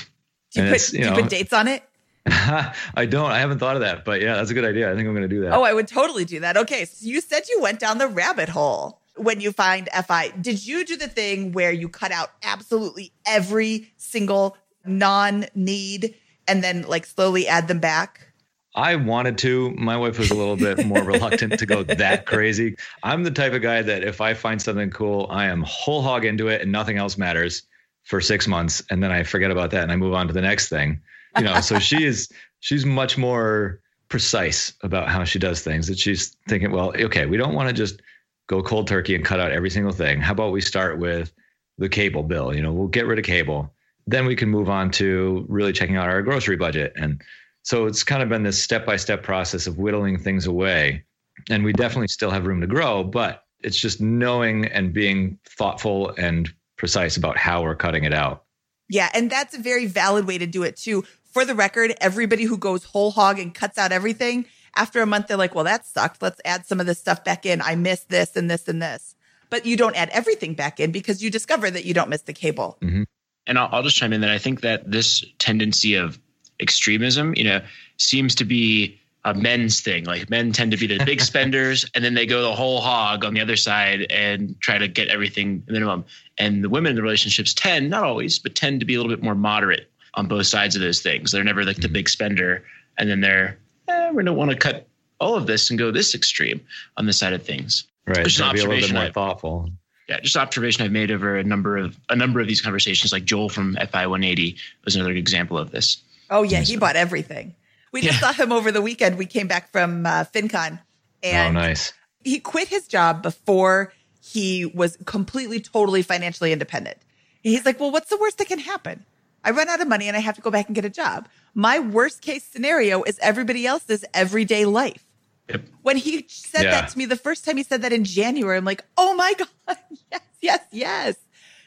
Do 0.52 0.62
you, 0.62 0.68
put, 0.68 0.76
it's, 0.76 0.92
do 0.92 0.98
you 0.98 1.06
you 1.06 1.10
put 1.10 1.28
dates 1.28 1.52
on 1.52 1.66
it? 1.66 1.82
I 2.26 3.06
don't. 3.08 3.32
I 3.32 3.40
haven't 3.40 3.58
thought 3.58 3.74
of 3.74 3.82
that, 3.82 4.04
but 4.04 4.20
yeah, 4.20 4.36
that's 4.36 4.50
a 4.50 4.54
good 4.54 4.64
idea. 4.64 4.92
I 4.92 4.94
think 4.94 5.08
I'm 5.08 5.12
going 5.12 5.28
to 5.28 5.34
do 5.34 5.40
that. 5.42 5.54
Oh, 5.54 5.64
I 5.64 5.72
would 5.72 5.88
totally 5.88 6.24
do 6.24 6.38
that. 6.40 6.56
Okay. 6.56 6.84
So 6.84 7.04
you 7.04 7.20
said 7.20 7.42
you 7.48 7.60
went 7.60 7.80
down 7.80 7.98
the 7.98 8.06
rabbit 8.06 8.48
hole 8.48 9.00
when 9.16 9.40
you 9.40 9.52
find 9.52 9.88
FI. 10.06 10.28
Did 10.40 10.66
you 10.66 10.84
do 10.84 10.96
the 10.96 11.08
thing 11.08 11.52
where 11.52 11.72
you 11.72 11.88
cut 11.88 12.12
out 12.12 12.30
absolutely 12.42 13.12
every 13.26 13.92
single 13.96 14.56
non 14.84 15.46
need 15.54 16.14
and 16.46 16.62
then 16.62 16.82
like 16.82 17.06
slowly 17.06 17.48
add 17.48 17.68
them 17.68 17.78
back? 17.78 18.32
I 18.74 18.96
wanted 18.96 19.38
to. 19.38 19.70
My 19.70 19.96
wife 19.96 20.18
was 20.18 20.30
a 20.30 20.34
little 20.34 20.56
bit 20.56 20.84
more 20.84 21.02
reluctant 21.04 21.58
to 21.58 21.66
go 21.66 21.82
that 21.82 22.26
crazy. 22.26 22.76
I'm 23.02 23.24
the 23.24 23.30
type 23.30 23.54
of 23.54 23.62
guy 23.62 23.80
that 23.80 24.04
if 24.04 24.20
I 24.20 24.34
find 24.34 24.60
something 24.60 24.90
cool, 24.90 25.26
I 25.30 25.46
am 25.46 25.62
whole 25.62 26.02
hog 26.02 26.26
into 26.26 26.48
it 26.48 26.60
and 26.60 26.70
nothing 26.70 26.98
else 26.98 27.16
matters 27.16 27.62
for 28.04 28.20
six 28.20 28.46
months. 28.46 28.82
And 28.90 29.02
then 29.02 29.10
I 29.10 29.22
forget 29.22 29.50
about 29.50 29.70
that 29.70 29.82
and 29.82 29.90
I 29.90 29.96
move 29.96 30.12
on 30.12 30.26
to 30.28 30.34
the 30.34 30.42
next 30.42 30.68
thing. 30.68 31.00
You 31.38 31.44
know, 31.44 31.60
so 31.60 31.78
she 31.78 32.04
is, 32.04 32.30
she's 32.60 32.86
much 32.86 33.18
more 33.18 33.80
precise 34.08 34.72
about 34.82 35.08
how 35.08 35.24
she 35.24 35.38
does 35.38 35.62
things 35.62 35.88
that 35.88 35.98
she's 35.98 36.36
thinking, 36.48 36.70
well, 36.70 36.94
okay, 36.96 37.26
we 37.26 37.36
don't 37.36 37.54
want 37.54 37.68
to 37.68 37.74
just 37.74 38.00
go 38.46 38.62
cold 38.62 38.86
turkey 38.86 39.14
and 39.14 39.24
cut 39.24 39.40
out 39.40 39.52
every 39.52 39.70
single 39.70 39.92
thing. 39.92 40.20
How 40.20 40.32
about 40.32 40.52
we 40.52 40.60
start 40.60 40.98
with 40.98 41.32
the 41.78 41.88
cable 41.88 42.22
bill? 42.22 42.54
You 42.54 42.62
know, 42.62 42.72
we'll 42.72 42.88
get 42.88 43.06
rid 43.06 43.18
of 43.18 43.24
cable. 43.24 43.72
Then 44.06 44.26
we 44.26 44.36
can 44.36 44.48
move 44.48 44.68
on 44.68 44.90
to 44.92 45.44
really 45.48 45.72
checking 45.72 45.96
out 45.96 46.08
our 46.08 46.22
grocery 46.22 46.56
budget. 46.56 46.92
And 46.96 47.20
so 47.62 47.86
it's 47.86 48.04
kind 48.04 48.22
of 48.22 48.28
been 48.28 48.44
this 48.44 48.62
step 48.62 48.86
by 48.86 48.96
step 48.96 49.22
process 49.22 49.66
of 49.66 49.78
whittling 49.78 50.18
things 50.18 50.46
away. 50.46 51.04
And 51.50 51.64
we 51.64 51.72
definitely 51.72 52.08
still 52.08 52.30
have 52.30 52.46
room 52.46 52.60
to 52.60 52.66
grow, 52.66 53.02
but 53.02 53.42
it's 53.60 53.78
just 53.78 54.00
knowing 54.00 54.66
and 54.66 54.92
being 54.92 55.38
thoughtful 55.44 56.14
and 56.16 56.48
precise 56.76 57.16
about 57.16 57.36
how 57.36 57.62
we're 57.62 57.74
cutting 57.74 58.04
it 58.04 58.14
out. 58.14 58.44
Yeah. 58.88 59.10
And 59.12 59.30
that's 59.30 59.56
a 59.56 59.60
very 59.60 59.86
valid 59.86 60.26
way 60.26 60.38
to 60.38 60.46
do 60.46 60.62
it 60.62 60.76
too. 60.76 61.04
For 61.32 61.44
the 61.44 61.54
record, 61.54 61.94
everybody 62.00 62.44
who 62.44 62.56
goes 62.56 62.84
whole 62.84 63.10
hog 63.10 63.38
and 63.38 63.52
cuts 63.52 63.76
out 63.76 63.92
everything, 63.92 64.46
after 64.76 65.00
a 65.00 65.06
month, 65.06 65.28
they're 65.28 65.36
like, 65.36 65.54
well, 65.54 65.64
that 65.64 65.86
sucked. 65.86 66.22
Let's 66.22 66.40
add 66.44 66.66
some 66.66 66.80
of 66.80 66.86
this 66.86 66.98
stuff 66.98 67.24
back 67.24 67.46
in. 67.46 67.60
I 67.62 67.74
missed 67.74 68.08
this 68.08 68.36
and 68.36 68.50
this 68.50 68.68
and 68.68 68.80
this. 68.80 69.14
But 69.50 69.64
you 69.64 69.76
don't 69.76 69.96
add 69.96 70.10
everything 70.10 70.54
back 70.54 70.80
in 70.80 70.92
because 70.92 71.22
you 71.22 71.30
discover 71.30 71.70
that 71.70 71.84
you 71.84 71.94
don't 71.94 72.08
miss 72.08 72.22
the 72.22 72.32
cable. 72.32 72.78
Mm-hmm. 72.80 73.04
and 73.46 73.58
I'll, 73.58 73.68
I'll 73.72 73.82
just 73.82 73.96
chime 73.96 74.12
in 74.12 74.20
that 74.20 74.30
I 74.30 74.38
think 74.38 74.60
that 74.60 74.90
this 74.90 75.24
tendency 75.38 75.94
of 75.94 76.18
extremism, 76.60 77.34
you 77.36 77.44
know, 77.44 77.60
seems 77.96 78.34
to 78.36 78.44
be 78.44 79.00
a 79.24 79.34
men's 79.34 79.80
thing. 79.80 80.04
Like 80.04 80.30
men 80.30 80.52
tend 80.52 80.70
to 80.70 80.76
be 80.76 80.86
the 80.86 81.04
big 81.04 81.20
spenders, 81.32 81.84
and 81.94 82.04
then 82.04 82.14
they 82.14 82.26
go 82.26 82.42
the 82.42 82.54
whole 82.54 82.80
hog 82.80 83.24
on 83.24 83.34
the 83.34 83.40
other 83.40 83.56
side 83.56 84.06
and 84.10 84.58
try 84.60 84.78
to 84.78 84.88
get 84.88 85.08
everything 85.08 85.62
minimum. 85.68 86.04
And 86.38 86.62
the 86.62 86.68
women 86.68 86.90
in 86.90 86.96
the 86.96 87.02
relationships 87.02 87.52
tend, 87.52 87.90
not 87.90 88.04
always, 88.04 88.38
but 88.38 88.54
tend 88.54 88.80
to 88.80 88.86
be 88.86 88.94
a 88.94 88.98
little 88.98 89.14
bit 89.14 89.22
more 89.22 89.34
moderate 89.34 89.90
on 90.14 90.28
both 90.28 90.46
sides 90.46 90.76
of 90.76 90.82
those 90.82 91.02
things. 91.02 91.32
They're 91.32 91.44
never 91.44 91.64
like 91.64 91.76
the 91.76 91.82
mm-hmm. 91.82 91.92
big 91.92 92.08
spender, 92.08 92.64
and 92.98 93.10
then 93.10 93.20
they're 93.20 93.58
eh, 93.88 94.10
we're 94.12 94.22
gonna 94.22 94.32
want 94.32 94.50
to 94.50 94.56
cut 94.56 94.86
all 95.18 95.34
of 95.36 95.46
this 95.46 95.70
and 95.70 95.78
go 95.78 95.90
this 95.90 96.14
extreme 96.14 96.60
on 96.96 97.06
the 97.06 97.12
side 97.12 97.32
of 97.32 97.42
things. 97.44 97.86
Right. 98.06 98.24
Just 98.24 98.38
an 98.40 98.52
Be 98.54 98.60
a 98.60 98.62
little 98.62 98.70
bit 98.70 98.76
observation 98.76 98.96
more 98.96 99.04
I- 99.06 99.12
thoughtful. 99.12 99.70
Yeah, 100.08 100.20
just 100.20 100.36
observation 100.36 100.84
I've 100.84 100.92
made 100.92 101.10
over 101.10 101.36
a 101.36 101.42
number 101.42 101.76
of 101.76 101.98
a 102.08 102.14
number 102.14 102.40
of 102.40 102.46
these 102.46 102.60
conversations. 102.60 103.12
Like 103.12 103.24
Joel 103.24 103.48
from 103.48 103.74
FI 103.74 104.06
180 104.06 104.56
was 104.84 104.94
another 104.94 105.10
example 105.12 105.58
of 105.58 105.70
this. 105.72 105.96
Oh 106.30 106.42
yeah, 106.44 106.60
he 106.60 106.76
bought 106.76 106.94
everything. 106.96 107.54
We 107.92 108.02
just 108.02 108.20
Yeah. 108.20 108.30
saw 108.30 108.42
him 108.44 108.52
over 108.52 108.70
the 108.70 108.82
weekend. 108.82 109.18
We 109.18 109.26
came 109.26 109.48
back 109.48 109.72
from 109.72 110.06
uh, 110.06 110.24
FinCon, 110.32 110.78
Oh, 111.24 111.50
nice. 111.50 111.92
he 112.22 112.38
quit 112.38 112.68
his 112.68 112.86
job 112.86 113.22
before 113.22 113.92
he 114.22 114.64
was 114.66 114.96
completely, 115.06 115.58
totally 115.60 116.02
financially 116.02 116.52
independent. 116.52 116.98
He's 117.42 117.64
like, 117.64 117.80
"Well, 117.80 117.90
what's 117.90 118.10
the 118.10 118.16
worst 118.18 118.38
that 118.38 118.46
can 118.48 118.58
happen? 118.60 119.04
I 119.46 119.50
run 119.52 119.68
out 119.68 119.80
of 119.80 119.88
money 119.88 120.08
and 120.08 120.16
I 120.16 120.20
have 120.20 120.34
to 120.36 120.42
go 120.42 120.50
back 120.50 120.66
and 120.66 120.74
get 120.74 120.84
a 120.84 120.90
job. 120.90 121.28
My 121.54 121.78
worst 121.78 122.20
case 122.20 122.44
scenario 122.44 123.02
is 123.04 123.18
everybody 123.22 123.66
else's 123.66 124.04
everyday 124.12 124.64
life." 124.66 125.04
Yep. 125.48 125.62
When 125.82 125.96
he 125.96 126.24
said 126.28 126.64
Yeah. 126.64 126.70
that 126.72 126.88
to 126.90 126.98
me 126.98 127.06
the 127.06 127.16
first 127.16 127.44
time 127.44 127.56
he 127.56 127.62
said 127.62 127.82
that 127.82 127.92
in 127.92 128.04
January, 128.04 128.56
I'm 128.58 128.64
like, 128.64 128.84
"Oh 128.98 129.14
my 129.14 129.32
god, 129.38 129.48
yes, 130.12 130.20
yes, 130.42 130.60
yes." 130.72 131.16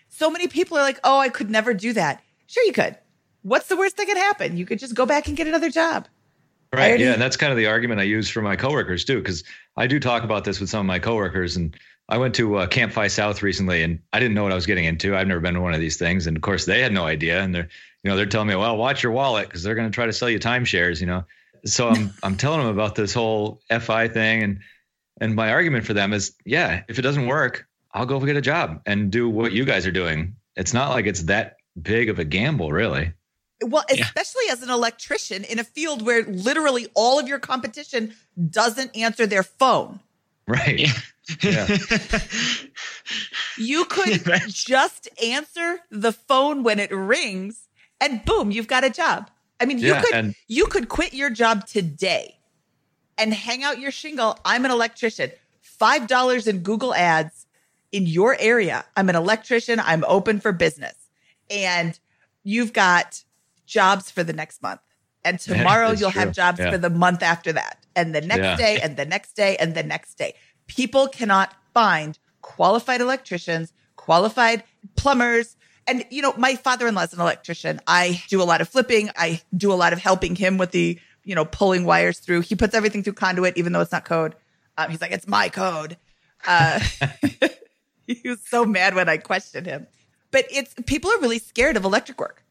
So 0.09 0.29
many 0.29 0.47
people 0.47 0.77
are 0.77 0.81
like, 0.83 0.99
"Oh, 1.03 1.17
I 1.17 1.29
could 1.29 1.49
never 1.49 1.73
do 1.73 1.93
that." 1.93 2.21
Sure, 2.47 2.63
you 2.65 2.73
could. 2.73 2.97
What's 3.43 3.67
the 3.67 3.77
worst 3.77 3.95
that 3.97 4.05
could 4.05 4.17
happen? 4.17 4.57
You 4.57 4.65
could 4.65 4.79
just 4.79 4.93
go 4.95 5.05
back 5.05 5.27
and 5.29 5.37
get 5.37 5.47
another 5.47 5.69
job. 5.69 6.07
Right. 6.73 6.89
already- 6.89 7.03
yeah. 7.05 7.13
And 7.13 7.21
that's 7.21 7.37
kind 7.37 7.51
of 7.51 7.57
the 7.57 7.65
argument 7.67 7.99
I 7.99 8.03
use 8.03 8.29
for 8.29 8.41
my 8.43 8.55
coworkers 8.55 9.03
too, 9.05 9.17
because 9.19 9.43
I 9.77 9.87
do 9.87 9.99
talk 9.99 10.23
about 10.23 10.43
this 10.43 10.59
with 10.59 10.69
some 10.69 10.81
of 10.81 10.85
my 10.85 10.99
coworkers. 10.99 11.55
And 11.55 11.75
I 12.09 12.17
went 12.17 12.33
to 12.35 12.57
uh, 12.57 12.67
Camp 12.67 12.91
Fi 12.91 13.07
South 13.07 13.43
recently, 13.43 13.83
and 13.83 13.99
I 14.11 14.19
didn't 14.19 14.33
know 14.33 14.43
what 14.43 14.51
I 14.51 14.55
was 14.55 14.65
getting 14.65 14.85
into. 14.85 15.15
I've 15.15 15.27
never 15.27 15.39
been 15.39 15.53
to 15.53 15.61
one 15.61 15.73
of 15.75 15.79
these 15.79 15.97
things, 15.97 16.25
and 16.27 16.35
of 16.35 16.41
course 16.41 16.65
they 16.65 16.81
had 16.81 16.91
no 16.91 17.05
idea. 17.05 17.39
And 17.41 17.53
they're, 17.53 17.69
you 18.03 18.09
know, 18.09 18.17
they're 18.17 18.25
telling 18.25 18.47
me, 18.47 18.55
well, 18.55 18.75
watch 18.77 19.03
your 19.03 19.11
wallet 19.11 19.47
because 19.47 19.61
they're 19.61 19.75
going 19.75 19.89
to 19.89 19.93
try 19.93 20.07
to 20.07 20.13
sell 20.13 20.29
you 20.29 20.39
timeshares. 20.39 20.99
You 20.99 21.05
know, 21.07 21.23
so 21.65 21.89
I'm 21.89 22.11
I'm 22.23 22.35
telling 22.35 22.61
them 22.61 22.69
about 22.69 22.95
this 22.95 23.13
whole 23.13 23.61
FI 23.69 24.07
thing, 24.07 24.43
and 24.43 24.59
and 25.21 25.35
my 25.35 25.51
argument 25.51 25.85
for 25.85 25.93
them 25.93 26.11
is, 26.11 26.33
yeah, 26.45 26.83
if 26.87 26.97
it 26.97 27.03
doesn't 27.03 27.27
work, 27.27 27.67
I'll 27.93 28.05
go 28.07 28.19
get 28.19 28.35
a 28.37 28.41
job 28.41 28.81
and 28.85 29.11
do 29.11 29.29
what 29.29 29.51
you 29.51 29.63
guys 29.65 29.85
are 29.85 29.91
doing. 29.91 30.35
It's 30.55 30.73
not 30.73 30.89
like 30.89 31.05
it's 31.05 31.23
that 31.23 31.57
big 31.79 32.09
of 32.09 32.17
a 32.19 32.25
gamble, 32.25 32.71
really. 32.71 33.13
Well, 33.61 33.83
Yeah. 33.93 34.03
especially 34.05 34.45
as 34.49 34.63
an 34.63 34.69
electrician 34.69 35.43
in 35.43 35.59
a 35.59 35.63
field 35.63 36.05
where 36.05 36.23
literally 36.23 36.87
all 36.95 37.19
of 37.19 37.27
your 37.27 37.39
competition 37.39 38.15
doesn't 38.49 38.95
answer 38.95 39.27
their 39.27 39.43
phone. 39.43 39.99
Right. 40.47 40.79
Yeah. 40.79 40.93
Yeah. 41.41 41.67
You 43.57 43.85
could 43.89 44.21
just 44.47 45.09
answer 45.23 45.79
the 45.89 46.11
phone 46.11 46.63
when 46.63 46.79
it 46.79 46.91
rings 46.91 47.67
and 48.01 48.23
boom, 48.23 48.51
you've 48.51 48.67
got 48.67 48.83
a 48.83 48.89
job. 48.89 49.29
I 49.59 49.65
mean, 49.65 49.77
you 49.79 49.93
could 49.95 50.13
and- 50.13 50.35
you 50.47 50.65
could 50.67 50.87
quit 50.89 51.13
your 51.13 51.29
job 51.29 51.67
today 51.67 52.37
and 53.17 53.33
hang 53.33 53.63
out 53.63 53.79
your 53.79 53.91
shingle. 53.91 54.37
I'm 54.45 54.63
an 54.65 54.71
electrician. 54.71 55.31
$5 55.81 56.47
in 56.47 56.59
Google 56.59 56.93
ads 56.93 57.45
in 57.91 58.05
your 58.05 58.35
area. 58.39 58.85
I'm 58.95 59.09
an 59.09 59.15
electrician. 59.15 59.79
I'm 59.79 60.03
open 60.07 60.39
for 60.39 60.51
business. 60.51 60.95
And 61.49 61.97
you've 62.43 62.71
got 62.73 63.23
jobs 63.65 64.11
for 64.11 64.23
the 64.23 64.33
next 64.33 64.61
month. 64.61 64.81
And 65.25 65.39
tomorrow 65.39 65.91
you'll 65.91 66.09
have 66.11 66.31
jobs 66.31 66.59
Yeah. 66.59 66.71
for 66.71 66.77
the 66.77 66.89
month 66.89 67.23
after 67.23 67.51
that. 67.53 67.85
And 67.95 68.15
the 68.15 68.21
next 68.21 68.39
Yeah. 68.43 68.55
day 68.55 68.79
and 68.81 68.95
the 68.95 69.05
next 69.05 69.33
day 69.35 69.57
and 69.57 69.73
the 69.75 69.83
next 69.83 70.15
day. 70.17 70.35
People 70.69 71.07
cannot 71.07 71.53
find 71.73 72.17
qualified 72.41 73.01
electricians, 73.01 73.73
qualified 73.95 74.63
plumbers. 74.95 75.57
And, 75.87 76.05
you 76.09 76.21
know, 76.21 76.33
my 76.37 76.55
father 76.55 76.87
in 76.87 76.95
law 76.95 77.01
is 77.01 77.13
an 77.13 77.19
electrician. 77.19 77.81
I 77.87 78.23
do 78.29 78.41
a 78.41 78.45
lot 78.45 78.61
of 78.61 78.69
flipping. 78.69 79.09
I 79.17 79.41
do 79.55 79.73
a 79.73 79.75
lot 79.75 79.91
of 79.91 79.99
helping 79.99 80.35
him 80.35 80.57
with 80.57 80.71
the, 80.71 80.99
you 81.23 81.35
know, 81.35 81.45
pulling 81.45 81.83
wires 81.83 82.19
through. 82.19 82.41
He 82.41 82.55
puts 82.55 82.73
everything 82.73 83.03
through 83.03 83.13
conduit, 83.13 83.57
even 83.57 83.73
though 83.73 83.81
it's 83.81 83.91
not 83.91 84.05
code. 84.05 84.35
Um, 84.77 84.89
he's 84.89 85.01
like, 85.01 85.11
it's 85.11 85.27
my 85.27 85.49
code. 85.49 85.97
Uh, 86.47 86.79
he 88.07 88.21
was 88.29 88.39
so 88.45 88.63
mad 88.63 88.95
when 88.95 89.09
I 89.09 89.17
questioned 89.17 89.65
him. 89.65 89.87
But 90.31 90.45
it's 90.51 90.73
people 90.85 91.11
are 91.11 91.19
really 91.19 91.39
scared 91.39 91.75
of 91.75 91.83
electric 91.83 92.19
work. 92.19 92.43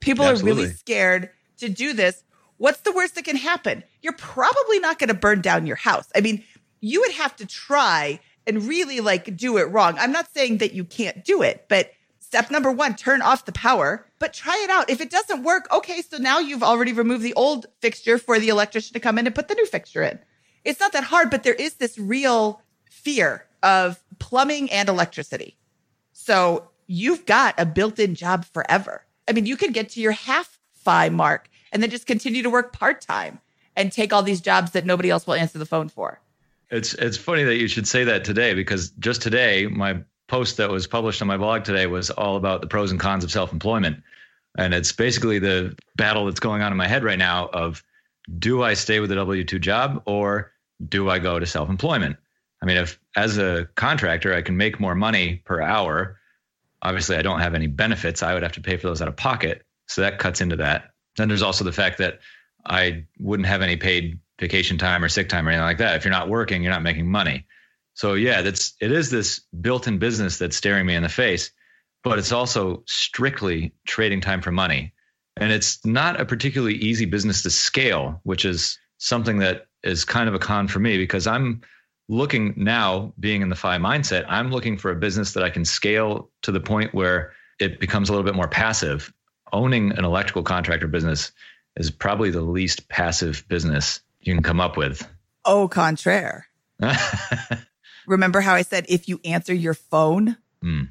People 0.00 0.24
are 0.24 0.36
really 0.36 0.66
scared 0.66 1.30
to 1.58 1.68
do 1.68 1.92
this. 1.92 2.24
What's 2.56 2.80
the 2.80 2.92
worst 2.92 3.14
that 3.14 3.24
can 3.24 3.36
happen? 3.36 3.84
You're 4.02 4.14
probably 4.14 4.80
not 4.80 4.98
going 4.98 5.08
to 5.08 5.14
burn 5.14 5.40
down 5.40 5.66
your 5.66 5.76
house. 5.76 6.08
I 6.14 6.20
mean, 6.20 6.44
you 6.80 7.00
would 7.00 7.12
have 7.12 7.36
to 7.36 7.46
try 7.46 8.20
and 8.46 8.64
really 8.64 9.00
like 9.00 9.36
do 9.36 9.58
it 9.58 9.64
wrong. 9.70 9.96
I'm 9.98 10.12
not 10.12 10.32
saying 10.32 10.58
that 10.58 10.72
you 10.72 10.84
can't 10.84 11.24
do 11.24 11.42
it, 11.42 11.66
but 11.68 11.92
step 12.18 12.50
number 12.50 12.70
one, 12.70 12.94
turn 12.94 13.22
off 13.22 13.44
the 13.44 13.52
power, 13.52 14.06
but 14.18 14.32
try 14.32 14.60
it 14.64 14.70
out. 14.70 14.88
If 14.88 15.00
it 15.00 15.10
doesn't 15.10 15.42
work, 15.42 15.66
okay, 15.72 16.02
so 16.02 16.16
now 16.18 16.38
you've 16.38 16.62
already 16.62 16.92
removed 16.92 17.22
the 17.22 17.34
old 17.34 17.66
fixture 17.80 18.18
for 18.18 18.38
the 18.38 18.48
electrician 18.48 18.94
to 18.94 19.00
come 19.00 19.18
in 19.18 19.26
and 19.26 19.34
put 19.34 19.48
the 19.48 19.54
new 19.54 19.66
fixture 19.66 20.02
in. 20.02 20.18
It's 20.64 20.80
not 20.80 20.92
that 20.92 21.04
hard, 21.04 21.30
but 21.30 21.42
there 21.42 21.54
is 21.54 21.74
this 21.74 21.98
real 21.98 22.62
fear 22.90 23.46
of 23.62 24.02
plumbing 24.18 24.70
and 24.70 24.88
electricity. 24.88 25.56
So 26.12 26.68
you've 26.86 27.26
got 27.26 27.54
a 27.58 27.66
built 27.66 27.98
in 27.98 28.14
job 28.14 28.44
forever. 28.44 29.04
I 29.28 29.32
mean, 29.32 29.46
you 29.46 29.56
could 29.56 29.74
get 29.74 29.90
to 29.90 30.00
your 30.00 30.12
half 30.12 30.58
fi 30.72 31.08
mark 31.08 31.48
and 31.72 31.82
then 31.82 31.90
just 31.90 32.06
continue 32.06 32.42
to 32.42 32.50
work 32.50 32.72
part 32.72 33.00
time 33.00 33.40
and 33.76 33.92
take 33.92 34.12
all 34.12 34.22
these 34.22 34.40
jobs 34.40 34.72
that 34.72 34.86
nobody 34.86 35.10
else 35.10 35.26
will 35.26 35.34
answer 35.34 35.58
the 35.58 35.66
phone 35.66 35.88
for. 35.88 36.20
It's 36.70 36.94
it's 36.94 37.16
funny 37.16 37.44
that 37.44 37.56
you 37.56 37.68
should 37.68 37.88
say 37.88 38.04
that 38.04 38.24
today 38.24 38.54
because 38.54 38.90
just 38.90 39.22
today 39.22 39.66
my 39.66 40.02
post 40.28 40.58
that 40.58 40.70
was 40.70 40.86
published 40.86 41.20
on 41.20 41.28
my 41.28 41.36
blog 41.36 41.64
today 41.64 41.86
was 41.86 42.10
all 42.10 42.36
about 42.36 42.60
the 42.60 42.68
pros 42.68 42.92
and 42.92 43.00
cons 43.00 43.24
of 43.24 43.32
self-employment. 43.32 44.02
And 44.56 44.72
it's 44.72 44.92
basically 44.92 45.40
the 45.40 45.76
battle 45.96 46.26
that's 46.26 46.40
going 46.40 46.62
on 46.62 46.70
in 46.70 46.78
my 46.78 46.86
head 46.86 47.02
right 47.02 47.18
now 47.18 47.48
of 47.48 47.82
do 48.38 48.62
I 48.62 48.74
stay 48.74 49.00
with 49.00 49.10
a 49.10 49.16
W2 49.16 49.60
job 49.60 50.02
or 50.06 50.52
do 50.88 51.10
I 51.10 51.18
go 51.18 51.38
to 51.38 51.46
self-employment? 51.46 52.16
I 52.62 52.66
mean, 52.66 52.76
if 52.76 53.00
as 53.16 53.38
a 53.38 53.68
contractor 53.74 54.32
I 54.32 54.42
can 54.42 54.56
make 54.56 54.78
more 54.78 54.94
money 54.94 55.42
per 55.44 55.60
hour, 55.60 56.18
obviously 56.82 57.16
I 57.16 57.22
don't 57.22 57.40
have 57.40 57.54
any 57.54 57.66
benefits. 57.66 58.22
I 58.22 58.34
would 58.34 58.42
have 58.42 58.52
to 58.52 58.60
pay 58.60 58.76
for 58.76 58.86
those 58.86 59.02
out 59.02 59.08
of 59.08 59.16
pocket. 59.16 59.64
So 59.88 60.02
that 60.02 60.18
cuts 60.18 60.40
into 60.40 60.56
that. 60.56 60.90
Then 61.16 61.28
there's 61.28 61.42
also 61.42 61.64
the 61.64 61.72
fact 61.72 61.98
that 61.98 62.20
I 62.64 63.04
wouldn't 63.18 63.48
have 63.48 63.62
any 63.62 63.76
paid 63.76 64.20
vacation 64.40 64.78
time 64.78 65.04
or 65.04 65.08
sick 65.08 65.28
time 65.28 65.46
or 65.46 65.50
anything 65.50 65.64
like 65.64 65.78
that. 65.78 65.96
If 65.96 66.04
you're 66.04 66.12
not 66.12 66.28
working, 66.28 66.62
you're 66.62 66.72
not 66.72 66.82
making 66.82 67.08
money. 67.08 67.46
So 67.94 68.14
yeah, 68.14 68.42
that's 68.42 68.74
it 68.80 68.90
is 68.90 69.10
this 69.10 69.40
built-in 69.60 69.98
business 69.98 70.38
that's 70.38 70.56
staring 70.56 70.86
me 70.86 70.94
in 70.94 71.02
the 71.02 71.08
face, 71.08 71.52
but 72.02 72.18
it's 72.18 72.32
also 72.32 72.82
strictly 72.86 73.74
trading 73.86 74.20
time 74.20 74.40
for 74.40 74.50
money. 74.50 74.94
And 75.36 75.52
it's 75.52 75.84
not 75.84 76.20
a 76.20 76.24
particularly 76.24 76.74
easy 76.74 77.04
business 77.04 77.42
to 77.42 77.50
scale, 77.50 78.20
which 78.24 78.44
is 78.44 78.78
something 78.98 79.38
that 79.38 79.66
is 79.82 80.04
kind 80.04 80.28
of 80.28 80.34
a 80.34 80.38
con 80.38 80.68
for 80.68 80.78
me 80.78 80.98
because 80.98 81.26
I'm 81.26 81.60
looking 82.08 82.54
now 82.56 83.12
being 83.20 83.42
in 83.42 83.48
the 83.48 83.56
FI 83.56 83.78
mindset, 83.78 84.24
I'm 84.28 84.50
looking 84.50 84.76
for 84.76 84.90
a 84.90 84.96
business 84.96 85.32
that 85.34 85.44
I 85.44 85.50
can 85.50 85.64
scale 85.64 86.30
to 86.42 86.52
the 86.52 86.60
point 86.60 86.92
where 86.92 87.32
it 87.60 87.78
becomes 87.78 88.08
a 88.08 88.12
little 88.12 88.24
bit 88.24 88.34
more 88.34 88.48
passive. 88.48 89.12
Owning 89.52 89.92
an 89.92 90.04
electrical 90.04 90.42
contractor 90.42 90.88
business 90.88 91.32
is 91.76 91.90
probably 91.90 92.30
the 92.30 92.40
least 92.40 92.88
passive 92.88 93.44
business 93.48 94.00
you 94.20 94.34
can 94.34 94.42
come 94.42 94.60
up 94.60 94.76
with. 94.76 95.06
Au 95.44 95.68
contraire. 95.68 96.46
Remember 98.06 98.40
how 98.40 98.54
I 98.54 98.62
said 98.62 98.86
if 98.88 99.08
you 99.08 99.20
answer 99.24 99.54
your 99.54 99.74
phone, 99.74 100.36
Hmm. 100.62 100.84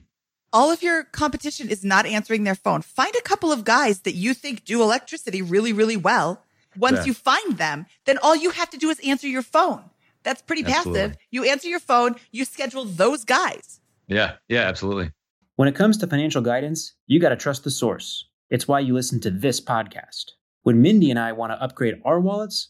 all 0.52 0.72
of 0.72 0.82
your 0.82 1.04
competition 1.04 1.70
is 1.70 1.84
not 1.84 2.06
answering 2.06 2.44
their 2.44 2.56
phone. 2.56 2.82
Find 2.82 3.14
a 3.16 3.22
couple 3.22 3.52
of 3.52 3.64
guys 3.64 4.02
that 4.02 4.14
you 4.16 4.34
think 4.34 4.66
do 4.66 4.82
electricity 4.82 5.42
really, 5.42 5.74
really 5.74 5.98
well. 5.98 6.44
Once 6.78 6.98
Yeah. 7.00 7.06
you 7.06 7.14
find 7.14 7.58
them, 7.58 7.86
then 8.06 8.18
all 8.20 8.36
you 8.36 8.52
have 8.52 8.70
to 8.72 8.78
do 8.78 8.90
is 8.90 9.00
answer 9.02 9.28
your 9.28 9.42
phone. 9.42 9.84
That's 10.24 10.42
pretty 10.42 10.64
Absolutely. 10.66 11.02
passive. 11.02 11.18
You 11.32 11.44
answer 11.46 11.68
your 11.68 11.80
phone, 11.80 12.16
you 12.32 12.46
schedule 12.46 12.86
those 12.86 13.26
guys. 13.26 13.80
yeah, 14.08 14.38
yeah, 14.48 14.62
absolutely. 14.62 15.12
When 15.56 15.68
it 15.68 15.76
comes 15.76 15.98
to 15.98 16.08
financial 16.08 16.42
guidance, 16.42 16.94
you 17.06 17.20
got 17.20 17.30
to 17.30 17.36
trust 17.36 17.64
the 17.64 17.70
source. 17.72 18.26
It's 18.50 18.68
why 18.68 18.80
you 18.80 18.94
listen 18.96 19.20
to 19.22 19.30
this 19.30 19.62
podcast. 19.62 20.32
When 20.64 20.82
Mindy 20.82 21.12
and 21.12 21.20
I 21.20 21.32
want 21.34 21.52
to 21.52 21.62
upgrade 21.62 22.02
our 22.06 22.20
wallets, 22.20 22.70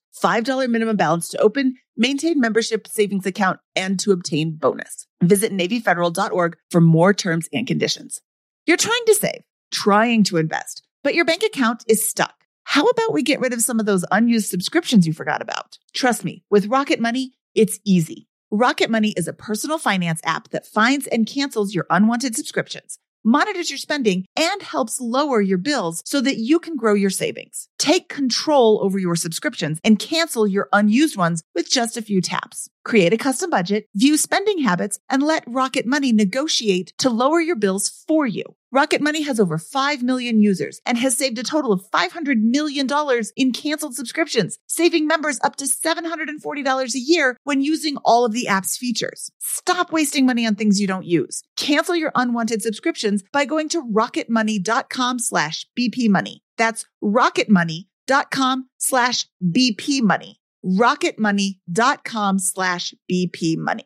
$5 0.15 0.69
minimum 0.69 0.97
balance 0.97 1.29
to 1.29 1.37
open, 1.39 1.75
maintain 1.97 2.39
membership 2.39 2.87
savings 2.87 3.25
account, 3.25 3.59
and 3.75 3.99
to 3.99 4.11
obtain 4.11 4.55
bonus. 4.55 5.07
Visit 5.21 5.51
NavyFederal.org 5.51 6.57
for 6.69 6.81
more 6.81 7.13
terms 7.13 7.47
and 7.53 7.67
conditions. 7.67 8.21
You're 8.65 8.77
trying 8.77 9.05
to 9.07 9.15
save, 9.15 9.41
trying 9.71 10.23
to 10.25 10.37
invest, 10.37 10.83
but 11.03 11.15
your 11.15 11.25
bank 11.25 11.43
account 11.43 11.83
is 11.87 12.03
stuck. 12.03 12.33
How 12.63 12.85
about 12.85 13.13
we 13.13 13.23
get 13.23 13.39
rid 13.39 13.53
of 13.53 13.61
some 13.61 13.79
of 13.79 13.85
those 13.85 14.05
unused 14.11 14.49
subscriptions 14.49 15.07
you 15.07 15.13
forgot 15.13 15.41
about? 15.41 15.77
Trust 15.93 16.23
me, 16.23 16.43
with 16.49 16.67
Rocket 16.67 16.99
Money, 16.99 17.33
it's 17.55 17.79
easy. 17.85 18.27
Rocket 18.51 18.89
Money 18.89 19.13
is 19.17 19.27
a 19.27 19.33
personal 19.33 19.77
finance 19.77 20.21
app 20.25 20.49
that 20.49 20.65
finds 20.65 21.07
and 21.07 21.25
cancels 21.25 21.73
your 21.73 21.85
unwanted 21.89 22.35
subscriptions 22.35 22.99
monitors 23.23 23.69
your 23.69 23.77
spending, 23.77 24.25
and 24.35 24.63
helps 24.63 24.99
lower 24.99 25.41
your 25.41 25.59
bills 25.59 26.01
so 26.05 26.19
that 26.21 26.37
you 26.37 26.59
can 26.59 26.75
grow 26.75 26.95
your 26.95 27.11
savings. 27.11 27.67
Take 27.77 28.09
control 28.09 28.79
over 28.81 28.97
your 28.97 29.15
subscriptions 29.15 29.79
and 29.83 29.99
cancel 29.99 30.47
your 30.47 30.67
unused 30.73 31.17
ones 31.17 31.43
with 31.53 31.69
just 31.69 31.97
a 31.97 32.01
few 32.01 32.21
taps. 32.21 32.70
Create 32.83 33.13
a 33.13 33.17
custom 33.17 33.49
budget, 33.49 33.85
view 33.95 34.17
spending 34.17 34.59
habits, 34.59 34.99
and 35.09 35.21
let 35.21 35.43
Rocket 35.45 35.85
Money 35.85 36.11
negotiate 36.11 36.93
to 36.97 37.09
lower 37.09 37.39
your 37.39 37.55
bills 37.55 38.03
for 38.07 38.25
you. 38.25 38.43
Rocket 38.71 39.01
Money 39.01 39.21
has 39.23 39.39
over 39.39 39.57
5 39.57 40.01
million 40.01 40.41
users 40.41 40.81
and 40.85 40.97
has 40.97 41.15
saved 41.15 41.37
a 41.37 41.43
total 41.43 41.73
of 41.73 41.83
$500 41.93 42.41
million 42.41 42.87
in 43.35 43.51
canceled 43.51 43.95
subscriptions, 43.95 44.57
saving 44.65 45.05
members 45.05 45.39
up 45.43 45.57
to 45.57 45.65
$740 45.65 46.95
a 46.95 46.99
year 46.99 47.37
when 47.43 47.61
using 47.61 47.97
all 47.97 48.25
of 48.25 48.31
the 48.31 48.47
app's 48.47 48.77
features. 48.77 49.29
Stop 49.39 49.91
wasting 49.91 50.25
money 50.25 50.47
on 50.47 50.55
things 50.55 50.79
you 50.79 50.87
don't 50.87 51.05
use. 51.05 51.43
Cancel 51.57 51.95
your 51.95 52.13
unwanted 52.15 52.61
subscriptions 52.61 53.23
by 53.31 53.45
going 53.45 53.69
to 53.69 53.83
rocketmoney.com 53.83 55.19
slash 55.19 55.67
bpmoney. 55.77 56.37
That's 56.57 56.85
rocketmoney.com 57.03 58.69
slash 58.77 59.25
bpmoney. 59.43 60.35
rocketmoney.com 60.65 62.39
slash 62.39 62.93
bpmoney. 63.11 63.85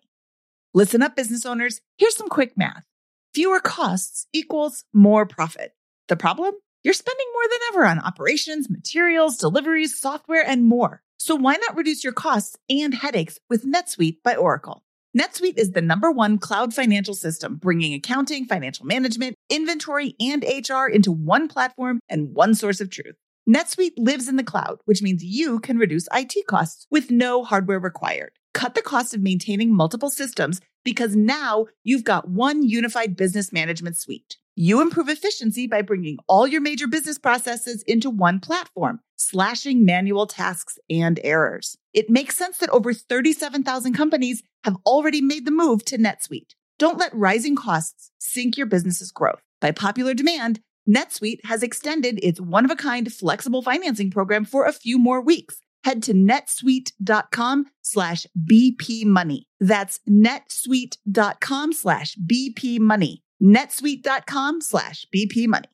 Listen 0.73 1.01
up, 1.01 1.15
business 1.15 1.45
owners. 1.45 1.79
Here's 1.97 2.15
some 2.15 2.27
quick 2.27 2.57
math. 2.57 2.85
Fewer 3.33 3.59
costs 3.59 4.27
equals 4.33 4.83
more 4.93 5.25
profit. 5.25 5.73
The 6.07 6.15
problem? 6.15 6.53
You're 6.83 6.93
spending 6.93 7.25
more 7.33 7.49
than 7.49 7.59
ever 7.69 7.85
on 7.85 7.99
operations, 7.99 8.69
materials, 8.69 9.37
deliveries, 9.37 9.99
software, 9.99 10.45
and 10.45 10.65
more. 10.65 11.01
So 11.17 11.35
why 11.35 11.55
not 11.55 11.75
reduce 11.75 12.03
your 12.03 12.13
costs 12.13 12.55
and 12.69 12.93
headaches 12.93 13.39
with 13.49 13.65
NetSuite 13.65 14.17
by 14.23 14.35
Oracle? 14.35 14.83
NetSuite 15.17 15.57
is 15.57 15.71
the 15.71 15.81
number 15.81 16.11
one 16.11 16.37
cloud 16.37 16.73
financial 16.73 17.13
system, 17.13 17.55
bringing 17.55 17.93
accounting, 17.93 18.45
financial 18.45 18.85
management, 18.85 19.35
inventory, 19.49 20.13
and 20.19 20.43
HR 20.43 20.87
into 20.87 21.11
one 21.11 21.47
platform 21.47 21.99
and 22.09 22.35
one 22.35 22.53
source 22.53 22.81
of 22.81 22.89
truth. 22.89 23.15
NetSuite 23.47 23.93
lives 23.97 24.27
in 24.27 24.37
the 24.37 24.43
cloud, 24.43 24.79
which 24.85 25.03
means 25.03 25.23
you 25.23 25.59
can 25.59 25.77
reduce 25.77 26.07
IT 26.11 26.47
costs 26.47 26.87
with 26.89 27.11
no 27.11 27.43
hardware 27.43 27.79
required. 27.79 28.31
Cut 28.55 28.73
the 28.73 28.81
cost 28.81 29.13
of 29.13 29.21
maintaining 29.21 29.75
multiple 29.75 30.09
systems 30.09 30.61
because 30.83 31.15
now 31.15 31.67
you've 31.83 32.03
got 32.03 32.27
one 32.27 32.67
unified 32.67 33.15
business 33.15 33.53
management 33.53 33.97
suite. 33.97 34.37
You 34.55 34.81
improve 34.81 35.09
efficiency 35.09 35.67
by 35.67 35.83
bringing 35.83 36.17
all 36.27 36.47
your 36.47 36.61
major 36.61 36.87
business 36.87 37.19
processes 37.19 37.83
into 37.85 38.09
one 38.09 38.39
platform, 38.39 39.01
slashing 39.15 39.85
manual 39.85 40.25
tasks 40.25 40.79
and 40.89 41.19
errors. 41.23 41.77
It 41.93 42.09
makes 42.09 42.37
sense 42.37 42.57
that 42.57 42.69
over 42.69 42.93
37,000 42.93 43.93
companies 43.93 44.41
have 44.63 44.77
already 44.87 45.21
made 45.21 45.45
the 45.45 45.51
move 45.51 45.85
to 45.85 45.97
NetSuite. 45.97 46.55
Don't 46.79 46.97
let 46.97 47.13
rising 47.13 47.55
costs 47.55 48.09
sink 48.17 48.57
your 48.57 48.67
business's 48.67 49.11
growth. 49.11 49.41
By 49.61 49.71
popular 49.71 50.13
demand, 50.13 50.61
NetSuite 50.89 51.45
has 51.45 51.63
extended 51.63 52.19
its 52.21 52.39
one 52.39 52.65
of 52.65 52.71
a 52.71 52.75
kind 52.75 53.11
flexible 53.11 53.61
financing 53.61 54.11
program 54.11 54.45
for 54.45 54.65
a 54.65 54.73
few 54.73 54.99
more 54.99 55.21
weeks. 55.21 55.59
Head 55.83 56.01
to 56.03 56.13
netsuite.com 56.13 57.65
slash 57.81 58.25
BP 58.49 59.05
money. 59.05 59.47
That's 59.59 59.99
netsuite.com 60.09 61.73
slash 61.73 62.15
BP 62.15 62.79
money. 62.79 63.23
netsuite.com 63.41 64.61
slash 64.61 65.05
BP 65.13 65.47
money. 65.47 65.67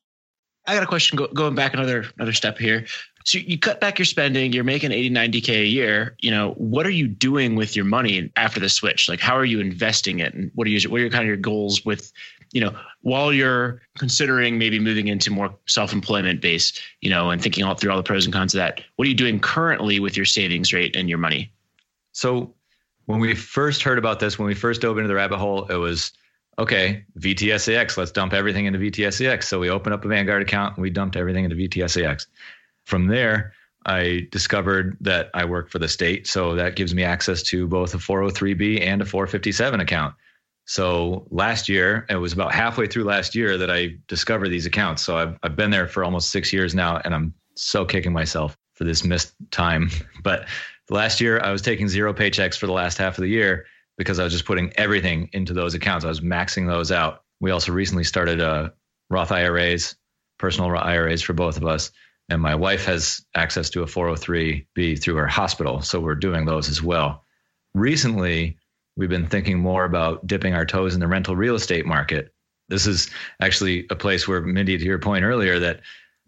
I 0.66 0.74
got 0.74 0.82
a 0.82 0.86
question 0.86 1.16
go, 1.16 1.26
going 1.28 1.54
back 1.54 1.74
another 1.74 2.04
another 2.16 2.32
step 2.32 2.56
here. 2.58 2.86
So 3.24 3.38
you 3.38 3.58
cut 3.58 3.80
back 3.80 3.98
your 3.98 4.06
spending, 4.06 4.52
you're 4.52 4.64
making 4.64 4.92
80, 4.92 5.10
90K 5.10 5.48
a 5.62 5.66
year. 5.66 6.16
You 6.20 6.30
know, 6.30 6.52
what 6.52 6.86
are 6.86 6.90
you 6.90 7.06
doing 7.06 7.54
with 7.54 7.76
your 7.76 7.84
money 7.84 8.32
after 8.36 8.60
the 8.60 8.68
switch? 8.68 9.08
Like 9.08 9.20
how 9.20 9.36
are 9.36 9.44
you 9.44 9.60
investing 9.60 10.20
it? 10.20 10.34
And 10.34 10.50
what 10.54 10.66
are 10.66 10.70
you 10.70 10.90
what 10.90 10.98
are 10.98 11.00
your 11.00 11.10
kind 11.10 11.22
of 11.22 11.28
your 11.28 11.36
goals 11.36 11.84
with, 11.84 12.12
you 12.52 12.60
know, 12.60 12.76
while 13.00 13.32
you're 13.32 13.80
considering 13.98 14.58
maybe 14.58 14.78
moving 14.78 15.08
into 15.08 15.30
more 15.30 15.54
self-employment 15.66 16.40
base, 16.40 16.78
you 17.00 17.10
know, 17.10 17.30
and 17.30 17.42
thinking 17.42 17.64
all 17.64 17.74
through 17.74 17.90
all 17.90 17.96
the 17.96 18.02
pros 18.02 18.24
and 18.24 18.32
cons 18.32 18.54
of 18.54 18.58
that. 18.58 18.82
What 18.96 19.06
are 19.06 19.08
you 19.08 19.16
doing 19.16 19.40
currently 19.40 20.00
with 20.00 20.16
your 20.16 20.26
savings 20.26 20.72
rate 20.72 20.94
and 20.94 21.08
your 21.08 21.18
money? 21.18 21.52
So 22.12 22.54
when 23.06 23.20
we 23.20 23.34
first 23.34 23.82
heard 23.82 23.98
about 23.98 24.20
this, 24.20 24.38
when 24.38 24.46
we 24.46 24.54
first 24.54 24.82
dove 24.82 24.98
into 24.98 25.08
the 25.08 25.14
rabbit 25.14 25.38
hole, 25.38 25.66
it 25.66 25.76
was 25.76 26.12
okay, 26.58 27.04
VTSAX, 27.18 27.96
let's 27.96 28.10
dump 28.10 28.34
everything 28.34 28.66
into 28.66 28.78
VTSAX. 28.78 29.44
So 29.44 29.58
we 29.58 29.70
opened 29.70 29.94
up 29.94 30.04
a 30.04 30.08
Vanguard 30.08 30.42
account 30.42 30.76
and 30.76 30.82
we 30.82 30.90
dumped 30.90 31.16
everything 31.16 31.44
into 31.44 31.56
VTSAX. 31.56 32.26
From 32.84 33.06
there, 33.06 33.54
I 33.86 34.28
discovered 34.30 34.96
that 35.00 35.30
I 35.34 35.44
work 35.44 35.70
for 35.70 35.78
the 35.78 35.88
state. 35.88 36.26
So 36.26 36.54
that 36.54 36.76
gives 36.76 36.94
me 36.94 37.02
access 37.02 37.42
to 37.44 37.66
both 37.66 37.94
a 37.94 37.98
403B 37.98 38.82
and 38.82 39.00
a 39.02 39.04
457 39.04 39.80
account. 39.80 40.14
So 40.72 41.26
last 41.30 41.68
year, 41.68 42.06
it 42.08 42.16
was 42.16 42.32
about 42.32 42.54
halfway 42.54 42.86
through 42.86 43.04
last 43.04 43.34
year 43.34 43.58
that 43.58 43.70
I 43.70 43.90
discovered 44.08 44.48
these 44.48 44.64
accounts. 44.64 45.02
So 45.02 45.18
I've, 45.18 45.38
I've 45.42 45.54
been 45.54 45.70
there 45.70 45.86
for 45.86 46.02
almost 46.02 46.30
six 46.30 46.50
years 46.50 46.74
now, 46.74 46.96
and 47.04 47.14
I'm 47.14 47.34
so 47.56 47.84
kicking 47.84 48.14
myself 48.14 48.56
for 48.72 48.84
this 48.84 49.04
missed 49.04 49.34
time. 49.50 49.90
But 50.22 50.46
last 50.88 51.20
year, 51.20 51.40
I 51.40 51.50
was 51.50 51.60
taking 51.60 51.88
zero 51.88 52.14
paychecks 52.14 52.56
for 52.56 52.66
the 52.66 52.72
last 52.72 52.96
half 52.96 53.18
of 53.18 53.22
the 53.22 53.28
year 53.28 53.66
because 53.98 54.18
I 54.18 54.24
was 54.24 54.32
just 54.32 54.46
putting 54.46 54.72
everything 54.76 55.28
into 55.34 55.52
those 55.52 55.74
accounts. 55.74 56.06
I 56.06 56.08
was 56.08 56.22
maxing 56.22 56.66
those 56.66 56.90
out. 56.90 57.22
We 57.42 57.50
also 57.50 57.70
recently 57.72 58.04
started 58.04 58.40
uh, 58.40 58.70
Roth 59.10 59.30
IRAs, 59.30 59.94
personal 60.38 60.74
IRAs 60.74 61.20
for 61.20 61.34
both 61.34 61.58
of 61.58 61.66
us. 61.66 61.90
And 62.30 62.40
my 62.40 62.54
wife 62.54 62.86
has 62.86 63.22
access 63.34 63.68
to 63.70 63.82
a 63.82 63.86
403b 63.86 65.02
through 65.02 65.16
her 65.16 65.26
hospital. 65.26 65.82
So 65.82 66.00
we're 66.00 66.14
doing 66.14 66.46
those 66.46 66.70
as 66.70 66.82
well. 66.82 67.24
Recently, 67.74 68.56
we've 68.96 69.08
been 69.08 69.26
thinking 69.26 69.58
more 69.58 69.84
about 69.84 70.26
dipping 70.26 70.54
our 70.54 70.66
toes 70.66 70.94
in 70.94 71.00
the 71.00 71.08
rental 71.08 71.36
real 71.36 71.54
estate 71.54 71.86
market. 71.86 72.32
This 72.68 72.86
is 72.86 73.10
actually 73.40 73.86
a 73.90 73.96
place 73.96 74.26
where, 74.26 74.40
Mindy, 74.40 74.78
to 74.78 74.84
your 74.84 74.98
point 74.98 75.24
earlier, 75.24 75.58
that 75.58 75.80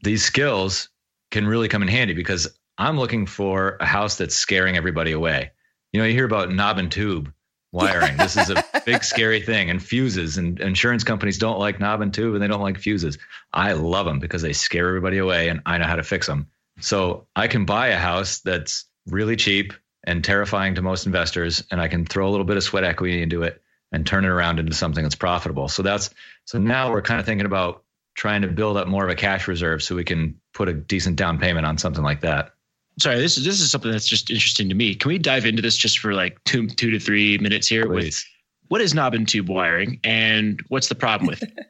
these 0.03 0.25
skills 0.25 0.89
can 1.31 1.47
really 1.47 1.69
come 1.69 1.83
in 1.83 1.89
handy 1.89 2.15
because 2.15 2.49
I'm 2.79 2.99
looking 2.99 3.27
for 3.27 3.77
a 3.81 3.87
house 3.87 4.17
that's 4.17 4.35
scaring 4.35 4.77
everybody 4.77 5.13
away. 5.13 5.53
You 5.93 6.01
know, 6.01 6.07
you 6.07 6.13
hear 6.13 6.25
about 6.25 6.53
knob 6.53 6.79
and 6.79 6.91
tube 6.91 7.33
wiring. 7.73 8.17
this 8.17 8.37
is 8.37 8.51
a 8.51 8.65
big 8.87 9.03
scary 9.05 9.41
thing 9.41 9.69
and 9.69 9.83
fuses 9.83 10.39
and 10.39 10.61
insurance 10.61 11.05
companies 11.05 11.39
don't 11.39 11.59
like 11.59 11.81
knob 11.81 12.01
and 12.01 12.15
tube 12.15 12.35
and 12.35 12.43
they 12.43 12.49
don't 12.49 12.61
like 12.61 12.79
fuses. 12.79 13.19
I 13.53 13.73
love 13.73 14.07
them 14.07 14.19
because 14.19 14.43
they 14.43 14.53
scare 14.53 14.89
everybody 14.89 15.19
away 15.19 15.49
and 15.49 15.61
I 15.67 15.79
know 15.79 15.87
how 15.87 15.97
to 15.97 16.03
fix 16.03 16.27
them. 16.27 16.49
So 16.81 17.27
I 17.37 17.49
can 17.49 17.65
buy 17.65 17.89
a 17.89 17.99
house 17.99 18.41
that's 18.41 18.87
really 19.07 19.37
cheap 19.37 19.73
and 20.05 20.23
terrifying 20.23 20.75
to 20.75 20.83
most 20.83 21.07
investors, 21.07 21.65
and 21.71 21.81
I 21.81 21.89
can 21.89 22.05
throw 22.05 22.29
a 22.29 22.31
little 22.31 22.45
bit 22.45 22.57
of 22.57 22.63
sweat 22.63 22.85
equity 22.85 23.23
into 23.23 23.43
it 23.43 23.63
and 23.93 24.07
turn 24.07 24.25
it 24.25 24.29
around 24.29 24.59
into 24.59 24.75
something 24.75 25.03
that's 25.03 25.15
profitable. 25.15 25.69
So 25.69 25.83
that's 25.83 26.11
so 26.45 26.59
now 26.59 26.91
we're 26.91 27.03
kind 27.03 27.21
of 27.21 27.27
thinking 27.27 27.47
about 27.47 27.83
trying 28.15 28.43
to 28.43 28.49
build 28.49 28.77
up 28.77 28.87
more 28.87 29.05
of 29.05 29.11
a 29.11 29.15
cash 29.15 29.49
reserve 29.49 29.83
so 29.83 29.95
we 29.95 30.05
can 30.05 30.39
put 30.53 30.69
a 30.69 30.73
decent 30.73 31.17
down 31.17 31.39
payment 31.39 31.67
on 31.67 31.79
something 31.79 32.05
like 32.05 32.21
that. 32.21 32.55
Sorry, 32.99 33.19
this 33.19 33.37
is 33.37 33.45
this 33.45 33.61
is 33.61 33.71
something 33.71 33.91
that's 33.91 34.07
just 34.07 34.31
interesting 34.31 34.69
to 34.69 34.75
me. 34.75 34.95
Can 34.95 35.09
we 35.09 35.19
dive 35.19 35.47
into 35.47 35.63
this 35.63 35.77
just 35.77 35.99
for 35.99 36.15
like 36.15 36.43
two 36.45 36.69
two 36.69 36.91
to 36.91 36.99
three 36.99 37.39
minutes 37.39 37.67
here 37.67 37.87
Please. 37.87 38.05
with 38.05 38.25
what 38.69 38.81
is 38.81 38.95
knob 38.95 39.15
and 39.15 39.29
tube 39.29 39.49
wiring 39.49 40.01
and 40.05 40.63
what's 40.69 40.89
the 40.89 40.95
problem 40.95 41.27
with 41.27 41.43
it? 41.43 41.53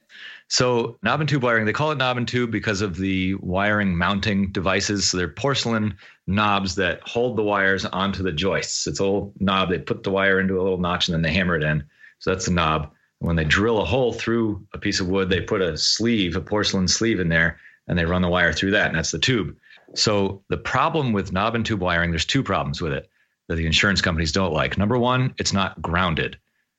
So 0.48 0.98
knob 1.02 1.20
and 1.20 1.28
tube 1.28 1.42
wiring, 1.42 1.64
they 1.64 1.72
call 1.72 1.90
it 1.90 1.98
knob 1.98 2.16
and 2.16 2.28
tube 2.28 2.50
because 2.50 2.80
of 2.80 2.96
the 2.96 3.34
wiring 3.36 3.96
mounting 3.96 4.52
devices. 4.52 5.10
So 5.10 5.16
they're 5.16 5.28
porcelain 5.28 5.96
knobs 6.26 6.74
that 6.76 7.00
hold 7.02 7.36
the 7.36 7.42
wires 7.42 7.84
onto 7.84 8.22
the 8.22 8.32
joists. 8.32 8.86
It's 8.86 9.00
a 9.00 9.04
little 9.04 9.32
knob. 9.40 9.70
They 9.70 9.78
put 9.78 10.02
the 10.02 10.10
wire 10.10 10.40
into 10.40 10.60
a 10.60 10.62
little 10.62 10.78
notch 10.78 11.08
and 11.08 11.14
then 11.14 11.22
they 11.22 11.32
hammer 11.32 11.56
it 11.56 11.62
in. 11.62 11.84
So 12.18 12.30
that's 12.30 12.46
the 12.46 12.52
knob. 12.52 12.92
When 13.18 13.36
they 13.36 13.44
drill 13.44 13.80
a 13.80 13.86
hole 13.86 14.12
through 14.12 14.66
a 14.74 14.78
piece 14.78 15.00
of 15.00 15.08
wood, 15.08 15.30
they 15.30 15.40
put 15.40 15.62
a 15.62 15.78
sleeve, 15.78 16.36
a 16.36 16.40
porcelain 16.40 16.88
sleeve 16.88 17.20
in 17.20 17.28
there, 17.28 17.58
and 17.88 17.98
they 17.98 18.04
run 18.04 18.22
the 18.22 18.28
wire 18.28 18.52
through 18.52 18.72
that, 18.72 18.88
and 18.88 18.96
that's 18.96 19.12
the 19.12 19.18
tube. 19.18 19.56
So 19.94 20.42
the 20.48 20.56
problem 20.56 21.12
with 21.12 21.32
knob 21.32 21.54
and 21.54 21.64
tube 21.64 21.80
wiring, 21.80 22.10
there's 22.10 22.24
two 22.24 22.42
problems 22.42 22.80
with 22.82 22.92
it 22.92 23.08
that 23.48 23.56
the 23.56 23.66
insurance 23.66 24.00
companies 24.00 24.32
don't 24.32 24.52
like. 24.52 24.76
Number 24.76 24.98
one, 24.98 25.34
it's 25.38 25.52
not 25.52 25.80
grounded. 25.80 26.38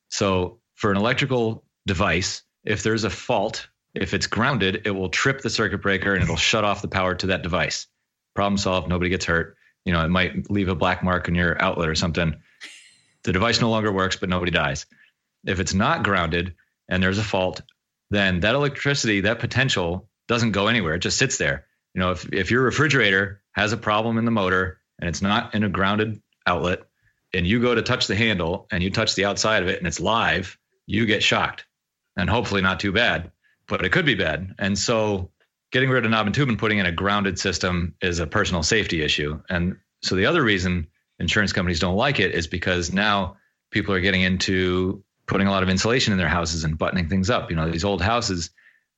So 0.10 0.60
for 0.76 0.92
an 0.92 0.98
electrical 0.98 1.64
device, 1.86 2.42
if 2.66 2.84
there's 2.84 3.04
a 3.04 3.10
fault, 3.10 3.68
if 3.94 4.14
it's 4.14 4.28
grounded, 4.28 4.82
it 4.86 4.92
will 4.92 5.10
trip 5.10 5.42
the 5.42 5.50
circuit 5.50 5.82
breaker 5.82 6.14
and 6.14 6.24
it'll 6.24 6.36
shut 6.36 6.64
off 6.64 6.82
the 6.82 6.88
power 6.88 7.16
to 7.16 7.28
that 7.28 7.44
device. 7.44 7.88
Problem 8.34 8.58
solved. 8.58 8.90
Nobody 8.90 9.10
gets 9.10 9.26
hurt. 9.26 9.56
You 9.86 9.94
know, 9.94 10.04
it 10.04 10.10
might 10.10 10.50
leave 10.50 10.68
a 10.68 10.76
black 10.76 11.04
mark 11.04 11.28
in 11.28 11.36
your 11.36 11.62
outlet 11.62 11.88
or 11.88 11.96
something. 11.96 12.36
The 13.24 13.34
device 13.34 13.62
no 13.62 13.70
longer 13.70 13.92
works, 13.92 14.18
but 14.18 14.30
nobody 14.30 14.52
dies. 14.52 14.86
If 15.46 15.60
it's 15.60 15.74
not 15.74 16.04
grounded 16.04 16.56
and 16.90 17.02
there's 17.02 17.20
a 17.20 17.24
fault, 17.24 17.62
then 18.10 18.42
that 18.42 18.56
electricity, 18.56 19.22
that 19.22 19.40
potential 19.40 20.10
doesn't 20.28 20.52
go 20.52 20.68
anywhere. 20.68 20.96
It 20.96 21.00
just 21.00 21.18
sits 21.18 21.38
there. 21.38 21.66
You 21.94 22.02
know, 22.02 22.12
if, 22.12 22.28
if 22.34 22.52
your 22.52 22.64
refrigerator 22.64 23.42
has 23.54 23.72
a 23.72 23.78
problem 23.78 24.18
in 24.18 24.26
the 24.26 24.32
motor 24.32 24.80
and 25.00 25.08
it's 25.08 25.22
not 25.22 25.56
in 25.56 25.64
a 25.64 25.70
grounded 25.70 26.22
outlet, 26.46 26.82
and 27.34 27.46
you 27.46 27.60
go 27.60 27.76
to 27.76 27.82
touch 27.82 28.08
the 28.08 28.16
handle 28.16 28.68
and 28.72 28.82
you 28.82 28.90
touch 28.90 29.16
the 29.16 29.26
outside 29.26 29.62
of 29.62 29.70
it 29.70 29.78
and 29.78 29.88
it's 29.88 30.00
live, 30.00 30.58
you 30.86 31.06
get 31.06 31.22
shocked. 31.22 31.66
And 32.18 32.30
hopefully 32.30 32.62
not 32.62 32.80
too 32.80 32.92
bad, 32.92 33.32
but 33.68 33.84
it 33.84 33.92
could 33.92 34.06
be 34.06 34.16
bad. 34.16 34.56
And 34.58 34.78
so 34.78 35.32
getting 35.72 35.90
rid 35.90 36.06
of 36.06 36.12
knob 36.12 36.26
and 36.26 36.36
tube 36.36 36.50
and 36.50 36.60
putting 36.60 36.78
in 36.78 36.86
a 36.86 36.92
grounded 36.92 37.38
system 37.38 37.96
is 38.02 38.20
a 38.20 38.28
personal 38.28 38.64
safety 38.64 39.02
issue. 39.02 39.42
And 39.50 39.78
so 40.02 40.16
the 40.16 40.26
other 40.26 40.44
reason 40.44 40.88
insurance 41.20 41.54
companies 41.54 41.80
don't 41.80 41.98
like 41.98 42.20
it 42.20 42.34
is 42.34 42.48
because 42.48 42.94
now 42.94 43.38
people 43.72 43.94
are 43.94 44.00
getting 44.00 44.22
into 44.22 45.04
putting 45.28 45.48
a 45.48 45.52
lot 45.52 45.64
of 45.64 45.70
insulation 45.70 46.14
in 46.14 46.20
their 46.20 46.30
houses 46.30 46.64
and 46.64 46.78
buttoning 46.78 47.10
things 47.10 47.30
up. 47.30 47.50
You 47.50 47.56
know, 47.56 47.70
these 47.70 47.84
old 47.84 48.02
houses, 48.02 48.52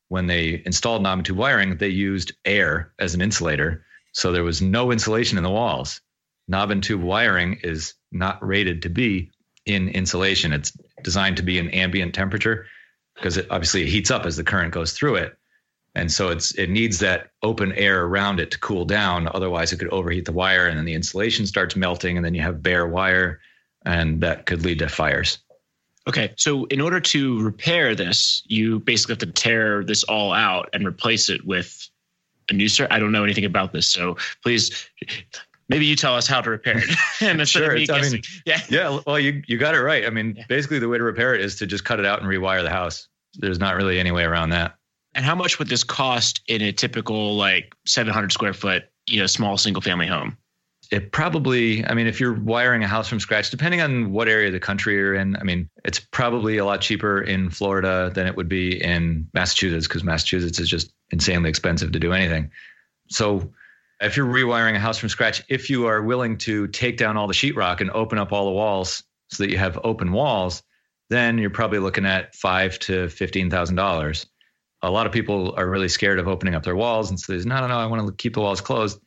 when 0.09 0.27
they 0.27 0.61
installed 0.65 1.01
knob 1.01 1.19
and 1.19 1.25
tube 1.25 1.37
wiring, 1.37 1.77
they 1.77 1.89
used 1.89 2.33
air 2.45 2.93
as 2.99 3.15
an 3.15 3.21
insulator. 3.21 3.85
So 4.11 4.31
there 4.31 4.43
was 4.43 4.61
no 4.61 4.91
insulation 4.91 5.37
in 5.37 5.43
the 5.43 5.49
walls. 5.49 6.01
Knob 6.47 6.71
and 6.71 6.83
tube 6.83 7.01
wiring 7.01 7.59
is 7.63 7.93
not 8.11 8.45
rated 8.45 8.83
to 8.83 8.89
be 8.89 9.31
in 9.65 9.89
insulation. 9.89 10.53
It's 10.53 10.71
designed 11.03 11.37
to 11.37 11.43
be 11.43 11.57
in 11.57 11.69
ambient 11.71 12.13
temperature 12.13 12.67
because 13.17 13.37
it 13.37 13.47
obviously 13.49 13.81
it 13.83 13.89
heats 13.89 14.11
up 14.11 14.25
as 14.25 14.37
the 14.37 14.43
current 14.43 14.73
goes 14.73 14.93
through 14.93 15.15
it. 15.15 15.37
And 15.95 16.11
so 16.11 16.29
it's 16.29 16.51
it 16.51 16.69
needs 16.69 16.99
that 16.99 17.31
open 17.41 17.73
air 17.73 18.05
around 18.05 18.39
it 18.39 18.51
to 18.51 18.59
cool 18.59 18.85
down. 18.85 19.27
Otherwise, 19.33 19.73
it 19.73 19.77
could 19.77 19.89
overheat 19.89 20.25
the 20.25 20.31
wire, 20.31 20.67
and 20.67 20.77
then 20.77 20.85
the 20.85 20.93
insulation 20.93 21.47
starts 21.47 21.75
melting, 21.75 22.17
and 22.17 22.25
then 22.25 22.35
you 22.35 22.41
have 22.41 22.61
bare 22.61 22.87
wire, 22.87 23.39
and 23.83 24.21
that 24.21 24.45
could 24.45 24.63
lead 24.63 24.79
to 24.79 24.89
fires. 24.89 25.39
Okay, 26.07 26.33
so 26.37 26.65
in 26.65 26.79
order 26.79 26.99
to 26.99 27.41
repair 27.41 27.95
this, 27.95 28.43
you 28.45 28.79
basically 28.79 29.13
have 29.13 29.19
to 29.19 29.31
tear 29.31 29.83
this 29.83 30.03
all 30.03 30.31
out 30.31 30.69
and 30.71 30.85
replace 30.85 31.29
it 31.29 31.45
with 31.45 31.89
a 32.49 32.53
new 32.53 32.69
circuit. 32.69 32.93
I 32.93 32.99
don't 32.99 33.11
know 33.11 33.23
anything 33.23 33.45
about 33.45 33.73
this, 33.73 33.87
so 33.87 34.17
please, 34.43 34.87
maybe 35.69 35.85
you 35.85 35.95
tell 35.95 36.15
us 36.15 36.27
how 36.27 36.41
to 36.41 36.49
repair 36.49 36.77
it. 36.77 36.89
and 37.21 37.39
instead 37.41 37.59
Sure, 37.59 37.71
of 37.71 37.75
me 37.77 37.83
it's- 37.83 38.07
I 38.07 38.09
mean, 38.09 38.21
yeah. 38.45 38.61
Yeah, 38.69 38.99
well, 39.05 39.19
you 39.19 39.41
you 39.47 39.57
got 39.57 39.75
it 39.75 39.81
right. 39.81 40.05
I 40.05 40.09
mean, 40.09 40.35
Yeah. 40.37 40.43
basically, 40.49 40.79
the 40.79 40.87
way 40.89 40.97
to 40.97 41.03
repair 41.03 41.33
it 41.35 41.41
is 41.41 41.55
to 41.57 41.65
just 41.67 41.83
cut 41.85 41.99
it 41.99 42.05
out 42.05 42.21
and 42.21 42.29
rewire 42.29 42.63
the 42.63 42.69
house. 42.69 43.07
There's 43.35 43.59
not 43.59 43.75
really 43.75 43.99
any 43.99 44.11
way 44.11 44.23
around 44.23 44.49
that. 44.49 44.75
And 45.13 45.25
how 45.25 45.35
much 45.35 45.59
would 45.59 45.67
this 45.67 45.83
cost 45.83 46.41
in 46.47 46.61
a 46.61 46.71
typical 46.71 47.35
like 47.35 47.73
700 47.85 48.31
square 48.31 48.53
foot, 48.53 48.83
you 49.07 49.19
know, 49.19 49.25
small 49.27 49.57
single 49.57 49.81
family 49.81 50.07
home? 50.07 50.37
It 50.89 51.11
probably, 51.11 51.85
I 51.85 51.93
mean, 51.95 52.07
if 52.07 52.19
you're 52.21 52.33
wiring 52.33 52.81
a 52.81 52.87
house 52.87 53.09
from 53.09 53.19
scratch, 53.19 53.49
depending 53.49 53.81
on 53.81 54.13
what 54.13 54.29
area 54.29 54.47
of 54.47 54.53
the 54.53 54.59
country 54.59 54.93
you're 54.93 55.15
in, 55.15 55.35
I 55.35 55.43
mean, 55.43 55.69
it's 55.83 55.99
probably 55.99 56.57
a 56.57 56.65
lot 56.65 56.79
cheaper 56.79 57.19
in 57.21 57.49
Florida 57.49 58.09
than 58.13 58.25
it 58.25 58.37
would 58.37 58.47
be 58.47 58.81
in 58.81 59.27
Massachusetts 59.33 59.85
because 59.87 60.05
Massachusetts 60.05 60.59
is 60.59 60.69
just 60.69 60.93
insanely 61.11 61.49
expensive 61.49 61.91
to 61.91 61.99
do 61.99 62.13
anything. 62.13 62.51
So, 63.09 63.51
if 64.01 64.15
you're 64.15 64.27
rewiring 64.27 64.75
a 64.75 64.79
house 64.79 64.97
from 64.97 65.09
scratch, 65.09 65.43
if 65.49 65.69
you 65.69 65.87
are 65.87 66.01
willing 66.01 66.37
to 66.39 66.67
take 66.67 66.97
down 66.97 67.17
all 67.17 67.27
the 67.27 67.33
sheetrock 67.33 67.81
and 67.81 67.89
open 67.91 68.17
up 68.17 68.31
all 68.31 68.45
the 68.45 68.51
walls 68.51 69.03
so 69.29 69.43
that 69.43 69.49
you 69.49 69.57
have 69.57 69.79
open 69.83 70.11
walls, 70.11 70.63
then 71.09 71.37
you're 71.37 71.49
probably 71.49 71.79
looking 71.79 72.05
at 72.05 72.35
five 72.35 72.77
to 72.79 73.09
fifteen 73.09 73.49
thousand 73.49 73.75
dollars. 73.75 74.27
A 74.83 74.91
lot 74.91 75.07
of 75.07 75.11
people 75.11 75.55
are 75.57 75.67
really 75.67 75.89
scared 75.89 76.19
of 76.19 76.27
opening 76.27 76.53
up 76.53 76.63
their 76.63 76.75
walls 76.75 77.09
and 77.09 77.19
so 77.19 77.33
says, 77.33 77.45
"No, 77.45 77.59
no, 77.59 77.67
no, 77.67 77.77
I 77.77 77.85
want 77.87 78.05
to 78.05 78.13
keep 78.13 78.33
the 78.33 78.41
walls 78.41 78.61
closed." 78.61 78.99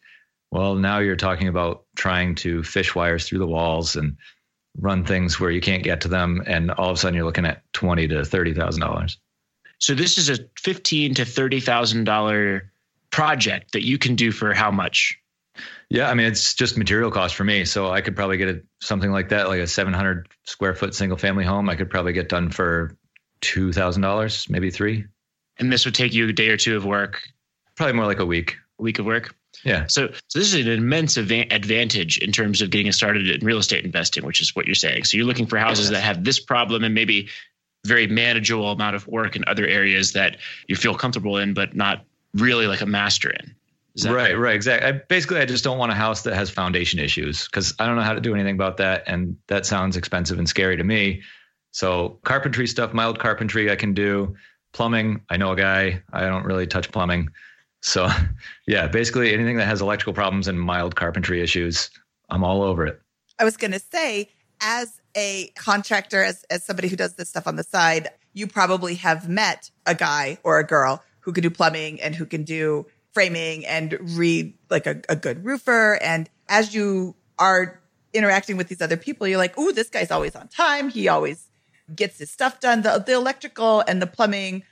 Well, 0.50 0.74
now 0.74 0.98
you're 0.98 1.14
talking 1.14 1.46
about 1.46 1.84
trying 1.94 2.34
to 2.36 2.64
fish 2.64 2.94
wires 2.94 3.28
through 3.28 3.38
the 3.38 3.46
walls 3.46 3.94
and 3.94 4.16
run 4.76 5.04
things 5.04 5.38
where 5.38 5.50
you 5.50 5.60
can't 5.60 5.84
get 5.84 6.00
to 6.00 6.08
them, 6.08 6.42
and 6.46 6.72
all 6.72 6.90
of 6.90 6.96
a 6.96 7.00
sudden 7.00 7.14
you're 7.14 7.24
looking 7.24 7.46
at 7.46 7.62
twenty 7.72 8.08
to 8.08 8.24
thirty 8.24 8.54
thousand 8.54 8.80
dollars. 8.80 9.18
So 9.78 9.94
this 9.94 10.18
is 10.18 10.28
a 10.28 10.38
fifteen 10.58 11.14
to 11.14 11.24
thirty 11.24 11.60
thousand 11.60 12.04
dollar 12.04 12.69
project 13.10 13.72
that 13.72 13.84
you 13.84 13.98
can 13.98 14.14
do 14.16 14.32
for 14.32 14.52
how 14.54 14.70
much? 14.70 15.16
Yeah, 15.88 16.08
I 16.08 16.14
mean 16.14 16.26
it's 16.26 16.54
just 16.54 16.78
material 16.78 17.10
cost 17.10 17.34
for 17.34 17.44
me. 17.44 17.64
So 17.64 17.90
I 17.90 18.00
could 18.00 18.14
probably 18.16 18.36
get 18.36 18.48
a, 18.48 18.62
something 18.80 19.10
like 19.10 19.28
that, 19.30 19.48
like 19.48 19.60
a 19.60 19.66
700 19.66 20.28
square 20.44 20.74
foot 20.74 20.94
single 20.94 21.18
family 21.18 21.44
home. 21.44 21.68
I 21.68 21.74
could 21.76 21.90
probably 21.90 22.12
get 22.12 22.28
done 22.28 22.50
for 22.50 22.96
two 23.40 23.72
thousand 23.72 24.02
dollars, 24.02 24.48
maybe 24.48 24.70
three. 24.70 25.04
And 25.58 25.72
this 25.72 25.84
would 25.84 25.94
take 25.94 26.14
you 26.14 26.28
a 26.28 26.32
day 26.32 26.48
or 26.48 26.56
two 26.56 26.76
of 26.76 26.84
work, 26.86 27.20
Probably 27.76 27.92
more 27.94 28.06
like 28.06 28.20
a 28.20 28.24
week. 28.26 28.56
a 28.78 28.82
week 28.82 28.98
of 28.98 29.04
work. 29.06 29.34
Yeah, 29.64 29.86
So, 29.88 30.10
so 30.28 30.38
this 30.38 30.54
is 30.54 30.64
an 30.64 30.72
immense 30.72 31.16
adva- 31.18 31.52
advantage 31.52 32.16
in 32.18 32.32
terms 32.32 32.62
of 32.62 32.70
getting 32.70 32.90
started 32.92 33.28
in 33.28 33.44
real 33.44 33.58
estate 33.58 33.84
investing, 33.84 34.24
which 34.24 34.40
is 34.40 34.54
what 34.56 34.64
you're 34.64 34.74
saying. 34.74 35.04
So 35.04 35.16
you're 35.18 35.26
looking 35.26 35.46
for 35.46 35.58
houses 35.58 35.90
that 35.90 36.00
have 36.02 36.24
this 36.24 36.38
problem 36.40 36.82
and 36.84 36.94
maybe 36.94 37.28
very 37.84 38.06
manageable 38.06 38.70
amount 38.70 38.96
of 38.96 39.06
work 39.08 39.36
in 39.36 39.44
other 39.48 39.66
areas 39.66 40.12
that 40.12 40.38
you 40.68 40.76
feel 40.76 40.94
comfortable 40.94 41.36
in, 41.36 41.52
but 41.52 41.74
not 41.74 42.04
really 42.34 42.66
like 42.66 42.80
a 42.80 42.86
master 42.86 43.30
in. 43.30 43.54
Is 43.96 44.04
that 44.04 44.12
right, 44.12 44.38
right, 44.38 44.54
exactly. 44.54 44.88
I, 44.88 44.92
basically, 44.92 45.40
I 45.40 45.44
just 45.44 45.64
don't 45.64 45.78
want 45.78 45.90
a 45.90 45.96
house 45.96 46.22
that 46.22 46.34
has 46.34 46.48
foundation 46.48 47.00
issues 47.00 47.46
because 47.46 47.74
I 47.80 47.86
don't 47.86 47.96
know 47.96 48.02
how 48.02 48.14
to 48.14 48.20
do 48.20 48.34
anything 48.34 48.54
about 48.54 48.76
that, 48.76 49.02
and 49.06 49.36
that 49.48 49.66
sounds 49.66 49.96
expensive 49.96 50.38
and 50.38 50.48
scary 50.48 50.76
to 50.76 50.84
me. 50.84 51.22
So 51.72 52.20
carpentry 52.24 52.66
stuff, 52.66 52.92
mild 52.92 53.18
carpentry, 53.18 53.70
I 53.70 53.76
can 53.76 53.92
do. 53.92 54.36
Plumbing, 54.72 55.20
I 55.28 55.36
know 55.36 55.50
a 55.50 55.56
guy. 55.56 56.02
I 56.12 56.20
don't 56.20 56.44
really 56.44 56.66
touch 56.66 56.92
plumbing. 56.92 57.30
So, 57.82 58.08
yeah, 58.66 58.86
basically 58.86 59.32
anything 59.32 59.56
that 59.56 59.66
has 59.66 59.80
electrical 59.80 60.12
problems 60.12 60.46
and 60.46 60.60
mild 60.60 60.94
carpentry 60.94 61.42
issues, 61.42 61.90
I'm 62.28 62.44
all 62.44 62.62
over 62.62 62.86
it. 62.86 63.00
I 63.38 63.44
was 63.44 63.56
going 63.56 63.72
to 63.72 63.80
say, 63.80 64.28
as 64.60 65.00
a 65.16 65.48
contractor, 65.56 66.22
as, 66.22 66.44
as 66.50 66.62
somebody 66.62 66.88
who 66.88 66.96
does 66.96 67.14
this 67.14 67.28
stuff 67.28 67.46
on 67.46 67.56
the 67.56 67.64
side, 67.64 68.08
you 68.32 68.46
probably 68.46 68.94
have 68.96 69.28
met 69.28 69.70
a 69.86 69.94
guy 69.94 70.38
or 70.44 70.58
a 70.58 70.64
girl 70.64 71.02
who 71.20 71.32
can 71.32 71.42
do 71.42 71.50
plumbing 71.50 72.00
and 72.00 72.14
who 72.14 72.26
can 72.26 72.44
do 72.44 72.86
framing 73.12 73.66
and 73.66 73.98
read 74.16 74.54
like 74.70 74.86
a, 74.86 75.00
a 75.08 75.16
good 75.16 75.44
roofer. 75.44 75.98
And 76.02 76.28
as 76.48 76.74
you 76.74 77.14
are 77.38 77.80
interacting 78.12 78.56
with 78.56 78.68
these 78.68 78.80
other 78.80 78.96
people, 78.96 79.26
you're 79.26 79.38
like, 79.38 79.58
ooh, 79.58 79.72
this 79.72 79.88
guy's 79.88 80.10
always 80.10 80.34
on 80.36 80.48
time. 80.48 80.88
He 80.90 81.08
always 81.08 81.46
gets 81.94 82.18
his 82.18 82.30
stuff 82.30 82.60
done. 82.60 82.82
The, 82.82 83.02
the 83.04 83.14
electrical 83.14 83.82
and 83.86 84.00
the 84.00 84.06
plumbing 84.06 84.62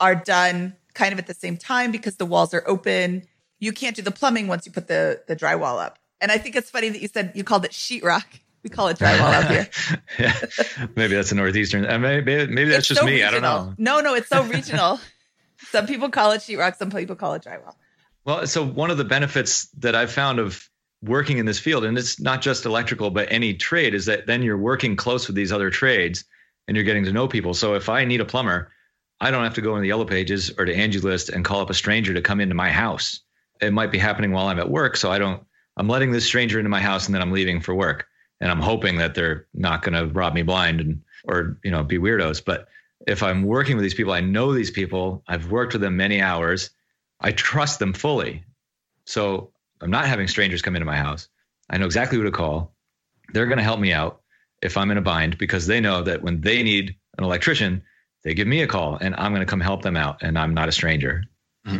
are 0.00 0.14
done 0.14 0.76
kind 0.94 1.12
of 1.12 1.18
at 1.18 1.26
the 1.26 1.34
same 1.34 1.56
time 1.56 1.90
because 1.90 2.16
the 2.16 2.26
walls 2.26 2.54
are 2.54 2.62
open. 2.66 3.24
You 3.58 3.72
can't 3.72 3.96
do 3.96 4.02
the 4.02 4.10
plumbing 4.12 4.46
once 4.48 4.66
you 4.66 4.72
put 4.72 4.86
the, 4.88 5.22
the 5.26 5.34
drywall 5.34 5.82
up. 5.84 5.98
And 6.20 6.30
I 6.32 6.38
think 6.38 6.56
it's 6.56 6.70
funny 6.70 6.88
that 6.88 7.00
you 7.00 7.08
said 7.08 7.32
you 7.34 7.44
called 7.44 7.64
it 7.64 7.72
sheetrock. 7.72 8.24
We 8.64 8.70
call 8.70 8.88
it 8.88 8.98
drywall 8.98 9.32
out 9.32 9.48
here. 9.50 9.68
yeah, 10.18 10.36
maybe 10.96 11.14
that's 11.14 11.30
a 11.30 11.36
northeastern. 11.36 11.86
uh, 11.86 11.96
Maybe 11.98 12.46
maybe 12.48 12.70
that's 12.70 12.80
It's 12.80 12.88
just 12.88 13.00
so 13.00 13.06
me. 13.06 13.22
I 13.22 13.30
don't 13.30 13.42
know. 13.42 13.72
No, 13.78 14.00
no, 14.00 14.14
it's 14.14 14.28
so 14.28 14.42
regional. 14.44 14.98
some 15.70 15.86
people 15.86 16.08
call 16.10 16.32
it 16.32 16.38
sheetrock. 16.40 16.76
Some 16.76 16.90
people 16.90 17.16
call 17.16 17.34
it 17.34 17.42
drywall. 17.42 17.74
Well, 18.24 18.46
so 18.46 18.64
one 18.64 18.90
of 18.90 18.98
the 18.98 19.04
benefits 19.04 19.66
that 19.78 19.94
I've 19.94 20.12
found 20.12 20.38
of 20.38 20.68
working 21.02 21.38
in 21.38 21.46
this 21.46 21.58
field, 21.58 21.84
and 21.84 21.96
it's 21.96 22.20
not 22.20 22.42
just 22.42 22.66
electrical, 22.66 23.10
but 23.10 23.30
any 23.30 23.54
trade, 23.54 23.94
is 23.94 24.06
that 24.06 24.26
then 24.26 24.42
you're 24.42 24.58
working 24.58 24.96
close 24.96 25.26
with 25.26 25.36
these 25.36 25.52
other 25.52 25.70
trades 25.70 26.24
and 26.66 26.76
you're 26.76 26.84
getting 26.84 27.04
to 27.04 27.12
know 27.12 27.28
people. 27.28 27.54
So 27.54 27.74
if 27.74 27.88
I 27.88 28.04
need 28.04 28.20
a 28.20 28.24
plumber, 28.24 28.70
I 29.20 29.30
don't 29.30 29.44
have 29.44 29.54
to 29.54 29.60
go 29.60 29.76
in 29.76 29.82
the 29.82 29.88
yellow 29.88 30.04
pages 30.04 30.52
or 30.58 30.64
to 30.64 30.74
Angie's 30.74 31.04
List 31.04 31.28
and 31.28 31.44
call 31.44 31.60
up 31.60 31.70
a 31.70 31.74
stranger 31.74 32.12
to 32.14 32.20
come 32.20 32.40
into 32.40 32.54
my 32.54 32.70
house. 32.70 33.20
It 33.60 33.72
might 33.72 33.90
be 33.90 33.98
happening 33.98 34.32
while 34.32 34.48
I'm 34.48 34.58
at 34.58 34.70
work. 34.70 34.96
So 34.96 35.10
I 35.10 35.18
don't, 35.18 35.42
I'm 35.76 35.88
letting 35.88 36.12
this 36.12 36.24
stranger 36.24 36.58
into 36.58 36.68
my 36.68 36.80
house 36.80 37.06
and 37.06 37.14
then 37.14 37.22
I'm 37.22 37.32
leaving 37.32 37.60
for 37.60 37.74
work. 37.74 38.06
and 38.40 38.50
I'm 38.50 38.60
hoping 38.60 38.98
that 38.98 39.14
they're 39.14 39.46
not 39.54 39.82
going 39.82 39.94
to 39.94 40.12
rob 40.12 40.34
me 40.34 40.42
blind 40.42 40.80
and 40.80 41.02
or 41.24 41.58
you 41.64 41.70
know 41.70 41.82
be 41.82 41.98
weirdos. 41.98 42.44
But 42.44 42.68
if 43.06 43.22
I'm 43.22 43.42
working 43.42 43.76
with 43.76 43.82
these 43.82 43.94
people, 43.94 44.12
I 44.12 44.20
know 44.20 44.52
these 44.52 44.70
people. 44.70 45.22
I've 45.28 45.50
worked 45.50 45.72
with 45.72 45.82
them 45.82 45.96
many 45.96 46.20
hours. 46.20 46.70
I 47.20 47.32
trust 47.32 47.78
them 47.78 47.92
fully. 47.92 48.44
So 49.06 49.52
I'm 49.80 49.90
not 49.90 50.06
having 50.06 50.28
strangers 50.28 50.62
come 50.62 50.76
into 50.76 50.86
my 50.86 50.96
house. 50.96 51.28
I 51.70 51.78
know 51.78 51.86
exactly 51.86 52.18
who 52.18 52.24
to 52.24 52.30
call. 52.30 52.74
They're 53.32 53.46
going 53.46 53.58
to 53.58 53.64
help 53.64 53.80
me 53.80 53.92
out 53.92 54.22
if 54.62 54.76
I'm 54.76 54.90
in 54.90 54.98
a 54.98 55.02
bind 55.02 55.38
because 55.38 55.66
they 55.66 55.80
know 55.80 56.02
that 56.02 56.22
when 56.22 56.40
they 56.40 56.62
need 56.62 56.96
an 57.16 57.24
electrician, 57.24 57.82
they 58.24 58.34
give 58.34 58.48
me 58.48 58.62
a 58.62 58.66
call 58.66 58.96
and 58.96 59.14
I'm 59.16 59.32
going 59.32 59.46
to 59.46 59.50
come 59.50 59.60
help 59.60 59.82
them 59.82 59.96
out. 59.96 60.22
And 60.22 60.38
I'm 60.38 60.54
not 60.54 60.68
a 60.68 60.72
stranger. 60.72 61.24
Mm-hmm. 61.66 61.78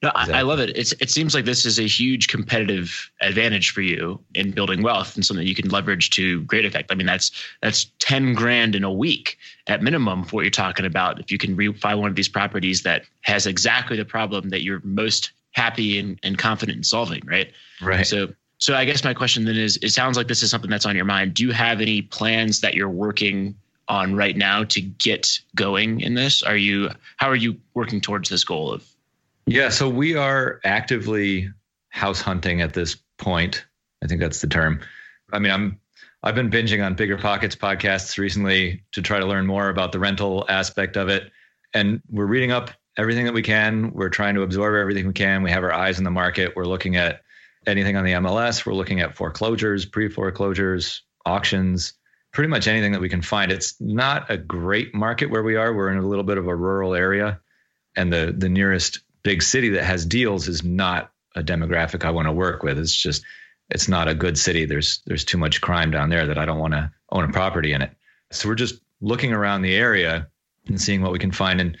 No, 0.00 0.12
I, 0.14 0.30
I, 0.30 0.42
love 0.42 0.60
it. 0.60 0.76
It's 0.76 0.92
it 1.00 1.10
seems 1.10 1.34
like 1.34 1.44
this 1.44 1.66
is 1.66 1.80
a 1.80 1.86
huge 1.86 2.28
competitive 2.28 3.10
advantage 3.20 3.70
for 3.70 3.80
you 3.80 4.20
in 4.34 4.52
building 4.52 4.80
wealth 4.80 5.16
and 5.16 5.26
something 5.26 5.44
you 5.44 5.56
can 5.56 5.68
leverage 5.70 6.10
to 6.10 6.42
great 6.42 6.64
effect. 6.64 6.92
I 6.92 6.94
mean, 6.94 7.06
that's 7.06 7.32
that's 7.62 7.86
ten 7.98 8.32
grand 8.32 8.76
in 8.76 8.84
a 8.84 8.92
week 8.92 9.38
at 9.66 9.82
minimum 9.82 10.22
for 10.22 10.36
what 10.36 10.42
you're 10.42 10.50
talking 10.50 10.86
about. 10.86 11.18
If 11.18 11.32
you 11.32 11.38
can 11.38 11.56
re- 11.56 11.72
find 11.72 11.98
one 11.98 12.10
of 12.10 12.14
these 12.14 12.28
properties 12.28 12.82
that 12.82 13.02
has 13.22 13.44
exactly 13.44 13.96
the 13.96 14.04
problem 14.04 14.50
that 14.50 14.62
you're 14.62 14.80
most 14.84 15.32
happy 15.52 15.98
and, 15.98 16.16
and 16.22 16.38
confident 16.38 16.76
in 16.76 16.84
solving, 16.84 17.22
right? 17.26 17.50
Right. 17.82 18.06
So 18.06 18.28
so 18.58 18.76
I 18.76 18.84
guess 18.84 19.02
my 19.02 19.14
question 19.14 19.46
then 19.46 19.56
is: 19.56 19.78
It 19.82 19.90
sounds 19.90 20.16
like 20.16 20.28
this 20.28 20.44
is 20.44 20.50
something 20.50 20.70
that's 20.70 20.86
on 20.86 20.94
your 20.94 21.06
mind. 21.06 21.34
Do 21.34 21.42
you 21.42 21.50
have 21.50 21.80
any 21.80 22.02
plans 22.02 22.60
that 22.60 22.74
you're 22.74 22.88
working 22.88 23.56
on 23.88 24.14
right 24.14 24.36
now 24.36 24.62
to 24.62 24.80
get 24.80 25.40
going 25.56 26.00
in 26.00 26.14
this? 26.14 26.42
Are 26.44 26.56
you 26.56 26.90
how 27.16 27.28
are 27.28 27.36
you 27.36 27.56
working 27.74 28.00
towards 28.00 28.28
this 28.28 28.44
goal 28.44 28.72
of 28.72 28.84
yeah, 29.48 29.68
so 29.70 29.88
we 29.88 30.16
are 30.16 30.60
actively 30.64 31.50
house 31.88 32.20
hunting 32.20 32.60
at 32.60 32.74
this 32.74 32.96
point. 33.18 33.64
I 34.02 34.06
think 34.06 34.20
that's 34.20 34.40
the 34.40 34.46
term. 34.46 34.80
I 35.32 35.38
mean, 35.38 35.52
I'm 35.52 35.80
I've 36.22 36.34
been 36.34 36.50
binging 36.50 36.84
on 36.84 36.94
Bigger 36.94 37.16
Pockets 37.16 37.54
podcasts 37.54 38.18
recently 38.18 38.82
to 38.92 39.02
try 39.02 39.20
to 39.20 39.26
learn 39.26 39.46
more 39.46 39.68
about 39.68 39.92
the 39.92 40.00
rental 40.00 40.44
aspect 40.48 40.96
of 40.96 41.08
it. 41.08 41.30
And 41.72 42.02
we're 42.10 42.26
reading 42.26 42.50
up 42.50 42.70
everything 42.96 43.24
that 43.26 43.34
we 43.34 43.42
can. 43.42 43.92
We're 43.92 44.08
trying 44.08 44.34
to 44.34 44.42
absorb 44.42 44.74
everything 44.74 45.06
we 45.06 45.12
can. 45.12 45.42
We 45.42 45.50
have 45.52 45.62
our 45.62 45.72
eyes 45.72 45.98
in 45.98 46.04
the 46.04 46.10
market. 46.10 46.56
We're 46.56 46.64
looking 46.64 46.96
at 46.96 47.22
anything 47.66 47.96
on 47.96 48.04
the 48.04 48.12
MLS. 48.12 48.66
We're 48.66 48.74
looking 48.74 49.00
at 49.00 49.16
foreclosures, 49.16 49.84
pre 49.84 50.08
foreclosures, 50.08 51.02
auctions, 51.24 51.92
pretty 52.32 52.48
much 52.48 52.66
anything 52.66 52.92
that 52.92 53.00
we 53.00 53.08
can 53.08 53.22
find. 53.22 53.52
It's 53.52 53.80
not 53.80 54.28
a 54.30 54.36
great 54.36 54.94
market 54.94 55.30
where 55.30 55.44
we 55.44 55.56
are. 55.56 55.72
We're 55.72 55.90
in 55.90 55.98
a 55.98 56.06
little 56.06 56.24
bit 56.24 56.38
of 56.38 56.48
a 56.48 56.54
rural 56.54 56.94
area. 56.94 57.40
And 57.96 58.12
the, 58.12 58.34
the 58.36 58.48
nearest 58.48 59.00
big 59.22 59.42
city 59.42 59.70
that 59.70 59.84
has 59.84 60.04
deals 60.04 60.48
is 60.48 60.64
not 60.64 61.12
a 61.34 61.42
demographic 61.42 62.04
I 62.04 62.10
want 62.10 62.26
to 62.28 62.32
work 62.32 62.62
with. 62.62 62.78
It's 62.78 62.94
just 62.94 63.24
it's 63.70 63.88
not 63.88 64.08
a 64.08 64.14
good 64.14 64.38
city. 64.38 64.64
There's 64.64 65.02
there's 65.06 65.24
too 65.24 65.38
much 65.38 65.60
crime 65.60 65.90
down 65.90 66.10
there 66.10 66.26
that 66.26 66.38
I 66.38 66.44
don't 66.44 66.58
want 66.58 66.74
to 66.74 66.90
own 67.10 67.24
a 67.24 67.32
property 67.32 67.72
in 67.72 67.82
it. 67.82 67.92
So 68.30 68.48
we're 68.48 68.54
just 68.54 68.80
looking 69.00 69.32
around 69.32 69.62
the 69.62 69.74
area 69.74 70.28
and 70.66 70.80
seeing 70.80 71.02
what 71.02 71.12
we 71.12 71.18
can 71.18 71.32
find 71.32 71.60
and 71.60 71.76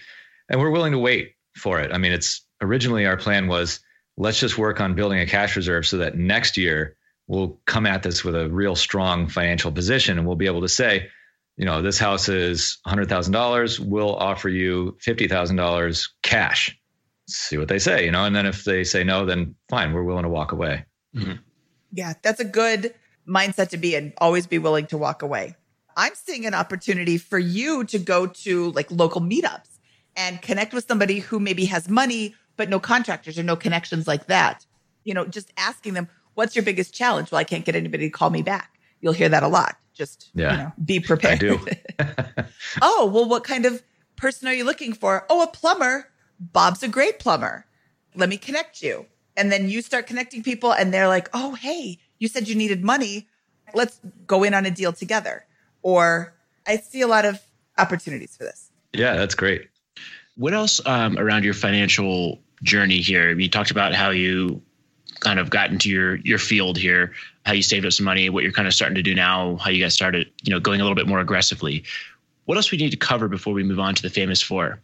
and 0.48 0.60
we're 0.60 0.70
willing 0.70 0.92
to 0.92 0.98
wait 0.98 1.34
for 1.54 1.80
it. 1.80 1.92
I 1.92 1.98
mean, 1.98 2.12
it's 2.12 2.42
originally 2.60 3.06
our 3.06 3.16
plan 3.16 3.48
was 3.48 3.80
let's 4.16 4.40
just 4.40 4.58
work 4.58 4.80
on 4.80 4.94
building 4.94 5.20
a 5.20 5.26
cash 5.26 5.56
reserve 5.56 5.86
so 5.86 5.98
that 5.98 6.16
next 6.16 6.56
year 6.56 6.96
we'll 7.26 7.60
come 7.66 7.86
at 7.86 8.02
this 8.02 8.24
with 8.24 8.34
a 8.34 8.48
real 8.48 8.74
strong 8.74 9.28
financial 9.28 9.70
position 9.70 10.18
and 10.18 10.26
we'll 10.26 10.36
be 10.36 10.46
able 10.46 10.62
to 10.62 10.68
say, 10.68 11.08
you 11.56 11.64
know, 11.64 11.82
this 11.82 11.98
house 11.98 12.28
is 12.28 12.78
$100,000, 12.86 13.80
we'll 13.80 14.14
offer 14.14 14.48
you 14.48 14.96
$50,000 15.04 16.08
cash 16.22 16.77
see 17.28 17.58
what 17.58 17.68
they 17.68 17.78
say, 17.78 18.04
you 18.04 18.10
know, 18.10 18.24
and 18.24 18.34
then 18.34 18.46
if 18.46 18.64
they 18.64 18.84
say 18.84 19.04
no, 19.04 19.24
then 19.24 19.54
fine, 19.68 19.92
we're 19.92 20.02
willing 20.02 20.22
to 20.22 20.28
walk 20.28 20.52
away. 20.52 20.84
Mm-hmm. 21.14 21.34
Yeah, 21.92 22.14
that's 22.22 22.40
a 22.40 22.44
good 22.44 22.94
mindset 23.28 23.68
to 23.70 23.76
be 23.76 23.94
and 23.94 24.12
always 24.18 24.46
be 24.46 24.58
willing 24.58 24.86
to 24.86 24.98
walk 24.98 25.22
away. 25.22 25.54
I'm 25.96 26.14
seeing 26.14 26.46
an 26.46 26.54
opportunity 26.54 27.18
for 27.18 27.38
you 27.38 27.84
to 27.84 27.98
go 27.98 28.26
to 28.26 28.70
like 28.72 28.90
local 28.90 29.20
meetups 29.20 29.78
and 30.16 30.40
connect 30.40 30.72
with 30.72 30.86
somebody 30.86 31.18
who 31.18 31.38
maybe 31.40 31.64
has 31.66 31.88
money, 31.88 32.34
but 32.56 32.68
no 32.68 32.80
contractors 32.80 33.38
or 33.38 33.42
no 33.42 33.56
connections 33.56 34.06
like 34.06 34.26
that. 34.26 34.64
You 35.04 35.14
know, 35.14 35.26
just 35.26 35.52
asking 35.56 35.94
them, 35.94 36.08
what's 36.34 36.54
your 36.54 36.64
biggest 36.64 36.94
challenge? 36.94 37.30
Well, 37.30 37.38
I 37.38 37.44
can't 37.44 37.64
get 37.64 37.74
anybody 37.74 38.06
to 38.06 38.10
call 38.10 38.30
me 38.30 38.42
back. 38.42 38.78
You'll 39.00 39.12
hear 39.12 39.28
that 39.28 39.42
a 39.42 39.48
lot. 39.48 39.76
Just, 39.92 40.30
yeah. 40.34 40.50
you 40.52 40.56
know, 40.58 40.72
be 40.84 41.00
prepared. 41.00 41.34
I 41.34 41.36
do. 41.38 41.66
oh, 42.82 43.10
well, 43.12 43.28
what 43.28 43.44
kind 43.44 43.66
of 43.66 43.82
person 44.16 44.46
are 44.48 44.54
you 44.54 44.64
looking 44.64 44.92
for? 44.92 45.26
Oh, 45.28 45.42
a 45.42 45.48
plumber. 45.48 46.08
Bob's 46.40 46.82
a 46.82 46.88
great 46.88 47.18
plumber. 47.18 47.66
Let 48.14 48.28
me 48.28 48.36
connect 48.36 48.82
you. 48.82 49.06
And 49.36 49.52
then 49.52 49.68
you 49.68 49.82
start 49.82 50.06
connecting 50.06 50.42
people 50.42 50.72
and 50.72 50.92
they're 50.92 51.08
like, 51.08 51.28
oh, 51.32 51.54
hey, 51.54 51.98
you 52.18 52.28
said 52.28 52.48
you 52.48 52.54
needed 52.54 52.82
money. 52.82 53.28
Let's 53.74 54.00
go 54.26 54.42
in 54.42 54.54
on 54.54 54.66
a 54.66 54.70
deal 54.70 54.92
together. 54.92 55.44
Or 55.82 56.34
I 56.66 56.76
see 56.78 57.02
a 57.02 57.06
lot 57.06 57.24
of 57.24 57.40
opportunities 57.76 58.36
for 58.36 58.44
this. 58.44 58.70
Yeah, 58.92 59.14
that's 59.16 59.34
great. 59.34 59.68
What 60.36 60.54
else 60.54 60.80
um, 60.86 61.18
around 61.18 61.44
your 61.44 61.54
financial 61.54 62.40
journey 62.62 63.00
here? 63.00 63.38
You 63.38 63.48
talked 63.48 63.70
about 63.70 63.94
how 63.94 64.10
you 64.10 64.62
kind 65.20 65.38
of 65.38 65.50
got 65.50 65.70
into 65.70 65.90
your 65.90 66.16
your 66.16 66.38
field 66.38 66.78
here, 66.78 67.12
how 67.44 67.52
you 67.52 67.62
saved 67.62 67.84
up 67.86 67.92
some 67.92 68.04
money, 68.04 68.28
what 68.30 68.44
you're 68.44 68.52
kind 68.52 68.68
of 68.68 68.74
starting 68.74 68.94
to 68.94 69.02
do 69.02 69.14
now, 69.14 69.56
how 69.56 69.70
you 69.70 69.82
got 69.82 69.92
started, 69.92 70.30
you 70.42 70.52
know, 70.52 70.60
going 70.60 70.80
a 70.80 70.84
little 70.84 70.94
bit 70.94 71.08
more 71.08 71.20
aggressively. 71.20 71.84
What 72.44 72.56
else 72.56 72.70
we 72.70 72.78
need 72.78 72.90
to 72.90 72.96
cover 72.96 73.28
before 73.28 73.52
we 73.52 73.62
move 73.62 73.78
on 73.78 73.94
to 73.94 74.02
the 74.02 74.10
famous 74.10 74.40
four? 74.40 74.80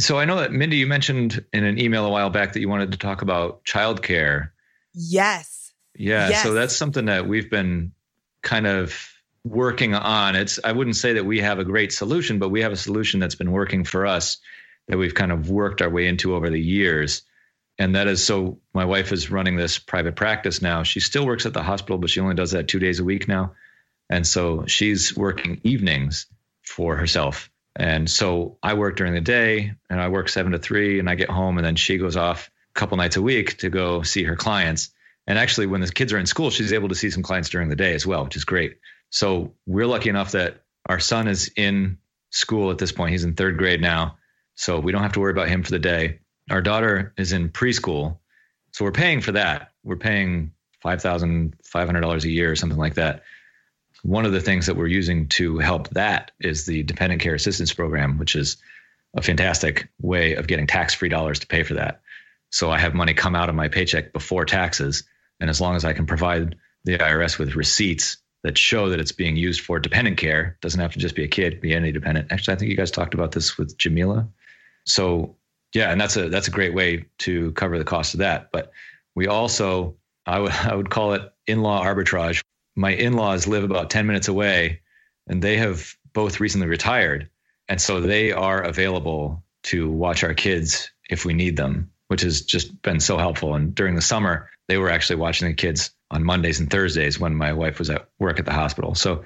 So 0.00 0.18
I 0.18 0.24
know 0.26 0.36
that 0.36 0.52
Mindy, 0.52 0.76
you 0.76 0.86
mentioned 0.86 1.44
in 1.52 1.64
an 1.64 1.78
email 1.80 2.06
a 2.06 2.10
while 2.10 2.30
back 2.30 2.52
that 2.52 2.60
you 2.60 2.68
wanted 2.68 2.92
to 2.92 2.98
talk 2.98 3.22
about 3.22 3.64
childcare. 3.64 4.50
Yes. 4.94 5.72
Yeah. 5.94 6.28
Yes. 6.28 6.42
So 6.44 6.52
that's 6.52 6.76
something 6.76 7.06
that 7.06 7.26
we've 7.26 7.50
been 7.50 7.92
kind 8.42 8.66
of 8.66 9.12
working 9.44 9.94
on. 9.94 10.36
It's 10.36 10.60
I 10.62 10.72
wouldn't 10.72 10.96
say 10.96 11.14
that 11.14 11.24
we 11.24 11.40
have 11.40 11.58
a 11.58 11.64
great 11.64 11.92
solution, 11.92 12.38
but 12.38 12.50
we 12.50 12.62
have 12.62 12.72
a 12.72 12.76
solution 12.76 13.18
that's 13.18 13.34
been 13.34 13.50
working 13.50 13.84
for 13.84 14.06
us 14.06 14.38
that 14.86 14.98
we've 14.98 15.14
kind 15.14 15.32
of 15.32 15.50
worked 15.50 15.82
our 15.82 15.90
way 15.90 16.06
into 16.06 16.34
over 16.34 16.48
the 16.48 16.60
years. 16.60 17.22
And 17.76 17.96
that 17.96 18.06
is 18.06 18.24
so 18.24 18.60
my 18.72 18.84
wife 18.84 19.12
is 19.12 19.30
running 19.30 19.56
this 19.56 19.78
private 19.78 20.16
practice 20.16 20.62
now. 20.62 20.84
She 20.84 21.00
still 21.00 21.26
works 21.26 21.46
at 21.46 21.54
the 21.54 21.62
hospital, 21.62 21.98
but 21.98 22.10
she 22.10 22.20
only 22.20 22.34
does 22.34 22.52
that 22.52 22.68
two 22.68 22.78
days 22.78 23.00
a 23.00 23.04
week 23.04 23.26
now. 23.26 23.54
And 24.10 24.26
so 24.26 24.66
she's 24.66 25.16
working 25.16 25.60
evenings 25.64 26.26
for 26.62 26.96
herself 26.96 27.50
and 27.78 28.10
so 28.10 28.58
I 28.60 28.74
work 28.74 28.96
during 28.96 29.14
the 29.14 29.20
day 29.20 29.72
and 29.88 30.00
I 30.00 30.08
work 30.08 30.28
seven 30.28 30.50
to 30.50 30.58
three 30.58 30.98
and 30.98 31.08
I 31.08 31.14
get 31.14 31.30
home 31.30 31.58
and 31.58 31.64
then 31.64 31.76
she 31.76 31.96
goes 31.96 32.16
off 32.16 32.50
a 32.74 32.78
couple 32.78 32.96
nights 32.96 33.16
a 33.16 33.22
week 33.22 33.58
to 33.58 33.70
go 33.70 34.02
see 34.02 34.24
her 34.24 34.34
clients. 34.34 34.90
And 35.28 35.38
actually, 35.38 35.66
when 35.66 35.80
the 35.80 35.92
kids 35.92 36.12
are 36.12 36.18
in 36.18 36.26
school, 36.26 36.50
she's 36.50 36.72
able 36.72 36.88
to 36.88 36.96
see 36.96 37.10
some 37.10 37.22
clients 37.22 37.50
during 37.50 37.68
the 37.68 37.76
day 37.76 37.94
as 37.94 38.04
well, 38.04 38.24
which 38.24 38.34
is 38.34 38.44
great. 38.44 38.78
So 39.10 39.54
we're 39.64 39.86
lucky 39.86 40.08
enough 40.08 40.32
that 40.32 40.62
our 40.86 40.98
son 40.98 41.28
is 41.28 41.52
in 41.54 41.98
school 42.30 42.72
at 42.72 42.78
this 42.78 42.90
point. 42.90 43.12
He's 43.12 43.24
in 43.24 43.34
third 43.34 43.58
grade 43.58 43.80
now. 43.80 44.16
So 44.56 44.80
we 44.80 44.90
don't 44.90 45.02
have 45.02 45.12
to 45.12 45.20
worry 45.20 45.30
about 45.30 45.48
him 45.48 45.62
for 45.62 45.70
the 45.70 45.78
day. 45.78 46.18
Our 46.50 46.62
daughter 46.62 47.12
is 47.16 47.32
in 47.32 47.50
preschool. 47.50 48.18
So 48.72 48.84
we're 48.84 48.92
paying 48.92 49.20
for 49.20 49.32
that. 49.32 49.70
We're 49.84 49.96
paying 49.96 50.52
$5,500 50.84 52.24
a 52.24 52.28
year 52.28 52.50
or 52.50 52.56
something 52.56 52.78
like 52.78 52.94
that 52.94 53.22
one 54.02 54.24
of 54.24 54.32
the 54.32 54.40
things 54.40 54.66
that 54.66 54.76
we're 54.76 54.86
using 54.86 55.28
to 55.28 55.58
help 55.58 55.88
that 55.90 56.30
is 56.40 56.66
the 56.66 56.82
dependent 56.84 57.20
care 57.20 57.34
assistance 57.34 57.72
program, 57.72 58.18
which 58.18 58.36
is 58.36 58.56
a 59.16 59.22
fantastic 59.22 59.88
way 60.00 60.34
of 60.34 60.46
getting 60.46 60.66
tax 60.66 60.94
free 60.94 61.08
dollars 61.08 61.38
to 61.40 61.46
pay 61.46 61.62
for 61.62 61.74
that. 61.74 62.00
So 62.50 62.70
I 62.70 62.78
have 62.78 62.94
money 62.94 63.14
come 63.14 63.34
out 63.34 63.48
of 63.48 63.54
my 63.54 63.68
paycheck 63.68 64.12
before 64.12 64.44
taxes. 64.44 65.04
And 65.40 65.50
as 65.50 65.60
long 65.60 65.76
as 65.76 65.84
I 65.84 65.92
can 65.92 66.06
provide 66.06 66.56
the 66.84 66.98
IRS 66.98 67.38
with 67.38 67.56
receipts 67.56 68.18
that 68.42 68.56
show 68.56 68.88
that 68.90 69.00
it's 69.00 69.12
being 69.12 69.36
used 69.36 69.60
for 69.60 69.78
dependent 69.78 70.16
care, 70.16 70.56
doesn't 70.60 70.80
have 70.80 70.92
to 70.92 70.98
just 70.98 71.14
be 71.14 71.24
a 71.24 71.28
kid, 71.28 71.60
be 71.60 71.74
any 71.74 71.92
dependent. 71.92 72.30
Actually, 72.30 72.54
I 72.54 72.58
think 72.58 72.70
you 72.70 72.76
guys 72.76 72.90
talked 72.90 73.14
about 73.14 73.32
this 73.32 73.58
with 73.58 73.76
Jamila. 73.76 74.28
So 74.84 75.36
yeah, 75.74 75.90
and 75.90 76.00
that's 76.00 76.16
a 76.16 76.28
that's 76.28 76.48
a 76.48 76.52
great 76.52 76.72
way 76.72 77.06
to 77.18 77.52
cover 77.52 77.78
the 77.78 77.84
cost 77.84 78.14
of 78.14 78.20
that. 78.20 78.50
But 78.52 78.72
we 79.14 79.26
also 79.26 79.96
I 80.24 80.38
would 80.38 80.52
I 80.52 80.74
would 80.74 80.90
call 80.90 81.14
it 81.14 81.22
in-law 81.46 81.84
arbitrage 81.84 82.42
my 82.78 82.92
in-laws 82.92 83.48
live 83.48 83.64
about 83.64 83.90
10 83.90 84.06
minutes 84.06 84.28
away 84.28 84.80
and 85.26 85.42
they 85.42 85.56
have 85.56 85.94
both 86.12 86.38
recently 86.38 86.68
retired 86.68 87.28
and 87.68 87.80
so 87.80 88.00
they 88.00 88.32
are 88.32 88.62
available 88.62 89.42
to 89.64 89.90
watch 89.90 90.22
our 90.22 90.32
kids 90.32 90.90
if 91.10 91.24
we 91.24 91.34
need 91.34 91.56
them 91.56 91.90
which 92.06 92.22
has 92.22 92.40
just 92.40 92.80
been 92.80 93.00
so 93.00 93.18
helpful. 93.18 93.54
And 93.54 93.74
during 93.74 93.94
the 93.94 94.00
summer 94.00 94.48
they 94.68 94.78
were 94.78 94.90
actually 94.90 95.16
watching 95.16 95.48
the 95.48 95.54
kids 95.54 95.90
on 96.10 96.24
mondays 96.24 96.60
and 96.60 96.70
thursdays 96.70 97.18
when 97.18 97.34
my 97.34 97.52
wife 97.52 97.78
was 97.78 97.90
at 97.90 98.08
work 98.18 98.38
at 98.38 98.46
the 98.46 98.52
hospital. 98.52 98.94
So 98.94 99.24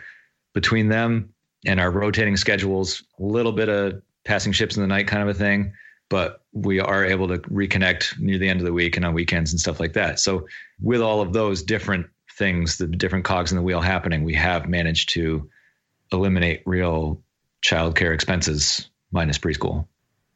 between 0.54 0.88
them 0.88 1.32
and 1.66 1.78
our 1.78 1.90
rotating 1.90 2.36
schedules 2.36 3.02
a 3.20 3.22
little 3.22 3.52
bit 3.52 3.68
of 3.68 4.02
passing 4.24 4.52
ships 4.52 4.76
in 4.76 4.82
the 4.82 4.88
night 4.88 5.08
kind 5.08 5.22
of 5.22 5.28
a 5.28 5.38
thing 5.38 5.74
but 6.08 6.42
we 6.52 6.78
are 6.78 7.04
able 7.04 7.28
to 7.28 7.38
reconnect 7.38 8.18
near 8.18 8.38
the 8.38 8.48
end 8.48 8.60
of 8.60 8.66
the 8.66 8.72
week 8.72 8.96
and 8.96 9.04
on 9.06 9.14
weekends 9.14 9.50
and 9.50 9.58
stuff 9.58 9.80
like 9.80 9.94
that. 9.94 10.20
So 10.20 10.46
with 10.78 11.00
all 11.00 11.22
of 11.22 11.32
those 11.32 11.62
different 11.62 12.06
things, 12.38 12.78
the 12.78 12.86
different 12.86 13.24
cogs 13.24 13.52
in 13.52 13.56
the 13.56 13.62
wheel 13.62 13.80
happening, 13.80 14.24
we 14.24 14.34
have 14.34 14.68
managed 14.68 15.10
to 15.10 15.48
eliminate 16.12 16.62
real 16.66 17.22
childcare 17.62 18.14
expenses 18.14 18.88
minus 19.10 19.38
preschool. 19.38 19.86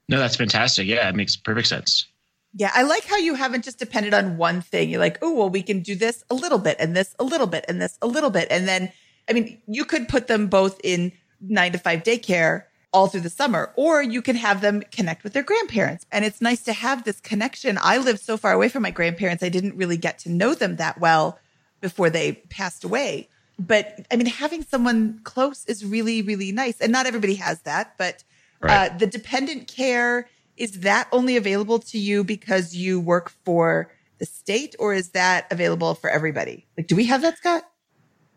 No, 0.09 0.19
that's 0.19 0.37
fantastic. 0.37 0.87
Yeah, 0.87 1.09
it 1.09 1.15
makes 1.15 1.37
perfect 1.37 1.69
sense. 1.69 2.07
Yeah, 2.55 2.71
I 2.75 2.83
like 2.83 3.05
how 3.05 3.17
you 3.19 3.35
haven't 3.35 3.65
just 3.65 3.79
depended 3.79 4.15
on 4.15 4.39
one 4.39 4.63
thing. 4.63 4.89
You're 4.89 5.01
like, 5.01 5.19
oh, 5.21 5.35
well, 5.35 5.51
we 5.51 5.63
can 5.63 5.81
do 5.81 5.95
this 5.95 6.25
a 6.31 6.35
little 6.35 6.59
bit 6.59 6.77
and 6.79 6.97
this 6.97 7.15
a 7.19 7.25
little 7.25 7.47
bit 7.47 7.65
and 7.69 7.83
this 7.83 7.99
a 8.01 8.07
little 8.07 8.31
bit. 8.31 8.49
And 8.51 8.67
then, 8.67 8.91
I 9.29 9.33
mean, 9.33 9.61
you 9.67 9.85
could 9.85 10.09
put 10.09 10.27
them 10.27 10.47
both 10.47 10.81
in 10.83 11.13
nine 11.41 11.73
to 11.73 11.79
five 11.79 12.03
daycare 12.03 12.65
all 12.93 13.09
through 13.09 13.21
the 13.21 13.29
summer, 13.31 13.73
or 13.77 14.03
you 14.03 14.23
can 14.23 14.37
have 14.37 14.63
them 14.63 14.83
connect 14.91 15.23
with 15.23 15.35
their 15.35 15.43
grandparents. 15.43 16.07
And 16.11 16.25
it's 16.25 16.41
nice 16.41 16.63
to 16.63 16.73
have 16.73 17.05
this 17.05 17.21
connection. 17.21 17.79
I 17.83 17.99
live 17.99 18.19
so 18.19 18.39
far 18.39 18.53
away 18.53 18.71
from 18.71 18.83
my 18.83 18.91
grandparents, 18.91 19.43
I 19.43 19.51
didn't 19.51 19.77
really 19.77 19.99
get 19.99 20.19
to 20.21 20.31
know 20.31 20.55
them 20.55 20.77
that 20.77 20.99
well 20.99 21.39
before 21.81 22.11
they 22.11 22.33
passed 22.51 22.85
away. 22.85 23.29
But 23.59 24.07
I 24.11 24.17
mean, 24.17 24.27
having 24.27 24.63
someone 24.65 25.21
close 25.25 25.65
is 25.67 25.85
really, 25.85 26.23
really 26.23 26.53
nice. 26.53 26.81
And 26.81 26.93
not 26.93 27.07
everybody 27.07 27.35
has 27.37 27.61
that, 27.63 27.95
but 27.99 28.23
Right. 28.61 28.91
uh, 28.91 28.97
the 28.97 29.07
dependent 29.07 29.69
care 29.69 30.29
is 30.57 30.81
that 30.81 31.09
only 31.13 31.37
available 31.37 31.79
to 31.79 31.99
you 31.99 32.25
because 32.25 32.75
you 32.75 32.99
work 32.99 33.31
for 33.45 33.93
the 34.19 34.25
state, 34.25 34.75
or 34.79 34.95
is 34.95 35.11
that 35.11 35.47
available 35.51 35.95
for 35.95 36.09
everybody? 36.09 36.67
Like, 36.77 36.87
do 36.87 36.97
we 36.97 37.05
have 37.05 37.21
that, 37.21 37.37
Scott? 37.37 37.65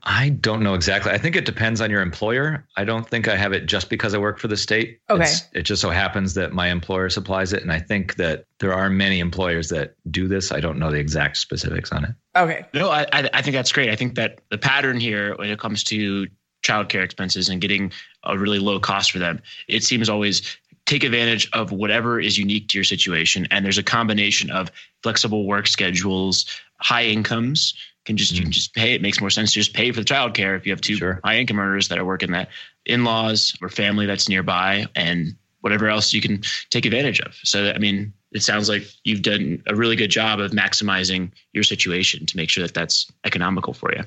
I 0.04 0.30
don't 0.30 0.64
know 0.64 0.74
exactly. 0.76 1.12
I 1.12 1.18
think 1.18 1.36
it 1.36 1.45
depends 1.45 1.82
on 1.82 1.89
your 1.91 2.02
employer. 2.02 2.66
I 2.78 2.86
don't 2.86 3.08
think 3.08 3.28
I 3.28 3.36
have 3.36 3.52
it 3.52 3.66
just 3.66 3.89
because 3.89 4.14
I 4.14 4.18
work 4.18 4.39
for 4.39 4.47
the 4.47 4.56
state. 4.58 5.00
Okay. 5.10 5.22
It's- 5.24 5.47
it 5.54 5.64
just 5.64 5.82
so 5.82 5.89
happens 5.89 6.34
that 6.36 6.54
my 6.54 6.70
employer 6.70 7.10
supplies 7.10 7.52
it. 7.54 7.62
And 7.64 7.72
I 7.72 7.80
think 7.80 8.16
that 8.16 8.45
there 8.60 8.74
are 8.74 8.89
many 8.89 9.20
employers 9.20 9.70
that 9.70 9.95
do 10.10 10.28
this. 10.28 10.52
I 10.52 10.60
don't 10.62 10.80
know 10.80 10.89
the 10.91 11.00
exact 11.00 11.38
specifics 11.38 11.91
on 11.91 12.06
it. 12.06 12.12
Okay. 12.36 12.66
No, 12.74 12.89
I, 12.89 13.06
I 13.12 13.30
I 13.34 13.41
think 13.41 13.56
that's 13.56 13.72
great. 13.72 13.89
I 13.89 13.95
think 13.95 14.16
that 14.16 14.39
the 14.50 14.58
pattern 14.58 15.00
here 15.00 15.36
when 15.36 15.50
it 15.50 15.60
comes 15.60 15.84
to 15.86 16.28
childcare 16.64 17.04
expenses 17.04 17.50
and 17.50 17.60
getting 17.62 17.91
a 18.24 18.38
really 18.38 18.60
low 18.60 18.80
cost 18.80 19.12
for 19.12 19.20
them, 19.20 19.41
it 19.68 19.84
seems 19.84 20.08
always 20.10 20.41
take 20.86 21.04
advantage 21.04 21.47
of 21.54 21.72
whatever 21.72 22.20
is 22.20 22.38
unique 22.38 22.68
to 22.70 22.78
your 22.78 22.84
situation. 22.84 23.47
And 23.52 23.64
there's 23.64 23.78
a 23.78 23.84
combination 23.84 24.50
of 24.50 24.72
flexible 25.04 25.45
work 25.45 25.68
schedules, 25.68 26.45
high 26.82 27.04
incomes. 27.06 27.74
Can 28.06 28.18
just 28.18 28.32
you 28.32 28.39
can 28.39 28.45
mm-hmm. 28.45 28.52
just 28.52 28.74
pay. 28.74 28.93
It 28.93 29.02
makes 29.02 29.20
more 29.20 29.30
sense 29.30 29.54
to 29.54 29.60
just 29.60 29.74
pay 29.74 29.91
for 29.91 30.00
the 30.00 30.06
childcare 30.06 30.58
if 30.58 30.66
you 30.66 30.72
have 30.72 30.82
two 30.82 30.95
Sure. 30.95 31.20
high 31.24 31.38
income 31.38 31.60
earners 31.60 31.89
that 31.89 32.00
are 32.00 32.06
working 32.06 32.32
that 32.32 32.50
in-laws 32.86 33.56
or 33.62 33.70
family 33.70 34.06
that's 34.06 34.30
nearby 34.30 34.88
and 34.95 35.36
whatever 35.62 35.89
else 35.89 36.14
you 36.14 36.22
can 36.22 36.41
take 36.70 36.86
advantage 36.86 37.20
of. 37.20 37.36
So 37.43 37.72
I 37.72 37.78
mean, 37.78 38.14
it 38.32 38.41
sounds 38.41 38.70
like 38.70 38.84
you've 39.04 39.22
done 39.22 39.64
a 39.68 39.76
really 39.76 39.95
good 39.95 40.12
job 40.12 40.39
of 40.39 40.52
maximizing 40.52 41.32
your 41.54 41.64
situation 41.64 42.26
to 42.26 42.38
make 42.38 42.50
sure 42.50 42.64
that 42.64 42.74
that's 42.74 43.12
economical 43.26 43.74
for 43.74 43.93
you. 43.93 44.04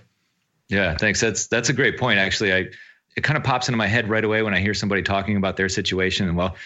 Yeah, 0.69 0.97
thanks. 0.97 1.21
That's 1.21 1.49
that's 1.49 1.69
a 1.69 1.73
great 1.73 1.99
point. 1.99 2.19
Actually, 2.19 2.55
I 2.55 2.71
it 3.17 3.23
kind 3.23 3.37
of 3.37 3.45
pops 3.45 3.69
into 3.69 3.77
my 3.77 3.87
head 3.87 4.09
right 4.09 4.25
away 4.25 4.43
when 4.43 4.55
I 4.55 4.61
hear 4.61 4.75
somebody 4.75 5.03
talking 5.03 5.37
about 5.37 5.57
their 5.57 5.69
situation. 5.69 6.29
And 6.29 6.37
well, 6.37 6.57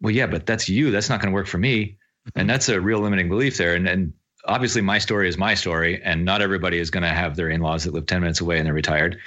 well, 0.00 0.10
yeah, 0.10 0.26
but 0.26 0.46
that's 0.46 0.68
you. 0.68 0.90
That's 0.90 1.08
not 1.08 1.20
going 1.20 1.30
to 1.30 1.34
work 1.34 1.46
for 1.46 1.58
me. 1.58 1.96
And 2.24 2.32
mm-hmm. 2.34 2.46
that's 2.48 2.68
a 2.68 2.80
real 2.80 3.00
limiting 3.00 3.28
belief 3.28 3.56
there. 3.56 3.74
And 3.74 3.88
and 3.88 4.12
obviously, 4.44 4.82
my 4.82 4.98
story 4.98 5.28
is 5.28 5.38
my 5.38 5.54
story, 5.54 6.00
and 6.02 6.24
not 6.24 6.42
everybody 6.42 6.78
is 6.78 6.90
going 6.90 7.02
to 7.02 7.08
have 7.08 7.36
their 7.36 7.48
in-laws 7.48 7.84
that 7.84 7.94
live 7.94 8.06
ten 8.06 8.20
minutes 8.20 8.40
away 8.40 8.58
and 8.58 8.66
they're 8.66 8.74
retired. 8.74 9.18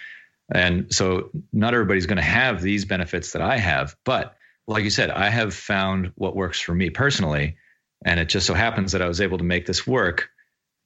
And 0.54 0.94
so, 0.94 1.32
not 1.54 1.74
everybody's 1.74 2.06
going 2.06 2.18
to 2.18 2.24
have 2.24 2.62
these 2.62 2.86
benefits 2.86 3.32
that 3.32 3.42
I 3.42 3.58
have. 3.58 3.96
But 4.06 4.36
like 4.68 4.84
you 4.84 4.90
said, 4.90 5.10
I 5.12 5.30
have 5.30 5.54
found 5.54 6.12
what 6.16 6.36
works 6.36 6.60
for 6.60 6.74
me 6.74 6.90
personally, 6.90 7.58
and 8.06 8.20
it 8.20 8.30
just 8.30 8.48
so 8.48 8.54
happens 8.54 8.92
that 8.92 9.02
I 9.02 9.08
was 9.08 9.22
able 9.22 9.38
to 9.38 9.44
make 9.44 9.66
this 9.66 9.86
work. 9.88 10.30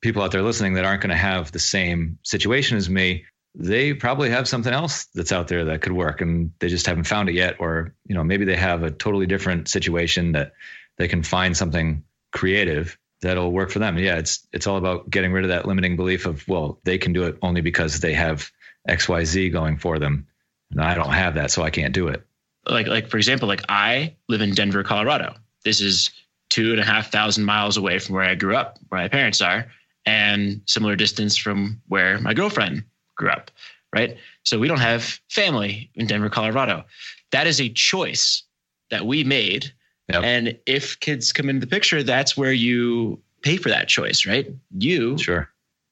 People 0.02 0.22
out 0.22 0.32
there 0.32 0.42
listening 0.42 0.74
that 0.74 0.86
aren't 0.86 1.02
going 1.02 1.10
to 1.10 1.16
have 1.16 1.52
the 1.52 1.60
same 1.60 2.20
situation 2.24 2.78
as 2.78 2.90
me 2.90 3.26
they 3.56 3.94
probably 3.94 4.30
have 4.30 4.48
something 4.48 4.74
else 4.74 5.06
that's 5.16 5.32
out 5.32 5.48
there 5.48 5.66
that 5.66 5.82
could 5.82 5.92
work 5.92 6.22
and 6.22 6.52
they 6.60 6.68
just 6.68 6.86
haven't 6.86 7.06
found 7.06 7.30
it 7.30 7.36
yet 7.36 7.56
or 7.60 7.94
you 8.08 8.16
know 8.16 8.24
maybe 8.24 8.46
they 8.46 8.56
have 8.56 8.84
a 8.84 8.92
totally 8.92 9.26
different 9.26 9.68
situation 9.68 10.34
that 10.34 10.54
they 10.98 11.08
can 11.08 11.24
find 11.24 11.58
something 11.58 12.04
creative 12.32 12.98
that'll 13.22 13.52
work 13.52 13.70
for 13.72 13.80
them 13.80 13.98
yeah 13.98 14.18
it's 14.18 14.48
it's 14.54 14.68
all 14.68 14.78
about 14.78 15.10
getting 15.10 15.32
rid 15.32 15.44
of 15.44 15.50
that 15.50 15.66
limiting 15.68 15.96
belief 15.96 16.26
of 16.26 16.48
well 16.48 16.80
they 16.84 16.98
can 16.98 17.14
do 17.14 17.24
it 17.24 17.38
only 17.42 17.62
because 17.62 18.00
they 18.00 18.14
have 18.14 18.52
xyz 18.88 19.52
going 19.52 19.78
for 19.78 20.00
them 20.00 20.26
and 20.72 20.82
i 20.82 20.94
don't 20.94 21.12
have 21.12 21.36
that 21.36 21.52
so 21.52 21.64
i 21.64 21.70
can't 21.70 21.94
do 21.94 22.08
it 22.08 22.26
Like 22.68 22.88
like 22.88 23.10
for 23.10 23.18
example, 23.18 23.48
like 23.48 23.64
I 23.70 24.14
live 24.28 24.42
in 24.42 24.54
Denver, 24.54 24.84
Colorado. 24.84 25.34
This 25.64 25.82
is 25.82 26.12
two 26.50 26.72
and 26.72 26.80
a 26.80 26.86
half 26.86 27.12
thousand 27.12 27.46
miles 27.46 27.78
away 27.78 28.00
from 28.00 28.16
where 28.16 28.26
I 28.30 28.36
grew 28.36 28.56
up, 28.56 28.78
where 28.90 29.02
my 29.02 29.08
parents 29.08 29.42
are, 29.42 29.66
and 30.06 30.62
similar 30.66 30.96
distance 30.96 31.38
from 31.38 31.82
where 31.88 32.20
my 32.20 32.34
girlfriend 32.34 32.84
grew 33.16 33.30
up. 33.30 33.50
Right. 33.96 34.18
So 34.44 34.60
we 34.60 34.68
don't 34.68 34.82
have 34.82 35.20
family 35.30 35.90
in 35.96 36.06
Denver, 36.06 36.30
Colorado. 36.30 36.84
That 37.32 37.48
is 37.48 37.60
a 37.60 37.70
choice 37.70 38.44
that 38.92 39.06
we 39.06 39.24
made. 39.24 39.74
Yep. 40.10 40.24
And 40.24 40.60
if 40.66 41.00
kids 41.00 41.32
come 41.32 41.50
into 41.50 41.66
the 41.66 41.70
picture, 41.70 42.04
that's 42.04 42.36
where 42.36 42.52
you 42.52 43.20
pay 43.42 43.58
for 43.58 43.70
that 43.70 43.88
choice, 43.88 44.26
right? 44.26 44.48
You 44.78 45.18
sure 45.18 45.50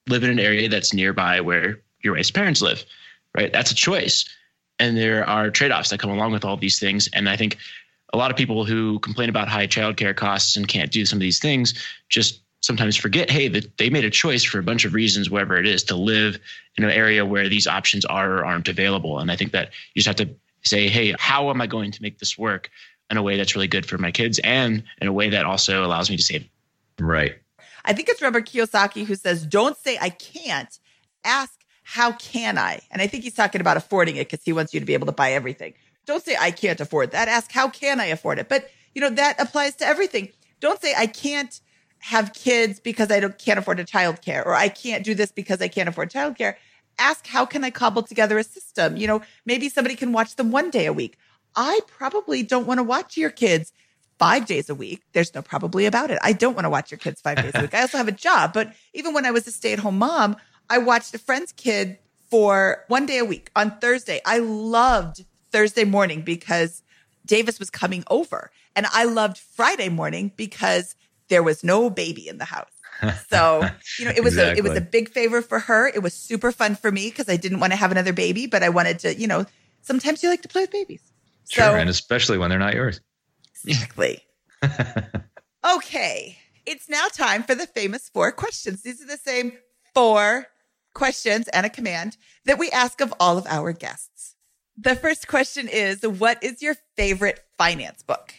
live 0.08 0.24
in 0.24 0.30
an 0.30 0.40
area 0.40 0.70
that's 0.70 0.94
nearby 0.94 1.42
where 1.42 1.80
your 2.02 2.16
wife's 2.16 2.32
parents 2.32 2.62
live, 2.62 2.84
right? 3.36 3.52
That's 3.52 3.72
a 3.72 3.76
choice. 3.76 4.26
And 4.80 4.98
there 4.98 5.28
are 5.28 5.50
trade 5.50 5.72
offs 5.72 5.90
that 5.90 6.00
come 6.00 6.12
along 6.12 6.32
with 6.32 6.46
all 6.46 6.58
these 6.58 6.80
things. 6.80 7.10
And 7.14 7.30
I 7.30 7.36
think 7.36 7.58
a 8.14 8.18
lot 8.18 8.32
of 8.32 8.38
people 8.38 8.64
who 8.64 9.00
complain 9.00 9.30
about 9.30 9.48
high 9.48 9.68
childcare 9.68 10.16
costs 10.16 10.56
and 10.56 10.68
can't 10.68 10.92
do 10.92 11.06
some 11.06 11.18
of 11.18 11.22
these 11.22 11.40
things 11.40 11.74
just 12.10 12.42
sometimes 12.62 12.96
forget 12.96 13.30
hey, 13.30 13.48
that 13.48 13.78
they 13.78 13.90
made 13.90 14.06
a 14.06 14.10
choice 14.10 14.44
for 14.44 14.60
a 14.60 14.64
bunch 14.64 14.86
of 14.86 14.94
reasons, 14.94 15.30
wherever 15.30 15.58
it 15.58 15.68
is, 15.68 15.84
to 15.84 15.96
live 15.96 16.40
in 16.78 16.84
an 16.84 16.92
area 16.92 17.26
where 17.26 17.50
these 17.50 17.68
options 17.68 18.06
are 18.06 18.38
or 18.38 18.46
aren't 18.46 18.68
available. 18.68 19.20
And 19.20 19.32
I 19.32 19.36
think 19.36 19.52
that 19.52 19.72
you 19.94 20.02
just 20.02 20.08
have 20.08 20.28
to 20.28 20.34
say, 20.64 20.88
hey, 20.88 21.16
how 21.20 21.50
am 21.50 21.62
I 21.62 21.68
going 21.68 21.92
to 21.92 22.02
make 22.02 22.20
this 22.20 22.38
work 22.38 22.70
in 23.10 23.18
a 23.18 23.24
way 23.24 23.38
that's 23.38 23.56
really 23.56 23.68
good 23.68 23.86
for 23.86 23.98
my 23.98 24.12
kids 24.12 24.40
and 24.44 24.84
in 25.02 25.08
a 25.08 25.14
way 25.14 25.30
that 25.30 25.46
also 25.46 25.86
allows 25.86 26.10
me 26.10 26.18
to 26.18 26.24
save 26.24 26.48
right 27.00 27.36
I 27.88 27.94
think 27.94 28.10
it's 28.10 28.22
Robert 28.22 28.46
Kiyosaki 28.46 29.06
who 29.06 29.16
says, 29.16 29.46
don't 29.46 29.78
say 29.78 29.98
I 30.00 30.10
can't, 30.10 30.78
ask 31.24 31.54
how 31.84 32.12
can 32.12 32.58
I? 32.58 32.82
And 32.92 33.02
I 33.02 33.08
think 33.08 33.24
he's 33.24 33.34
talking 33.34 33.62
about 33.62 33.78
affording 33.78 34.18
it 34.18 34.30
because 34.30 34.44
he 34.44 34.52
wants 34.52 34.74
you 34.74 34.82
to 34.82 34.86
be 34.86 34.94
able 34.94 35.06
to 35.06 35.14
buy 35.14 35.32
everything. 35.32 35.74
Don't 36.06 36.24
say 36.24 36.36
I 36.38 36.52
can't 36.52 36.82
afford 36.82 37.12
that. 37.12 37.30
Ask 37.30 37.50
how 37.50 37.70
can 37.70 38.02
I 38.02 38.08
afford 38.08 38.40
it? 38.40 38.50
But 38.50 38.70
you 38.94 39.00
know, 39.02 39.10
that 39.12 39.40
applies 39.40 39.76
to 39.78 39.86
everything. 39.86 40.30
Don't 40.60 40.82
say 40.82 40.94
I 40.98 41.08
can't 41.08 41.62
have 42.00 42.34
kids 42.34 42.82
because 42.82 43.10
I 43.10 43.22
don't, 43.22 43.38
can't 43.38 43.58
afford 43.58 43.80
a 43.80 43.86
childcare 43.86 44.46
or 44.46 44.54
I 44.54 44.68
can't 44.68 45.06
do 45.06 45.16
this 45.16 45.32
because 45.32 45.62
I 45.62 45.70
can't 45.70 45.88
afford 45.88 46.12
childcare. 46.12 46.56
Ask 47.00 47.26
how 47.26 47.46
can 47.46 47.64
I 47.64 47.70
cobble 47.70 48.04
together 48.04 48.38
a 48.38 48.44
system? 48.44 48.98
You 48.98 49.08
know, 49.08 49.22
maybe 49.46 49.70
somebody 49.70 49.96
can 49.96 50.12
watch 50.12 50.36
them 50.36 50.52
one 50.52 50.72
day 50.72 50.88
a 50.88 50.94
week. 50.94 51.18
I 51.58 51.80
probably 51.88 52.44
don't 52.44 52.68
want 52.68 52.78
to 52.78 52.84
watch 52.84 53.18
your 53.18 53.32
kids 53.32 53.74
five 54.20 54.46
days 54.46 54.70
a 54.70 54.76
week. 54.76 55.02
There's 55.14 55.34
no 55.34 55.42
probably 55.42 55.86
about 55.86 56.12
it. 56.12 56.20
I 56.22 56.32
don't 56.34 56.54
want 56.54 56.66
to 56.66 56.70
watch 56.70 56.92
your 56.92 57.00
kids 57.00 57.20
five 57.20 57.38
days 57.38 57.52
a 57.56 57.62
week. 57.62 57.74
I 57.74 57.82
also 57.82 57.98
have 57.98 58.08
a 58.08 58.14
job, 58.14 58.54
but 58.54 58.74
even 58.94 59.14
when 59.14 59.26
I 59.26 59.32
was 59.32 59.48
a 59.48 59.52
stay 59.52 59.74
at 59.74 59.80
home 59.80 59.98
mom, 59.98 60.38
I 60.70 60.78
watched 60.78 61.14
a 61.14 61.20
friend's 61.20 61.52
kid 61.52 61.98
for 62.30 62.84
one 62.88 63.06
day 63.06 63.18
a 63.18 63.26
week 63.26 63.50
on 63.56 63.80
Thursday. 63.80 64.22
I 64.26 64.38
loved 64.40 65.26
Thursday 65.52 65.84
morning 65.84 66.22
because 66.22 66.84
Davis 67.26 67.60
was 67.60 67.70
coming 67.70 68.04
over, 68.10 68.52
and 68.76 68.86
I 68.94 69.06
loved 69.06 69.38
Friday 69.38 69.90
morning 69.90 70.32
because 70.36 70.96
there 71.30 71.44
was 71.44 71.64
no 71.64 71.90
baby 71.90 72.28
in 72.28 72.38
the 72.38 72.46
house. 72.46 72.72
So, 73.30 73.68
you 74.00 74.06
know, 74.06 74.12
it 74.16 74.24
was 74.24 74.38
a 74.38 74.58
it 74.58 74.64
was 74.64 74.72
a 74.78 74.82
big 74.82 75.10
favor 75.10 75.42
for 75.42 75.60
her. 75.60 75.88
It 75.88 76.02
was 76.02 76.14
super 76.14 76.52
fun 76.52 76.76
for 76.76 76.92
me 76.92 77.10
because 77.10 77.30
I 77.30 77.38
didn't 77.38 77.60
want 77.60 77.72
to 77.74 77.78
have 77.78 77.92
another 77.92 78.14
baby, 78.14 78.48
but 78.48 78.64
I 78.64 78.70
wanted 78.70 79.00
to, 79.00 79.16
you 79.16 79.28
know, 79.28 79.46
sometimes 79.82 80.24
you 80.24 80.30
like 80.30 80.42
to 80.44 80.48
play 80.48 80.62
with 80.62 80.72
babies. 80.72 81.02
Sure 81.50 81.66
So 81.66 81.76
and 81.76 81.90
especially 81.90 82.38
when 82.38 82.50
they're 82.50 82.60
not 82.60 82.74
yours 82.74 83.02
exactly. 83.66 84.24
okay. 85.76 86.38
It's 86.66 86.90
now 86.90 87.08
time 87.08 87.44
for 87.44 87.56
the 87.56 87.68
famous 87.68 88.10
four 88.10 88.32
questions. 88.32 88.82
These 88.82 89.02
are 89.02 89.08
the 89.08 89.18
same 89.18 89.54
four 89.94 90.48
questions 90.94 91.48
and 91.50 91.66
a 91.66 91.70
command 91.70 92.18
that 92.46 92.60
we 92.60 92.70
ask 92.72 93.02
of 93.02 93.14
all 93.20 93.38
of 93.38 93.46
our 93.48 93.72
guests. 93.72 94.36
The 94.78 94.96
first 94.96 95.28
question 95.28 95.68
is 95.68 96.02
What 96.02 96.44
is 96.44 96.62
your 96.62 96.76
favorite 96.96 97.44
finance 97.58 98.04
book? 98.04 98.34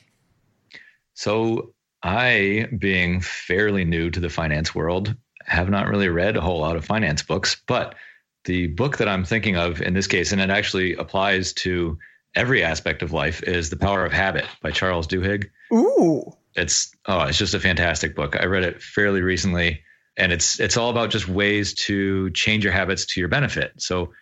So, 1.14 1.74
I, 2.02 2.68
being 2.78 3.20
fairly 3.20 3.84
new 3.84 4.10
to 4.10 4.20
the 4.20 4.28
finance 4.28 4.72
world, 4.72 5.16
have 5.46 5.68
not 5.68 5.88
really 5.88 6.08
read 6.08 6.36
a 6.36 6.40
whole 6.40 6.60
lot 6.60 6.76
of 6.76 6.84
finance 6.84 7.22
books, 7.22 7.60
but 7.66 7.96
the 8.44 8.68
book 8.68 8.98
that 8.98 9.08
I'm 9.08 9.24
thinking 9.24 9.56
of 9.56 9.82
in 9.82 9.94
this 9.94 10.06
case, 10.06 10.30
and 10.30 10.40
it 10.40 10.50
actually 10.50 10.94
applies 10.94 11.52
to 11.54 11.98
every 12.34 12.62
aspect 12.62 13.02
of 13.02 13.12
life, 13.12 13.42
is 13.42 13.70
The 13.70 13.76
Power 13.76 14.04
of 14.04 14.12
Habit 14.12 14.46
by 14.62 14.70
Charles 14.70 15.06
Duhigg. 15.06 15.50
Ooh. 15.72 16.32
It's 16.54 16.94
oh, 17.06 17.22
it's 17.22 17.38
just 17.38 17.54
a 17.54 17.60
fantastic 17.60 18.16
book. 18.16 18.36
I 18.38 18.46
read 18.46 18.64
it 18.64 18.82
fairly 18.82 19.22
recently, 19.22 19.82
and 20.16 20.32
it's 20.32 20.58
it's 20.58 20.76
all 20.76 20.90
about 20.90 21.10
just 21.10 21.28
ways 21.28 21.74
to 21.74 22.30
change 22.30 22.64
your 22.64 22.72
habits 22.72 23.06
to 23.06 23.20
your 23.20 23.28
benefit. 23.28 23.72
So, 23.76 24.12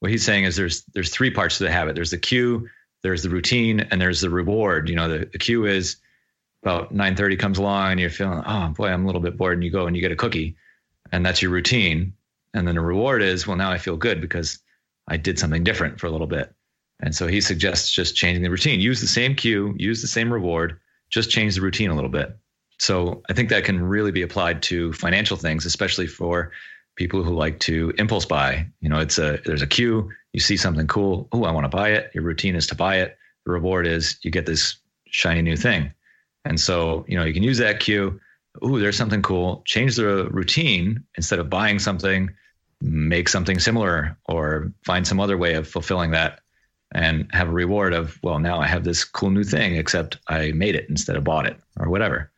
what 0.00 0.10
he's 0.10 0.24
saying 0.24 0.44
is 0.44 0.56
there's 0.56 0.84
there's 0.94 1.10
three 1.10 1.30
parts 1.30 1.58
to 1.58 1.64
the 1.64 1.72
habit. 1.72 1.94
There's 1.94 2.10
the 2.10 2.18
cue, 2.18 2.68
there's 3.02 3.22
the 3.22 3.30
routine, 3.30 3.80
and 3.80 4.00
there's 4.00 4.20
the 4.20 4.30
reward. 4.30 4.88
You 4.88 4.96
know, 4.96 5.08
the, 5.08 5.28
the 5.30 5.38
cue 5.38 5.66
is 5.66 5.96
about 6.62 6.94
9:30 6.94 7.38
comes 7.38 7.58
along 7.58 7.92
and 7.92 8.00
you're 8.00 8.10
feeling, 8.10 8.42
oh 8.46 8.68
boy, 8.68 8.88
I'm 8.88 9.02
a 9.02 9.06
little 9.06 9.20
bit 9.20 9.36
bored, 9.36 9.54
and 9.54 9.64
you 9.64 9.70
go 9.70 9.86
and 9.86 9.96
you 9.96 10.02
get 10.02 10.12
a 10.12 10.16
cookie, 10.16 10.56
and 11.10 11.26
that's 11.26 11.42
your 11.42 11.50
routine. 11.50 12.14
And 12.54 12.66
then 12.66 12.74
the 12.74 12.80
reward 12.80 13.22
is, 13.22 13.46
well, 13.46 13.56
now 13.56 13.70
I 13.70 13.78
feel 13.78 13.96
good 13.96 14.20
because 14.20 14.58
I 15.08 15.16
did 15.16 15.38
something 15.38 15.64
different 15.64 15.98
for 15.98 16.06
a 16.06 16.10
little 16.10 16.26
bit. 16.26 16.54
And 17.02 17.14
so 17.14 17.26
he 17.26 17.40
suggests 17.40 17.90
just 17.90 18.14
changing 18.14 18.42
the 18.42 18.50
routine. 18.50 18.80
Use 18.80 19.00
the 19.00 19.06
same 19.06 19.34
cue, 19.34 19.74
use 19.76 20.00
the 20.00 20.08
same 20.08 20.32
reward, 20.32 20.78
just 21.10 21.30
change 21.30 21.56
the 21.56 21.60
routine 21.60 21.90
a 21.90 21.94
little 21.94 22.10
bit. 22.10 22.36
So 22.78 23.22
I 23.28 23.32
think 23.32 23.48
that 23.50 23.64
can 23.64 23.82
really 23.82 24.12
be 24.12 24.22
applied 24.22 24.62
to 24.62 24.92
financial 24.92 25.36
things, 25.36 25.66
especially 25.66 26.06
for 26.06 26.52
people 26.96 27.22
who 27.22 27.34
like 27.34 27.58
to 27.60 27.92
impulse 27.98 28.24
buy. 28.24 28.66
You 28.80 28.88
know, 28.88 28.98
it's 28.98 29.18
a 29.18 29.40
there's 29.44 29.62
a 29.62 29.66
cue, 29.66 30.10
You 30.32 30.40
see 30.40 30.56
something 30.56 30.86
cool. 30.86 31.28
Oh, 31.32 31.44
I 31.44 31.50
want 31.50 31.64
to 31.64 31.76
buy 31.76 31.90
it. 31.90 32.10
Your 32.14 32.24
routine 32.24 32.54
is 32.54 32.66
to 32.68 32.74
buy 32.74 32.96
it. 32.96 33.16
The 33.44 33.52
reward 33.52 33.86
is 33.86 34.18
you 34.22 34.30
get 34.30 34.46
this 34.46 34.76
shiny 35.06 35.42
new 35.42 35.56
thing. 35.56 35.92
And 36.44 36.58
so, 36.58 37.04
you 37.08 37.16
know, 37.16 37.24
you 37.24 37.34
can 37.34 37.42
use 37.42 37.58
that 37.58 37.80
cue. 37.80 38.20
Ooh, 38.64 38.78
there's 38.78 38.96
something 38.96 39.22
cool. 39.22 39.62
Change 39.64 39.96
the 39.96 40.28
routine 40.30 41.04
instead 41.16 41.38
of 41.38 41.48
buying 41.48 41.78
something, 41.78 42.30
make 42.80 43.28
something 43.28 43.58
similar 43.58 44.16
or 44.26 44.72
find 44.84 45.06
some 45.06 45.20
other 45.20 45.38
way 45.38 45.54
of 45.54 45.68
fulfilling 45.68 46.10
that 46.10 46.40
and 46.94 47.28
have 47.32 47.48
a 47.48 47.52
reward 47.52 47.92
of, 47.92 48.18
well, 48.22 48.38
now 48.38 48.60
I 48.60 48.66
have 48.66 48.84
this 48.84 49.04
cool 49.04 49.30
new 49.30 49.44
thing, 49.44 49.76
except 49.76 50.18
I 50.28 50.52
made 50.52 50.74
it 50.74 50.88
instead 50.88 51.16
of 51.16 51.24
bought 51.24 51.46
it 51.46 51.56
or 51.78 51.88
whatever. 51.88 52.30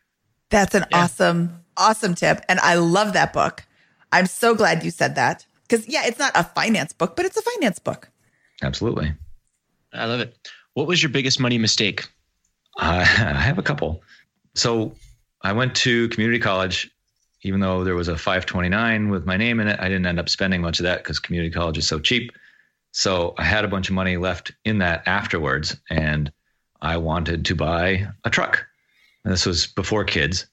That's 0.50 0.74
an 0.74 0.84
yeah. 0.90 1.04
awesome, 1.04 1.64
awesome 1.76 2.14
tip. 2.14 2.40
And 2.48 2.60
I 2.60 2.74
love 2.74 3.12
that 3.14 3.32
book. 3.32 3.64
I'm 4.12 4.26
so 4.26 4.54
glad 4.54 4.84
you 4.84 4.90
said 4.90 5.16
that. 5.16 5.46
Because, 5.62 5.88
yeah, 5.88 6.02
it's 6.04 6.18
not 6.18 6.32
a 6.34 6.44
finance 6.44 6.92
book, 6.92 7.16
but 7.16 7.24
it's 7.24 7.36
a 7.36 7.42
finance 7.42 7.78
book. 7.78 8.08
Absolutely. 8.62 9.12
I 9.92 10.06
love 10.06 10.20
it. 10.20 10.36
What 10.74 10.86
was 10.86 11.02
your 11.02 11.10
biggest 11.10 11.40
money 11.40 11.58
mistake? 11.58 12.08
Uh, 12.78 13.00
I 13.00 13.04
have 13.04 13.58
a 13.58 13.62
couple. 13.62 14.02
So 14.54 14.94
I 15.42 15.52
went 15.52 15.74
to 15.76 16.08
community 16.10 16.38
college. 16.38 16.90
Even 17.46 17.60
though 17.60 17.84
there 17.84 17.94
was 17.94 18.08
a 18.08 18.16
529 18.16 19.10
with 19.10 19.26
my 19.26 19.36
name 19.36 19.60
in 19.60 19.68
it, 19.68 19.78
I 19.78 19.88
didn't 19.88 20.06
end 20.06 20.18
up 20.18 20.30
spending 20.30 20.62
much 20.62 20.80
of 20.80 20.84
that 20.84 21.02
because 21.02 21.18
community 21.18 21.52
college 21.52 21.76
is 21.76 21.86
so 21.86 21.98
cheap. 21.98 22.32
So 22.96 23.34
I 23.36 23.42
had 23.42 23.64
a 23.64 23.68
bunch 23.68 23.88
of 23.88 23.94
money 23.96 24.16
left 24.16 24.52
in 24.64 24.78
that 24.78 25.02
afterwards, 25.06 25.76
and 25.90 26.30
I 26.80 26.98
wanted 26.98 27.44
to 27.46 27.56
buy 27.56 28.06
a 28.22 28.30
truck. 28.30 28.64
And 29.24 29.32
this 29.32 29.44
was 29.44 29.66
before 29.66 30.04
kids. 30.04 30.46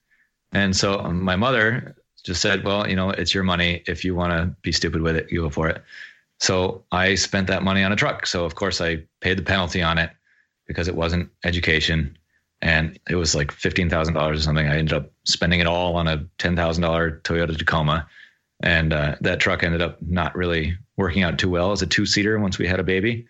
And 0.51 0.75
so 0.75 1.03
my 1.03 1.35
mother 1.35 1.95
just 2.23 2.41
said, 2.41 2.63
Well, 2.63 2.89
you 2.89 2.95
know, 2.95 3.11
it's 3.11 3.35
your 3.35 3.43
money. 3.43 3.83
If 3.85 4.03
you 4.03 4.15
want 4.15 4.31
to 4.31 4.55
be 4.63 4.71
stupid 4.71 5.03
with 5.03 5.15
it, 5.17 5.31
you 5.31 5.41
go 5.41 5.51
for 5.51 5.69
it. 5.69 5.83
So 6.39 6.83
I 6.91 7.13
spent 7.13 7.45
that 7.47 7.61
money 7.61 7.83
on 7.83 7.91
a 7.91 7.95
truck. 7.95 8.25
So, 8.25 8.43
of 8.43 8.55
course, 8.55 8.81
I 8.81 9.03
paid 9.19 9.37
the 9.37 9.43
penalty 9.43 9.83
on 9.83 9.99
it 9.99 10.09
because 10.65 10.87
it 10.87 10.95
wasn't 10.95 11.29
education. 11.43 12.17
And 12.59 12.99
it 13.07 13.15
was 13.17 13.35
like 13.35 13.53
$15,000 13.53 14.15
or 14.19 14.39
something. 14.39 14.67
I 14.67 14.77
ended 14.77 14.93
up 14.93 15.11
spending 15.25 15.59
it 15.59 15.67
all 15.67 15.95
on 15.95 16.07
a 16.07 16.25
$10,000 16.39 17.21
Toyota 17.21 17.55
Tacoma. 17.55 18.07
And 18.63 18.93
uh, 18.93 19.15
that 19.21 19.39
truck 19.39 19.63
ended 19.63 19.81
up 19.81 20.01
not 20.01 20.35
really 20.35 20.77
working 20.97 21.23
out 21.23 21.39
too 21.39 21.49
well 21.49 21.71
as 21.71 21.81
a 21.81 21.87
two 21.87 22.05
seater 22.05 22.39
once 22.39 22.57
we 22.57 22.67
had 22.67 22.79
a 22.79 22.83
baby. 22.83 23.25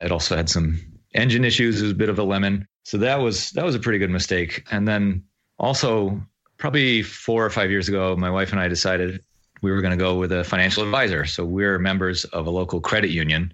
It 0.00 0.12
also 0.12 0.36
had 0.36 0.48
some 0.48 0.80
engine 1.14 1.44
issues. 1.44 1.80
It 1.80 1.84
was 1.84 1.92
a 1.92 1.96
bit 1.96 2.08
of 2.08 2.18
a 2.18 2.22
lemon. 2.22 2.66
So 2.84 2.98
that 2.98 3.16
was 3.16 3.50
that 3.52 3.64
was 3.64 3.74
a 3.74 3.80
pretty 3.80 3.98
good 3.98 4.10
mistake. 4.10 4.64
And 4.70 4.86
then 4.86 5.24
also 5.58 6.22
probably 6.58 7.02
four 7.02 7.44
or 7.44 7.50
five 7.50 7.70
years 7.70 7.88
ago, 7.88 8.16
my 8.16 8.30
wife 8.30 8.52
and 8.52 8.60
I 8.60 8.68
decided 8.68 9.22
we 9.62 9.70
were 9.70 9.80
going 9.80 9.96
to 9.96 10.02
go 10.02 10.16
with 10.16 10.32
a 10.32 10.44
financial 10.44 10.84
advisor. 10.84 11.24
So 11.24 11.44
we're 11.44 11.78
members 11.78 12.24
of 12.26 12.46
a 12.46 12.50
local 12.50 12.80
credit 12.80 13.10
union. 13.10 13.52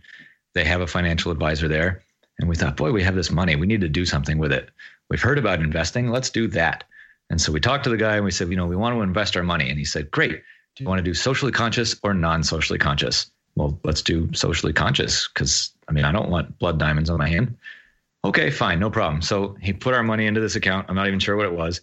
They 0.55 0.65
have 0.65 0.81
a 0.81 0.87
financial 0.87 1.33
advisor 1.33 1.69
there. 1.69 2.03
And 2.39 2.49
we 2.49 2.57
thought, 2.57 2.77
boy, 2.77 2.93
we 2.93 3.03
have 3.03 3.15
this 3.15 3.31
money. 3.31 3.57
We 3.57 3.67
need 3.67 3.81
to 3.81 3.89
do 3.89 4.05
something 4.05 4.39
with 4.39 4.53
it. 4.53 4.71
We've 5.09 5.23
heard 5.23 5.39
about 5.39 5.61
investing. 5.61 6.11
Let's 6.11 6.31
do 6.31 6.49
that. 6.49 6.85
And 7.31 7.41
so 7.41 7.53
we 7.53 7.61
talked 7.61 7.85
to 7.85 7.91
the 7.91 7.97
guy 7.97 8.17
and 8.17 8.25
we 8.25 8.31
said, 8.31 8.51
you 8.51 8.57
know, 8.57 8.67
we 8.67 8.77
want 8.77 8.95
to 8.95 9.03
invest 9.03 9.37
our 9.37 9.43
money. 9.43 9.71
And 9.71 9.79
he 9.79 9.85
said, 9.85 10.11
great. 10.11 10.43
Do 10.77 10.85
you 10.85 10.89
want 10.89 10.99
to 10.99 11.05
do 11.05 11.15
socially 11.15 11.53
conscious 11.53 11.97
or 12.03 12.15
non 12.15 12.43
socially 12.43 12.79
conscious? 12.79 13.31
Well, 13.55 13.79
let's 13.85 14.03
do 14.03 14.33
socially 14.35 14.73
conscious 14.73 15.29
because 15.29 15.73
I 15.89 15.93
mean, 15.93 16.05
I 16.05 16.13
don't 16.13 16.31
want 16.31 16.59
blood 16.59 16.79
diamonds 16.79 17.11
on 17.11 17.19
my 17.19 17.29
hand. 17.29 17.57
Okay, 18.25 18.51
fine, 18.51 18.81
no 18.81 18.91
problem. 18.91 19.23
So 19.23 19.57
he 19.61 19.73
put 19.73 19.95
our 19.95 20.03
money 20.03 20.27
into 20.27 20.41
this 20.41 20.57
account. 20.57 20.87
I'm 20.89 20.97
not 20.97 21.07
even 21.07 21.21
sure 21.21 21.37
what 21.37 21.47
it 21.47 21.53
was. 21.53 21.83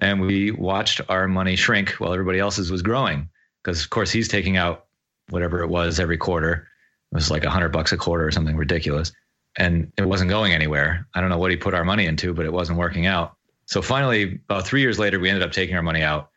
And 0.00 0.20
we 0.20 0.50
watched 0.50 1.00
our 1.08 1.26
money 1.26 1.56
shrink 1.56 1.90
while 1.92 2.12
everybody 2.12 2.38
else's 2.38 2.70
was 2.70 2.82
growing. 2.82 3.28
Because, 3.62 3.82
of 3.82 3.90
course, 3.90 4.10
he's 4.10 4.28
taking 4.28 4.56
out 4.56 4.86
whatever 5.28 5.62
it 5.62 5.68
was 5.68 6.00
every 6.00 6.16
quarter. 6.16 6.68
It 7.12 7.14
was 7.16 7.30
like 7.30 7.44
a 7.44 7.50
hundred 7.50 7.70
bucks 7.70 7.92
a 7.92 7.96
quarter 7.96 8.26
or 8.26 8.30
something 8.30 8.56
ridiculous. 8.56 9.12
And 9.56 9.92
it 9.98 10.06
wasn't 10.06 10.30
going 10.30 10.52
anywhere. 10.52 11.06
I 11.12 11.20
don't 11.20 11.28
know 11.28 11.38
what 11.38 11.50
he 11.50 11.56
put 11.56 11.74
our 11.74 11.84
money 11.84 12.06
into, 12.06 12.32
but 12.32 12.46
it 12.46 12.52
wasn't 12.52 12.78
working 12.78 13.06
out. 13.06 13.36
So 13.66 13.82
finally, 13.82 14.40
about 14.48 14.66
three 14.66 14.80
years 14.80 14.98
later, 14.98 15.18
we 15.18 15.28
ended 15.28 15.42
up 15.42 15.52
taking 15.52 15.76
our 15.76 15.82
money 15.82 16.02
out. 16.02 16.30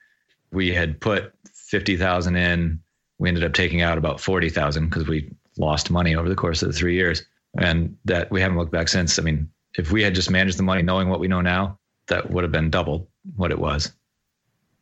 We 0.52 0.74
had 0.74 1.00
put 1.00 1.33
50,000 1.74 2.36
in. 2.36 2.80
We 3.18 3.30
ended 3.30 3.44
up 3.44 3.54
taking 3.54 3.82
out 3.82 3.98
about 3.98 4.22
40,000 4.22 4.90
because 4.90 5.08
we 5.08 5.32
lost 5.58 5.90
money 5.90 6.16
over 6.16 6.30
the 6.30 6.36
course 6.36 6.62
of 6.62 6.68
the 6.68 6.78
three 6.78 6.94
years 6.94 7.24
and 7.58 7.98
that 8.06 8.30
we 8.30 8.42
haven't 8.42 8.60
looked 8.60 8.72
back 8.72 8.88
since. 8.88 9.18
I 9.18 9.24
mean, 9.24 9.50
if 9.76 9.92
we 9.92 10.04
had 10.04 10.14
just 10.14 10.30
managed 10.30 10.60
the 10.60 10.64
money 10.64 10.84
knowing 10.84 11.10
what 11.10 11.20
we 11.20 11.28
know 11.28 11.42
now, 11.42 11.80
that 12.10 12.30
would 12.30 12.44
have 12.44 12.52
been 12.52 12.70
double 12.70 13.10
what 13.36 13.50
it 13.50 13.58
was. 13.58 13.92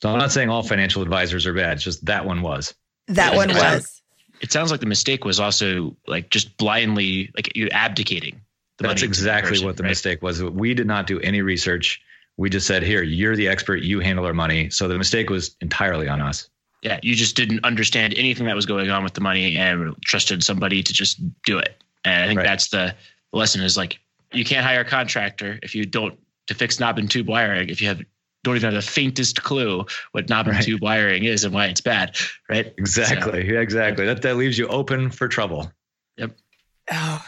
So 0.01 0.09
I'm 0.09 0.19
not 0.19 0.33
saying 0.33 0.49
all 0.49 0.63
financial 0.63 1.01
advisors 1.01 1.45
are 1.45 1.53
bad. 1.53 1.75
It's 1.75 1.83
just 1.83 2.05
that 2.07 2.25
one 2.25 2.41
was. 2.41 2.73
That 3.07 3.35
one 3.35 3.47
was. 3.49 4.01
It 4.41 4.51
sounds 4.51 4.69
like 4.69 4.81
the 4.81 4.85
mistake 4.85 5.23
was 5.23 5.39
also 5.39 5.95
like 6.07 6.29
just 6.29 6.57
blindly 6.57 7.31
like 7.37 7.55
you 7.55 7.69
abdicating. 7.69 8.41
That's 8.79 9.01
exactly 9.01 9.51
person, 9.51 9.65
what 9.65 9.77
the 9.77 9.83
right? 9.83 9.89
mistake 9.89 10.21
was. 10.21 10.43
We 10.43 10.73
did 10.73 10.87
not 10.87 11.07
do 11.07 11.21
any 11.21 11.41
research. 11.41 12.01
We 12.35 12.49
just 12.49 12.67
said, 12.67 12.83
"Here, 12.83 13.01
you're 13.01 13.37
the 13.37 13.47
expert. 13.47 13.83
You 13.83 14.01
handle 14.01 14.25
our 14.25 14.33
money." 14.33 14.71
So 14.71 14.89
the 14.89 14.97
mistake 14.97 15.29
was 15.29 15.55
entirely 15.61 16.09
on 16.09 16.19
us. 16.19 16.49
Yeah, 16.81 16.99
you 17.03 17.15
just 17.15 17.35
didn't 17.35 17.63
understand 17.63 18.15
anything 18.17 18.47
that 18.47 18.55
was 18.55 18.65
going 18.65 18.89
on 18.89 19.03
with 19.03 19.13
the 19.13 19.21
money 19.21 19.55
and 19.55 19.95
trusted 20.03 20.43
somebody 20.43 20.81
to 20.81 20.93
just 20.93 21.19
do 21.43 21.59
it. 21.59 21.75
And 22.03 22.23
I 22.23 22.27
think 22.27 22.39
right. 22.39 22.45
that's 22.45 22.69
the 22.69 22.95
lesson 23.31 23.61
is 23.61 23.77
like 23.77 23.99
you 24.33 24.43
can't 24.43 24.65
hire 24.65 24.81
a 24.81 24.85
contractor 24.85 25.59
if 25.61 25.75
you 25.75 25.85
don't 25.85 26.17
to 26.47 26.53
fix 26.53 26.79
knob 26.79 26.97
and 26.97 27.09
tube 27.09 27.29
wiring 27.29 27.69
if 27.69 27.81
you 27.81 27.87
have 27.87 28.01
don't 28.43 28.55
even 28.55 28.73
have 28.73 28.83
the 28.83 28.89
faintest 28.89 29.43
clue 29.43 29.85
what 30.13 30.27
knob 30.27 30.47
and 30.47 30.61
tube 30.63 30.81
wiring 30.81 31.23
is 31.23 31.43
and 31.43 31.53
why 31.53 31.67
it's 31.67 31.81
bad, 31.81 32.17
right? 32.49 32.73
Exactly. 32.77 33.47
So, 33.47 33.53
yeah, 33.53 33.59
exactly. 33.59 34.05
That 34.05 34.23
that 34.23 34.35
leaves 34.35 34.57
you 34.57 34.67
open 34.67 35.11
for 35.11 35.27
trouble. 35.27 35.71
Yep. 36.17 36.35
Oh, 36.91 37.25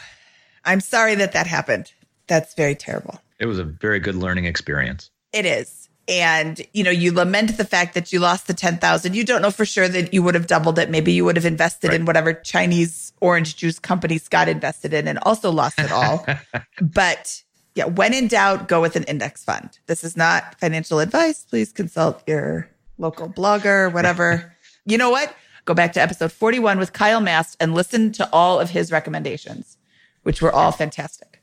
I'm 0.64 0.80
sorry 0.80 1.14
that 1.16 1.32
that 1.32 1.46
happened. 1.46 1.92
That's 2.26 2.54
very 2.54 2.74
terrible. 2.74 3.20
It 3.38 3.46
was 3.46 3.58
a 3.58 3.64
very 3.64 4.00
good 4.00 4.16
learning 4.16 4.46
experience. 4.46 5.10
It 5.32 5.46
is 5.46 5.83
and 6.08 6.60
you 6.72 6.84
know 6.84 6.90
you 6.90 7.12
lament 7.12 7.56
the 7.56 7.64
fact 7.64 7.94
that 7.94 8.12
you 8.12 8.20
lost 8.20 8.46
the 8.46 8.54
10,000 8.54 9.14
you 9.14 9.24
don't 9.24 9.42
know 9.42 9.50
for 9.50 9.64
sure 9.64 9.88
that 9.88 10.12
you 10.12 10.22
would 10.22 10.34
have 10.34 10.46
doubled 10.46 10.78
it. 10.78 10.90
Maybe 10.90 11.12
you 11.12 11.24
would 11.24 11.36
have 11.36 11.46
invested 11.46 11.88
right. 11.88 12.00
in 12.00 12.06
whatever 12.06 12.34
Chinese 12.34 13.12
orange 13.20 13.56
juice 13.56 13.78
company 13.78 14.18
Scott 14.18 14.48
invested 14.48 14.92
in 14.92 15.08
and 15.08 15.18
also 15.20 15.50
lost 15.50 15.78
it 15.78 15.92
all. 15.92 16.26
But 16.80 17.42
yeah 17.74 17.86
when 17.86 18.12
in 18.14 18.28
doubt 18.28 18.68
go 18.68 18.80
with 18.80 18.96
an 18.96 19.04
index 19.04 19.44
fund. 19.44 19.78
This 19.86 20.04
is 20.04 20.16
not 20.16 20.58
financial 20.60 20.98
advice. 21.00 21.44
Please 21.44 21.72
consult 21.72 22.22
your 22.26 22.68
local 22.98 23.28
blogger 23.28 23.92
whatever. 23.92 24.50
You 24.86 24.98
know 24.98 25.08
what? 25.08 25.34
Go 25.64 25.72
back 25.72 25.94
to 25.94 26.02
episode 26.02 26.30
41 26.30 26.78
with 26.78 26.92
Kyle 26.92 27.22
Mast 27.22 27.56
and 27.58 27.74
listen 27.74 28.12
to 28.12 28.28
all 28.34 28.60
of 28.60 28.68
his 28.68 28.92
recommendations 28.92 29.78
which 30.24 30.42
were 30.42 30.52
all 30.52 30.72
fantastic. 30.72 31.42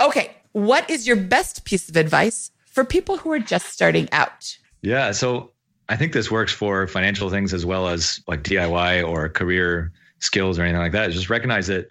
Okay 0.00 0.30
what 0.52 0.88
is 0.90 1.06
your 1.06 1.16
best 1.16 1.64
piece 1.64 1.88
of 1.88 1.96
advice 1.96 2.50
for 2.70 2.84
people 2.84 3.18
who 3.18 3.30
are 3.32 3.38
just 3.38 3.66
starting 3.66 4.08
out? 4.12 4.56
Yeah. 4.82 5.12
So 5.12 5.52
I 5.88 5.96
think 5.96 6.12
this 6.12 6.30
works 6.30 6.52
for 6.52 6.86
financial 6.86 7.30
things 7.30 7.52
as 7.52 7.66
well 7.66 7.88
as 7.88 8.20
like 8.26 8.42
DIY 8.42 9.06
or 9.06 9.28
career 9.28 9.92
skills 10.20 10.58
or 10.58 10.62
anything 10.62 10.80
like 10.80 10.92
that. 10.92 11.10
Just 11.10 11.30
recognize 11.30 11.66
that 11.66 11.88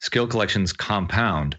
skill 0.00 0.26
collections 0.26 0.72
compound 0.72 1.58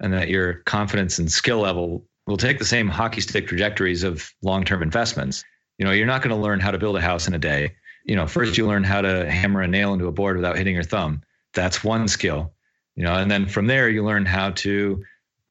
and 0.00 0.12
that 0.12 0.28
your 0.28 0.54
confidence 0.64 1.18
and 1.18 1.30
skill 1.30 1.58
level 1.58 2.06
will 2.26 2.36
take 2.36 2.58
the 2.58 2.64
same 2.64 2.88
hockey 2.88 3.20
stick 3.20 3.48
trajectories 3.48 4.02
of 4.02 4.32
long-term 4.42 4.82
investments. 4.82 5.44
You 5.78 5.86
know, 5.86 5.92
you're 5.92 6.06
not 6.06 6.22
going 6.22 6.34
to 6.34 6.40
learn 6.40 6.60
how 6.60 6.70
to 6.70 6.78
build 6.78 6.96
a 6.96 7.00
house 7.00 7.26
in 7.26 7.34
a 7.34 7.38
day. 7.38 7.74
You 8.04 8.16
know, 8.16 8.26
first 8.26 8.56
you 8.56 8.66
learn 8.66 8.84
how 8.84 9.00
to 9.00 9.30
hammer 9.30 9.62
a 9.62 9.68
nail 9.68 9.92
into 9.92 10.06
a 10.06 10.12
board 10.12 10.36
without 10.36 10.56
hitting 10.56 10.74
your 10.74 10.84
thumb. 10.84 11.22
That's 11.54 11.82
one 11.82 12.06
skill. 12.08 12.52
You 12.96 13.04
know, 13.04 13.14
and 13.14 13.30
then 13.30 13.46
from 13.46 13.66
there 13.66 13.88
you 13.88 14.04
learn 14.04 14.26
how 14.26 14.50
to 14.50 15.02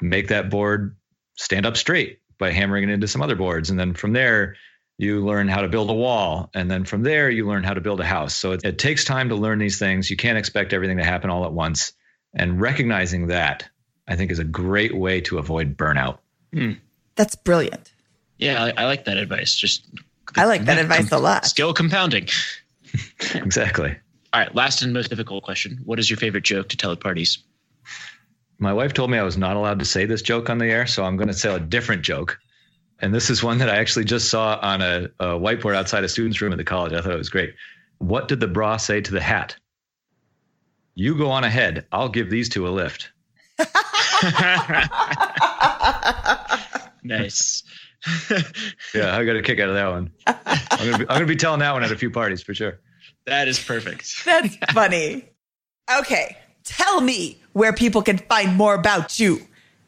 make 0.01 0.28
that 0.30 0.49
board 0.49 0.95
stand 1.36 1.65
up 1.65 1.78
straight 1.78 2.20
by 2.39 2.51
hammering 2.51 2.85
it 2.85 2.89
into 2.89 3.07
some 3.07 3.21
other 3.21 3.35
boards. 3.35 3.69
And 3.69 3.79
then 3.79 3.93
from 3.93 4.13
there, 4.13 4.55
you 4.97 5.23
learn 5.23 5.47
how 5.47 5.61
to 5.61 5.69
build 5.69 5.89
a 5.89 5.93
wall. 5.93 6.49
And 6.53 6.69
then 6.69 6.83
from 6.85 7.03
there, 7.03 7.29
you 7.29 7.47
learn 7.47 7.63
how 7.63 7.73
to 7.73 7.81
build 7.81 7.99
a 7.99 8.05
house. 8.05 8.35
So 8.35 8.53
it, 8.53 8.65
it 8.65 8.79
takes 8.79 9.05
time 9.05 9.29
to 9.29 9.35
learn 9.35 9.59
these 9.59 9.77
things. 9.77 10.09
You 10.09 10.17
can't 10.17 10.37
expect 10.37 10.73
everything 10.73 10.97
to 10.97 11.03
happen 11.03 11.29
all 11.29 11.45
at 11.45 11.53
once. 11.53 11.93
And 12.33 12.59
recognizing 12.59 13.27
that, 13.27 13.69
I 14.07 14.15
think, 14.15 14.31
is 14.31 14.39
a 14.39 14.43
great 14.43 14.95
way 14.95 15.21
to 15.21 15.37
avoid 15.37 15.77
burnout. 15.77 16.19
Hmm. 16.53 16.73
That's 17.15 17.35
brilliant. 17.35 17.91
Yeah, 18.37 18.63
I, 18.63 18.83
I, 18.83 18.85
like 18.85 19.05
that 19.05 19.17
advice. 19.17 19.55
Just 19.55 19.85
I 20.35 20.45
like 20.45 20.65
that 20.65 20.77
advice 20.77 21.11
a 21.11 21.17
lot. 21.17 21.45
Skill 21.45 21.73
compounding. 21.73 22.27
exactly. 23.35 23.95
All 24.31 24.39
right, 24.39 24.53
last 24.53 24.81
and 24.81 24.93
most 24.93 25.09
difficult 25.09 25.43
question. 25.43 25.79
What 25.85 25.99
is 25.99 26.09
your 26.09 26.17
favorite 26.17 26.43
joke 26.43 26.69
to 26.69 26.77
tell 26.77 26.91
at 26.91 26.99
parties? 26.99 27.39
My 28.60 28.74
wife 28.74 28.93
told 28.93 29.10
me 29.10 29.18
I 29.18 29.24
was 29.24 29.38
not 29.38 29.55
allowed 29.55 29.80
to 29.80 29.86
say 29.86 30.05
this 30.05 30.22
joke 30.22 30.49
on 30.49 30.57
the 30.57 30.68
air, 30.68 30.86
so 30.86 31.03
I'm 31.03 31.18
going 31.18 31.30
to 31.30 31.34
tell 31.34 31.55
a 31.55 31.60
different 31.60 32.03
joke. 32.03 32.39
And 33.01 33.14
this 33.14 33.30
is 33.30 33.41
one 33.41 33.60
that 33.60 33.70
I 33.70 33.78
actually 33.78 34.05
just 34.05 34.30
saw 34.30 34.60
on 34.62 34.82
a, 34.82 35.10
a 35.20 35.39
whiteboard 35.39 35.76
outside 35.76 36.03
a 36.03 36.10
student's 36.10 36.41
room 36.41 36.51
at 36.51 36.57
the 36.57 36.66
college. 36.66 36.93
I 36.93 37.01
thought 37.01 37.14
it 37.14 37.18
was 37.18 37.30
great. 37.30 37.53
What 37.99 38.28
did 38.28 38.41
the 38.41 38.47
bra 38.47 38.78
say 38.78 39.01
to 39.01 39.12
the 39.12 39.22
hat? 39.22 39.55
You 40.95 41.18
go 41.18 41.32
on 41.32 41.45
ahead. 41.45 41.86
I'll 41.91 42.10
give 42.10 42.30
these 42.30 42.49
two 42.49 42.68
a 42.68 42.70
lift. 42.70 43.12
nice. 47.03 47.64
yeah, 48.93 49.18
I 49.18 49.26
got 49.26 49.36
a 49.36 49.41
kick 49.41 49.60
out 49.60 49.70
of 49.70 49.76
that 49.76 49.89
one. 49.89 50.12
I'm 50.28 50.91
gonna, 50.91 50.97
be, 50.97 51.10
I'm 51.10 51.16
gonna 51.16 51.26
be 51.26 51.36
telling 51.36 51.60
that 51.60 51.74
one 51.74 51.84
at 51.84 51.91
a 51.91 51.97
few 51.97 52.10
parties 52.10 52.41
for 52.41 52.53
sure. 52.53 52.80
That 53.26 53.47
is 53.47 53.64
perfect. 53.64 54.26
That's 54.26 54.55
funny. 54.74 55.30
Okay, 55.99 56.38
tell 56.64 57.01
me 57.01 57.41
where 57.60 57.74
people 57.74 58.01
can 58.01 58.18
find 58.18 58.55
more 58.55 58.74
about 58.74 59.20
you, 59.20 59.41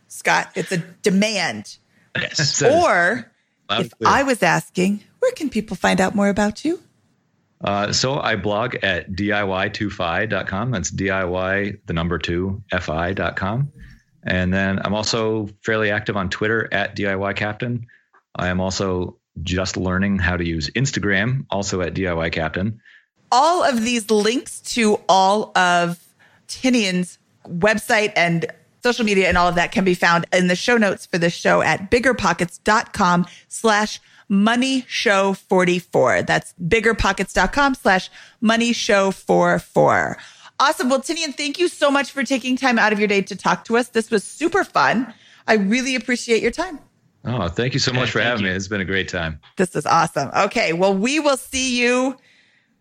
Scott. 0.10 0.52
It's 0.56 0.74
a 0.74 0.78
demand. 1.02 1.78
Yes. 2.20 2.62
Or 2.62 3.32
if 3.70 3.94
I 4.06 4.24
was 4.24 4.44
asking, 4.44 5.02
where 5.20 5.32
can 5.32 5.50
people 5.50 5.78
find 5.78 6.02
out 6.02 6.14
more 6.14 6.28
about 6.28 6.66
you? 6.66 6.82
Uh, 7.64 7.94
so 7.94 8.20
I 8.20 8.36
blog 8.36 8.76
at 8.84 9.10
diy2fi.com. 9.12 10.72
That's 10.72 10.92
DIY, 10.92 11.80
the 11.86 11.94
number 11.94 12.18
two, 12.18 12.62
fi.com. 12.78 13.72
And 14.24 14.54
then 14.54 14.82
I'm 14.84 14.94
also 14.94 15.48
fairly 15.64 15.92
active 15.92 16.18
on 16.18 16.30
Twitter 16.30 16.68
at 16.74 16.96
DIY 16.98 17.38
Captain. 17.38 17.88
I 18.36 18.50
am 18.50 18.60
also 18.60 19.18
just 19.42 19.78
learning 19.78 20.20
how 20.20 20.36
to 20.36 20.46
use 20.46 20.70
Instagram, 20.72 21.46
also 21.50 21.80
at 21.80 21.94
DIY 21.94 22.34
Captain. 22.34 22.82
All 23.32 23.64
of 23.64 23.82
these 23.82 24.12
links 24.12 24.60
to 24.74 25.00
all 25.08 25.58
of 25.58 26.04
Tinion's 26.50 27.18
website 27.52 28.14
and 28.16 28.46
social 28.84 29.06
media 29.06 29.28
and 29.28 29.38
all 29.38 29.48
of 29.48 29.56
that 29.56 29.72
can 29.72 29.84
be 29.84 29.94
found 29.94 30.26
in 30.34 30.48
the 30.48 30.56
show 30.56 30.78
notes 30.78 31.06
for 31.06 31.18
this 31.18 31.34
show 31.34 31.62
at 31.62 31.92
biggerpockets.com 31.92 33.28
slash 33.48 34.00
money 34.28 34.86
show 34.88 35.34
44. 35.34 36.24
That's 36.24 36.54
biggerpockets.com 36.64 37.76
slash 37.76 38.10
money 38.40 38.74
show 38.74 39.12
44. 39.12 40.18
Awesome. 40.60 40.90
Well, 40.90 41.02
Tinian, 41.02 41.36
thank 41.36 41.60
you 41.60 41.68
so 41.68 41.92
much 41.92 42.12
for 42.12 42.24
taking 42.24 42.56
time 42.56 42.80
out 42.80 42.94
of 42.94 43.00
your 43.00 43.08
day 43.08 43.22
to 43.24 43.36
talk 43.36 43.66
to 43.66 43.78
us. 43.78 43.90
This 43.90 44.10
was 44.12 44.24
super 44.24 44.64
fun. 44.64 45.14
I 45.48 45.56
really 45.56 45.96
appreciate 45.96 46.42
your 46.42 46.52
time. 46.52 46.80
Oh, 47.26 47.50
thank 47.50 47.74
you 47.74 47.80
so 47.80 47.94
much 47.94 48.12
for 48.12 48.22
having 48.22 48.46
you. 48.46 48.52
me. 48.52 48.56
It's 48.56 48.68
been 48.68 48.82
a 48.82 48.86
great 48.86 49.10
time. 49.10 49.40
This 49.58 49.76
is 49.76 49.86
awesome. 49.86 50.32
Okay. 50.36 50.74
Well, 50.74 50.96
we 50.96 51.20
will 51.20 51.38
see 51.38 51.80
you 51.80 52.16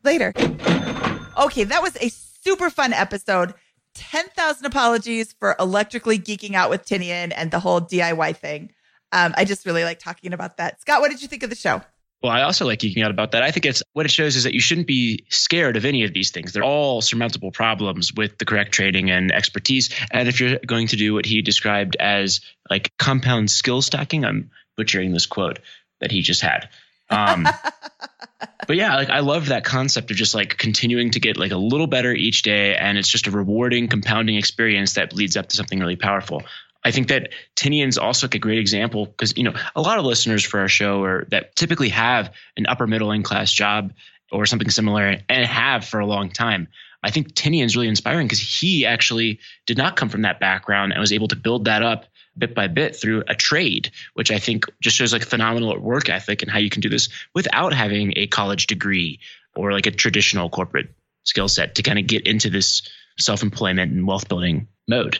later. 0.05 0.33
Okay. 0.37 1.65
That 1.65 1.83
was 1.83 1.97
a 1.97 2.11
super 2.11 2.71
fun 2.71 2.93
episode. 2.93 3.55
10,000 3.95 4.67
apologies 4.67 5.35
for 5.39 5.57
electrically 5.59 6.19
geeking 6.19 6.55
out 6.55 6.71
with 6.71 6.85
Tinian 6.85 7.33
and 7.35 7.51
the 7.51 7.61
whole 7.61 7.81
DIY 7.81 8.37
thing. 8.37 8.73
Um, 9.13 9.35
I 9.37 9.45
just 9.45 9.67
really 9.67 9.85
like 9.85 9.99
talking 9.99 10.33
about 10.33 10.57
that. 10.59 10.81
Scott, 10.81 11.01
what 11.01 11.11
did 11.11 11.23
you 11.23 11.29
think 11.29 11.43
of 11.43 11.51
the 11.51 11.57
show? 11.57 11.83
Well, 12.23 12.33
I 12.33 12.43
also 12.43 12.67
like 12.67 12.81
geeking 12.81 13.03
out 13.03 13.11
about 13.11 13.33
that. 13.33 13.43
I 13.43 13.51
think 13.51 13.65
it's 13.65 13.83
what 13.95 14.05
it 14.05 14.11
shows 14.11 14.37
is 14.37 14.45
that 14.45 14.53
you 14.53 14.61
shouldn't 14.61 14.87
be 14.87 15.25
scared 15.31 15.79
of 15.79 15.87
any 15.87 16.05
of 16.05 16.13
these 16.13 16.31
things. 16.31 16.53
They're 16.53 16.63
all 16.63 17.01
surmountable 17.01 17.51
problems 17.51 18.13
with 18.13 18.37
the 18.37 18.45
correct 18.45 18.73
training 18.73 19.11
and 19.11 19.33
expertise. 19.33 19.89
And 20.11 20.29
if 20.29 20.39
you're 20.39 20.59
going 20.67 20.89
to 20.89 20.97
do 20.97 21.15
what 21.15 21.25
he 21.25 21.41
described 21.41 21.97
as 21.99 22.43
like 22.69 22.93
compound 22.99 23.51
skill 23.51 23.81
stacking, 23.81 24.27
I'm 24.27 24.51
butchering 24.77 25.13
this 25.13 25.25
quote 25.25 25.61
that 26.01 26.11
he 26.11 26.21
just 26.21 26.43
had. 26.43 26.69
Um, 27.09 27.49
but 28.67 28.77
yeah, 28.77 28.97
like 28.97 29.11
I 29.11 29.21
love 29.21 29.47
that 29.47 29.65
concept 29.65 30.11
of 30.11 30.17
just 30.17 30.35
like 30.35 30.57
continuing 30.57 31.11
to 31.13 31.21
get 31.21 31.37
like 31.37 31.53
a 31.53 31.57
little 31.57 31.87
better 31.87 32.13
each 32.13 32.43
day, 32.43 32.75
and 32.77 32.99
it's 32.99 33.09
just 33.09 33.27
a 33.27 33.31
rewarding, 33.31 33.89
compounding 33.89 34.37
experience 34.37 34.95
that 34.95 35.13
leads 35.13 35.37
up 35.37 35.49
to 35.49 35.57
something 35.57 35.79
really 35.79 35.97
powerful. 35.97 36.43
I 36.85 36.91
think 36.91 37.09
that 37.09 37.33
Tinian's 37.57 37.99
also 37.99 38.27
like 38.27 38.35
a 38.35 38.39
great 38.39 38.59
example 38.59 39.07
because 39.07 39.37
you 39.37 39.45
know 39.45 39.55
a 39.77 39.81
lot 39.81 39.99
of 39.99 40.05
listeners 40.05 40.45
for 40.45 40.61
our 40.61 40.69
show 40.69 41.03
are 41.05 41.27
that 41.31 41.55
typically 41.57 41.91
have 41.91 42.33
an 42.57 42.67
upper 42.67 42.87
middle 42.87 43.23
class 43.23 43.53
job 43.53 43.93
or 44.33 44.47
something 44.47 44.71
similar 44.71 45.19
and 45.29 45.47
have 45.47 45.85
for 45.85 46.01
a 46.01 46.07
long 46.07 46.31
time. 46.31 46.69
I 47.03 47.11
think 47.11 47.35
Tinian's 47.35 47.77
really 47.77 47.89
inspiring 47.89 48.27
because 48.27 48.41
he 48.41 48.87
actually 48.87 49.41
did 49.67 49.79
not 49.79 49.97
come 49.97 50.09
from 50.09 50.23
that 50.23 50.39
background 50.39 50.93
and 50.93 51.01
was 51.01 51.13
able 51.13 51.29
to 51.29 51.37
build 51.37 51.65
that 51.65 51.83
up 51.83 52.05
bit 52.37 52.55
by 52.55 52.69
bit 52.69 52.97
through 52.97 53.25
a 53.29 53.35
trade, 53.35 53.91
which 54.15 54.31
I 54.31 54.39
think 54.39 54.67
just 54.81 54.97
shows 54.97 55.13
like 55.13 55.25
phenomenal 55.25 55.79
work 55.79 56.09
ethic 56.09 56.43
and 56.43 56.51
how 56.51 56.59
you 56.59 56.71
can 56.71 56.81
do 56.81 56.89
this 56.89 57.09
without 57.35 57.75
having 57.75 58.15
a 58.17 58.27
college 58.27 58.67
degree 58.67 59.21
or 59.55 59.73
like 59.73 59.87
a 59.87 59.91
traditional 59.91 60.49
corporate 60.49 60.95
skill 61.25 61.49
set 61.49 61.75
to 61.77 61.83
kind 61.83 61.99
of 61.99 62.07
get 62.07 62.27
into 62.27 62.51
this 62.51 62.89
self 63.19 63.43
employment 63.43 63.93
and 63.93 64.07
wealth 64.07 64.29
building 64.29 64.69
mode. 64.89 65.19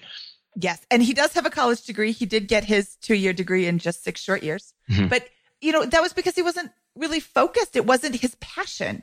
Yes. 0.57 0.85
And 0.91 1.03
he 1.03 1.15
does 1.15 1.33
have 1.35 1.47
a 1.47 1.51
college 1.51 1.83
degree. 1.83 2.13
He 2.13 2.27
did 2.27 2.49
get 2.49 2.65
his 2.65 2.97
two 2.97 3.15
year 3.15 3.33
degree 3.33 3.67
in 3.67 3.79
just 3.79 4.03
six 4.03 4.21
short 4.21 4.43
years. 4.43 4.75
Mm-hmm. 4.91 5.09
But, 5.09 5.29
you 5.61 5.73
know, 5.73 5.85
that 5.85 6.03
was 6.03 6.13
because 6.13 6.35
he 6.35 6.43
wasn't 6.43 6.73
really 6.97 7.21
focused. 7.21 7.77
It 7.77 7.87
wasn't 7.87 8.17
his 8.17 8.35
passion. 8.37 9.03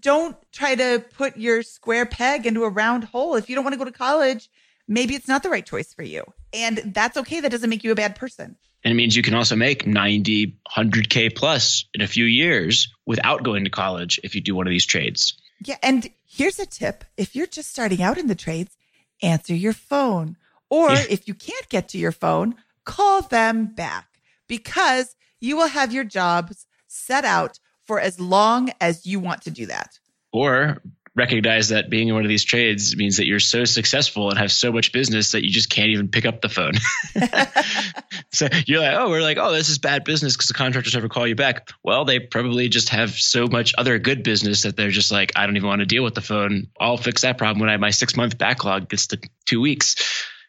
Don't 0.00 0.36
try 0.52 0.74
to 0.74 1.04
put 1.16 1.36
your 1.36 1.62
square 1.62 2.06
peg 2.06 2.46
into 2.46 2.64
a 2.64 2.68
round 2.68 3.04
hole. 3.04 3.36
If 3.36 3.48
you 3.48 3.54
don't 3.54 3.64
want 3.64 3.74
to 3.74 3.78
go 3.78 3.84
to 3.84 3.92
college, 3.92 4.50
maybe 4.86 5.14
it's 5.14 5.28
not 5.28 5.42
the 5.42 5.50
right 5.50 5.64
choice 5.64 5.92
for 5.92 6.02
you. 6.02 6.24
And 6.52 6.78
that's 6.94 7.16
okay. 7.16 7.40
That 7.40 7.50
doesn't 7.50 7.70
make 7.70 7.84
you 7.84 7.92
a 7.92 7.96
bad 7.96 8.16
person. 8.16 8.56
And 8.84 8.92
it 8.92 8.94
means 8.94 9.16
you 9.16 9.22
can 9.22 9.34
also 9.34 9.56
make 9.56 9.86
90, 9.86 10.56
100K 10.76 11.34
plus 11.34 11.84
in 11.94 12.00
a 12.00 12.06
few 12.06 12.24
years 12.24 12.88
without 13.06 13.42
going 13.42 13.64
to 13.64 13.70
college 13.70 14.20
if 14.22 14.34
you 14.34 14.40
do 14.40 14.54
one 14.54 14.66
of 14.66 14.70
these 14.70 14.86
trades. 14.86 15.36
Yeah. 15.64 15.76
And 15.82 16.08
here's 16.26 16.58
a 16.58 16.66
tip 16.66 17.04
if 17.16 17.34
you're 17.34 17.46
just 17.46 17.70
starting 17.70 18.02
out 18.02 18.18
in 18.18 18.28
the 18.28 18.34
trades, 18.34 18.76
answer 19.22 19.54
your 19.54 19.72
phone 19.72 20.36
or 20.70 20.90
yeah. 20.90 21.04
if 21.10 21.26
you 21.26 21.34
can't 21.34 21.68
get 21.68 21.88
to 21.90 21.98
your 21.98 22.12
phone, 22.12 22.54
call 22.84 23.22
them 23.22 23.66
back 23.66 24.20
because 24.46 25.16
you 25.40 25.56
will 25.56 25.68
have 25.68 25.92
your 25.92 26.04
jobs 26.04 26.66
set 26.86 27.24
out 27.24 27.58
for 27.84 28.00
as 28.00 28.20
long 28.20 28.70
as 28.80 29.06
you 29.06 29.18
want 29.18 29.42
to 29.42 29.50
do 29.50 29.66
that. 29.66 29.98
Or 30.32 30.82
recognize 31.18 31.70
that 31.70 31.90
being 31.90 32.08
in 32.08 32.14
one 32.14 32.24
of 32.24 32.28
these 32.28 32.44
trades 32.44 32.96
means 32.96 33.16
that 33.18 33.26
you're 33.26 33.40
so 33.40 33.64
successful 33.64 34.30
and 34.30 34.38
have 34.38 34.52
so 34.52 34.72
much 34.72 34.92
business 34.92 35.32
that 35.32 35.44
you 35.44 35.50
just 35.50 35.68
can't 35.68 35.88
even 35.88 36.08
pick 36.08 36.24
up 36.24 36.40
the 36.40 36.48
phone. 36.48 36.72
so 38.32 38.48
you're 38.66 38.80
like, 38.80 38.96
oh, 38.96 39.10
we're 39.10 39.20
like, 39.20 39.36
oh, 39.36 39.52
this 39.52 39.68
is 39.68 39.78
bad 39.78 40.04
business 40.04 40.36
because 40.36 40.46
the 40.46 40.54
contractors 40.54 40.94
never 40.94 41.08
call 41.08 41.26
you 41.26 41.34
back. 41.34 41.68
Well, 41.82 42.04
they 42.04 42.20
probably 42.20 42.68
just 42.68 42.90
have 42.90 43.10
so 43.10 43.46
much 43.48 43.74
other 43.76 43.98
good 43.98 44.22
business 44.22 44.62
that 44.62 44.76
they're 44.76 44.90
just 44.90 45.10
like, 45.10 45.32
I 45.36 45.44
don't 45.44 45.56
even 45.56 45.68
want 45.68 45.80
to 45.80 45.86
deal 45.86 46.04
with 46.04 46.14
the 46.14 46.22
phone. 46.22 46.68
I'll 46.80 46.96
fix 46.96 47.22
that 47.22 47.36
problem 47.36 47.60
when 47.60 47.68
I 47.68 47.76
my 47.76 47.90
six 47.90 48.16
month 48.16 48.38
backlog 48.38 48.88
gets 48.88 49.08
to 49.08 49.18
two 49.44 49.60
weeks. 49.60 49.96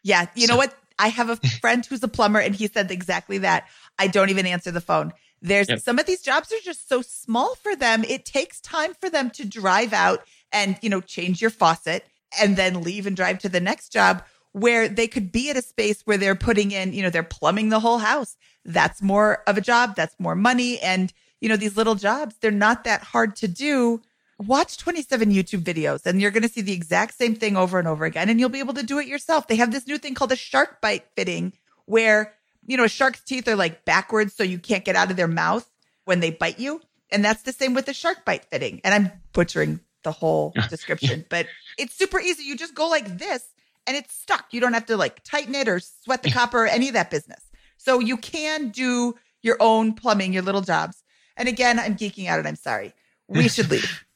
Yeah. 0.04 0.26
You 0.34 0.46
so. 0.46 0.54
know 0.54 0.58
what? 0.58 0.74
I 0.98 1.08
have 1.08 1.30
a 1.30 1.36
friend 1.36 1.84
who's 1.84 2.02
a 2.02 2.08
plumber 2.08 2.38
and 2.38 2.54
he 2.54 2.66
said 2.68 2.90
exactly 2.90 3.38
that. 3.38 3.66
I 3.98 4.06
don't 4.06 4.30
even 4.30 4.46
answer 4.46 4.70
the 4.70 4.80
phone. 4.80 5.12
There's 5.42 5.68
yep. 5.68 5.80
some 5.80 5.98
of 5.98 6.06
these 6.06 6.20
jobs 6.20 6.52
are 6.52 6.62
just 6.62 6.88
so 6.88 7.02
small 7.02 7.54
for 7.54 7.74
them. 7.74 8.04
It 8.04 8.24
takes 8.24 8.60
time 8.60 8.92
for 9.00 9.08
them 9.08 9.30
to 9.30 9.46
drive 9.46 9.92
out 9.92 10.20
and, 10.52 10.78
you 10.82 10.90
know, 10.90 11.00
change 11.00 11.40
your 11.40 11.50
faucet 11.50 12.06
and 12.40 12.56
then 12.56 12.82
leave 12.82 13.06
and 13.06 13.16
drive 13.16 13.38
to 13.40 13.48
the 13.48 13.60
next 13.60 13.90
job 13.90 14.22
where 14.52 14.88
they 14.88 15.06
could 15.06 15.30
be 15.30 15.50
at 15.50 15.56
a 15.56 15.62
space 15.62 16.02
where 16.02 16.18
they're 16.18 16.34
putting 16.34 16.72
in, 16.72 16.92
you 16.92 17.02
know, 17.02 17.10
they're 17.10 17.22
plumbing 17.22 17.68
the 17.68 17.80
whole 17.80 17.98
house. 17.98 18.36
That's 18.64 19.00
more 19.00 19.42
of 19.46 19.56
a 19.56 19.60
job. 19.60 19.94
That's 19.94 20.18
more 20.18 20.34
money. 20.34 20.80
And, 20.80 21.12
you 21.40 21.48
know, 21.48 21.56
these 21.56 21.76
little 21.76 21.94
jobs, 21.94 22.36
they're 22.40 22.50
not 22.50 22.84
that 22.84 23.02
hard 23.02 23.36
to 23.36 23.48
do 23.48 24.02
watch 24.40 24.78
27 24.78 25.30
YouTube 25.30 25.62
videos 25.62 26.06
and 26.06 26.20
you're 26.20 26.30
going 26.30 26.42
to 26.42 26.48
see 26.48 26.62
the 26.62 26.72
exact 26.72 27.14
same 27.14 27.34
thing 27.34 27.56
over 27.56 27.78
and 27.78 27.86
over 27.86 28.04
again 28.04 28.28
and 28.28 28.40
you'll 28.40 28.48
be 28.48 28.58
able 28.58 28.74
to 28.74 28.82
do 28.82 28.98
it 28.98 29.06
yourself. 29.06 29.46
They 29.46 29.56
have 29.56 29.70
this 29.70 29.86
new 29.86 29.98
thing 29.98 30.14
called 30.14 30.32
a 30.32 30.36
shark 30.36 30.80
bite 30.80 31.04
fitting 31.14 31.52
where, 31.84 32.32
you 32.66 32.76
know, 32.76 32.84
a 32.84 32.88
shark's 32.88 33.20
teeth 33.20 33.46
are 33.48 33.56
like 33.56 33.84
backwards 33.84 34.34
so 34.34 34.42
you 34.42 34.58
can't 34.58 34.84
get 34.84 34.96
out 34.96 35.10
of 35.10 35.16
their 35.16 35.28
mouth 35.28 35.70
when 36.04 36.20
they 36.20 36.30
bite 36.30 36.58
you. 36.58 36.80
And 37.12 37.24
that's 37.24 37.42
the 37.42 37.52
same 37.52 37.74
with 37.74 37.86
the 37.86 37.92
shark 37.92 38.24
bite 38.24 38.46
fitting. 38.46 38.80
And 38.82 38.94
I'm 38.94 39.12
butchering 39.32 39.80
the 40.02 40.12
whole 40.12 40.54
description, 40.70 41.24
but 41.28 41.46
it's 41.78 41.94
super 41.94 42.20
easy. 42.20 42.44
You 42.44 42.56
just 42.56 42.74
go 42.74 42.88
like 42.88 43.18
this 43.18 43.44
and 43.86 43.96
it's 43.96 44.14
stuck. 44.14 44.46
You 44.52 44.60
don't 44.60 44.72
have 44.74 44.86
to 44.86 44.96
like 44.96 45.22
tighten 45.24 45.54
it 45.54 45.68
or 45.68 45.80
sweat 45.80 46.22
the 46.22 46.30
copper 46.32 46.64
or 46.64 46.66
any 46.66 46.88
of 46.88 46.94
that 46.94 47.10
business. 47.10 47.40
So 47.76 47.98
you 47.98 48.16
can 48.16 48.68
do 48.68 49.14
your 49.42 49.56
own 49.60 49.94
plumbing, 49.94 50.32
your 50.32 50.42
little 50.42 50.60
jobs. 50.60 51.02
And 51.36 51.48
again, 51.48 51.78
I'm 51.78 51.96
geeking 51.96 52.26
out 52.26 52.38
and 52.38 52.46
I'm 52.46 52.56
sorry. 52.56 52.92
We 53.28 53.48
should 53.48 53.70
leave. 53.70 54.04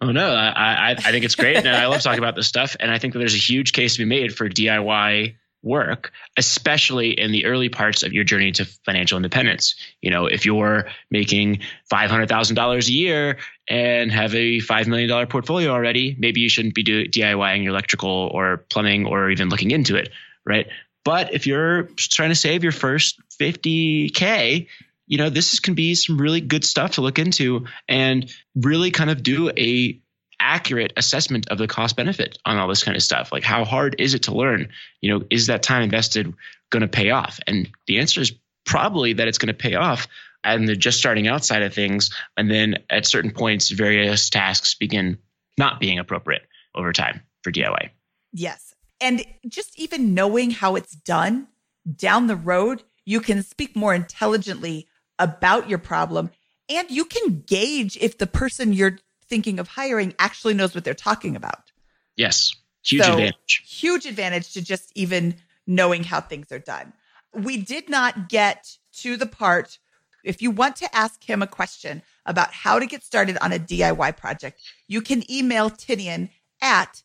Oh 0.00 0.12
no, 0.12 0.30
I, 0.30 0.50
I, 0.50 0.90
I 0.92 0.94
think 1.10 1.24
it's 1.24 1.34
great, 1.34 1.56
and 1.56 1.68
I 1.68 1.86
love 1.86 2.00
talking 2.00 2.20
about 2.20 2.36
this 2.36 2.46
stuff. 2.46 2.76
And 2.78 2.92
I 2.92 2.98
think 2.98 3.14
that 3.14 3.18
there's 3.18 3.34
a 3.34 3.38
huge 3.38 3.72
case 3.72 3.94
to 3.94 3.98
be 3.98 4.04
made 4.04 4.32
for 4.32 4.48
DIY 4.48 5.34
work, 5.66 6.12
especially 6.36 7.10
in 7.10 7.32
the 7.32 7.44
early 7.44 7.68
parts 7.68 8.02
of 8.02 8.12
your 8.12 8.24
journey 8.24 8.52
to 8.52 8.64
financial 8.64 9.16
independence. 9.16 9.74
You 10.00 10.10
know, 10.10 10.26
if 10.26 10.46
you're 10.46 10.86
making 11.10 11.60
five 11.90 12.10
hundred 12.10 12.28
thousand 12.28 12.54
dollars 12.56 12.88
a 12.88 12.92
year 12.92 13.38
and 13.68 14.10
have 14.12 14.34
a 14.34 14.60
five 14.60 14.86
million 14.86 15.08
dollar 15.08 15.26
portfolio 15.26 15.70
already, 15.70 16.16
maybe 16.18 16.40
you 16.40 16.48
shouldn't 16.48 16.74
be 16.74 16.84
do, 16.84 17.06
DIYing 17.06 17.64
your 17.64 17.72
electrical 17.72 18.30
or 18.32 18.58
plumbing 18.70 19.06
or 19.06 19.30
even 19.30 19.48
looking 19.48 19.72
into 19.72 19.96
it, 19.96 20.10
right? 20.46 20.68
But 21.04 21.34
if 21.34 21.46
you're 21.46 21.84
trying 21.96 22.30
to 22.30 22.34
save 22.34 22.62
your 22.62 22.72
first 22.72 23.20
50K, 23.40 24.66
you 25.06 25.18
know, 25.18 25.30
this 25.30 25.60
can 25.60 25.74
be 25.74 25.94
some 25.94 26.20
really 26.20 26.40
good 26.40 26.64
stuff 26.64 26.92
to 26.92 27.00
look 27.00 27.18
into 27.18 27.66
and 27.88 28.30
really 28.56 28.90
kind 28.90 29.10
of 29.10 29.22
do 29.22 29.50
a 29.50 30.00
accurate 30.46 30.92
assessment 30.96 31.48
of 31.48 31.58
the 31.58 31.66
cost 31.66 31.96
benefit 31.96 32.38
on 32.46 32.56
all 32.56 32.68
this 32.68 32.84
kind 32.84 32.96
of 32.96 33.02
stuff. 33.02 33.32
Like 33.32 33.42
how 33.42 33.64
hard 33.64 33.96
is 33.98 34.14
it 34.14 34.22
to 34.24 34.34
learn? 34.34 34.68
You 35.00 35.10
know, 35.10 35.26
is 35.28 35.48
that 35.48 35.64
time 35.64 35.82
invested 35.82 36.32
going 36.70 36.82
to 36.82 36.88
pay 36.88 37.10
off? 37.10 37.40
And 37.48 37.68
the 37.88 37.98
answer 37.98 38.20
is 38.20 38.32
probably 38.64 39.14
that 39.14 39.26
it's 39.26 39.38
going 39.38 39.48
to 39.48 39.54
pay 39.54 39.74
off 39.74 40.06
and 40.44 40.68
the 40.68 40.76
just 40.76 40.98
starting 40.98 41.26
outside 41.26 41.62
of 41.62 41.74
things. 41.74 42.10
And 42.36 42.48
then 42.48 42.76
at 42.88 43.06
certain 43.06 43.32
points, 43.32 43.70
various 43.70 44.30
tasks 44.30 44.76
begin 44.76 45.18
not 45.58 45.80
being 45.80 45.98
appropriate 45.98 46.42
over 46.76 46.92
time 46.92 47.22
for 47.42 47.50
DIY. 47.50 47.90
Yes. 48.32 48.74
And 49.00 49.24
just 49.48 49.78
even 49.78 50.14
knowing 50.14 50.52
how 50.52 50.76
it's 50.76 50.94
done 50.94 51.48
down 51.96 52.28
the 52.28 52.36
road, 52.36 52.84
you 53.04 53.20
can 53.20 53.42
speak 53.42 53.74
more 53.74 53.94
intelligently 53.94 54.86
about 55.18 55.68
your 55.68 55.78
problem. 55.78 56.30
And 56.68 56.88
you 56.90 57.04
can 57.04 57.42
gauge 57.46 57.96
if 58.00 58.18
the 58.18 58.26
person 58.26 58.72
you're 58.72 58.98
thinking 59.28 59.58
of 59.58 59.68
hiring 59.68 60.14
actually 60.18 60.54
knows 60.54 60.74
what 60.74 60.84
they're 60.84 60.94
talking 60.94 61.36
about. 61.36 61.72
Yes. 62.16 62.54
Huge 62.84 63.02
So, 63.02 63.12
advantage. 63.12 63.62
Huge 63.66 64.06
advantage 64.06 64.52
to 64.52 64.62
just 64.62 64.92
even 64.94 65.36
knowing 65.66 66.04
how 66.04 66.20
things 66.20 66.52
are 66.52 66.58
done. 66.58 66.92
We 67.34 67.56
did 67.56 67.88
not 67.88 68.28
get 68.28 68.76
to 68.98 69.16
the 69.16 69.26
part. 69.26 69.78
If 70.24 70.40
you 70.42 70.50
want 70.50 70.76
to 70.76 70.96
ask 70.96 71.22
him 71.22 71.42
a 71.42 71.46
question 71.46 72.02
about 72.24 72.52
how 72.52 72.78
to 72.78 72.86
get 72.86 73.04
started 73.04 73.36
on 73.40 73.52
a 73.52 73.58
DIY 73.58 74.16
project, 74.16 74.60
you 74.88 75.00
can 75.00 75.28
email 75.30 75.70
Tinian 75.70 76.30
at 76.60 77.02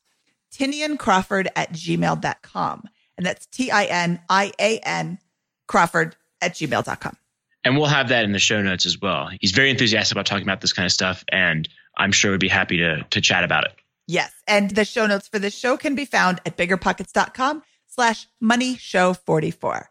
tiniancrawford 0.51 1.47
at 1.55 1.72
gmail.com. 1.74 2.84
And 3.17 3.26
that's 3.26 3.45
T 3.47 3.72
I 3.72 3.86
N 3.86 4.22
I 4.30 4.51
A 4.59 4.80
N 4.80 5.19
Crawford 5.67 6.15
at 6.41 6.53
gmail.com. 6.53 7.17
And 7.63 7.78
we'll 7.78 7.86
have 7.86 8.09
that 8.09 8.26
in 8.26 8.32
the 8.32 8.39
show 8.39 8.61
notes 8.61 8.86
as 8.86 8.99
well. 8.99 9.30
He's 9.39 9.51
very 9.51 9.69
enthusiastic 9.69 10.15
about 10.15 10.26
talking 10.26 10.43
about 10.43 10.61
this 10.61 10.74
kind 10.74 10.86
of 10.86 10.91
stuff, 10.91 11.24
and 11.32 11.69
I'm 12.02 12.12
sure 12.12 12.32
would 12.32 12.39
be 12.39 12.49
happy 12.49 12.78
to 12.78 13.04
to 13.10 13.22
chat 13.22 13.43
about 13.43 13.66
it. 13.66 13.74
Yes. 14.08 14.34
And 14.47 14.72
the 14.72 14.84
show 14.84 15.06
notes 15.06 15.28
for 15.28 15.39
this 15.39 15.56
show 15.56 15.78
can 15.78 15.95
be 15.95 16.06
found 16.06 16.41
at 16.45 16.58
biggerpockets.com 16.58 17.64
slash 17.88 18.28
money 18.41 18.76
show 18.76 19.14
44. 19.14 19.89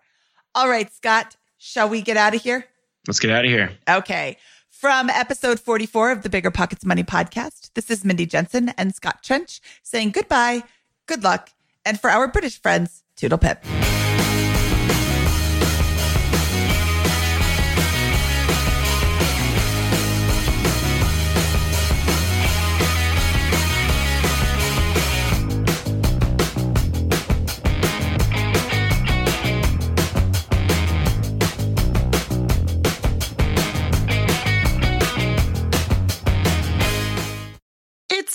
All 0.55 0.69
right, 0.69 0.93
Scott, 0.93 1.37
shall 1.57 1.89
we 1.89 2.03
get 2.03 2.17
out 2.17 2.35
of 2.35 2.43
here? 2.43 2.67
Let's 3.07 3.21
get 3.21 3.31
out 3.31 3.45
of 3.45 3.51
here. 3.51 3.71
Okay. 3.89 4.37
From 4.69 5.09
episode 5.11 5.61
44 5.61 6.11
of 6.11 6.23
the 6.23 6.31
Bigger 6.31 6.51
Pockets 6.51 6.85
Money 6.85 7.05
podcast, 7.05 7.71
this 7.75 7.91
is 7.91 8.05
Mindy 8.05 8.27
Jensen 8.27 8.71
and 8.71 8.95
Scott 8.95 9.23
Trench 9.23 9.61
saying 9.83 10.11
goodbye, 10.11 10.65
good 11.07 11.23
luck, 11.23 11.51
and 11.85 12.01
for 12.01 12.11
our 12.11 12.27
British 12.29 12.61
friends, 12.61 13.05
toodle 13.15 13.39
pip. 13.39 13.63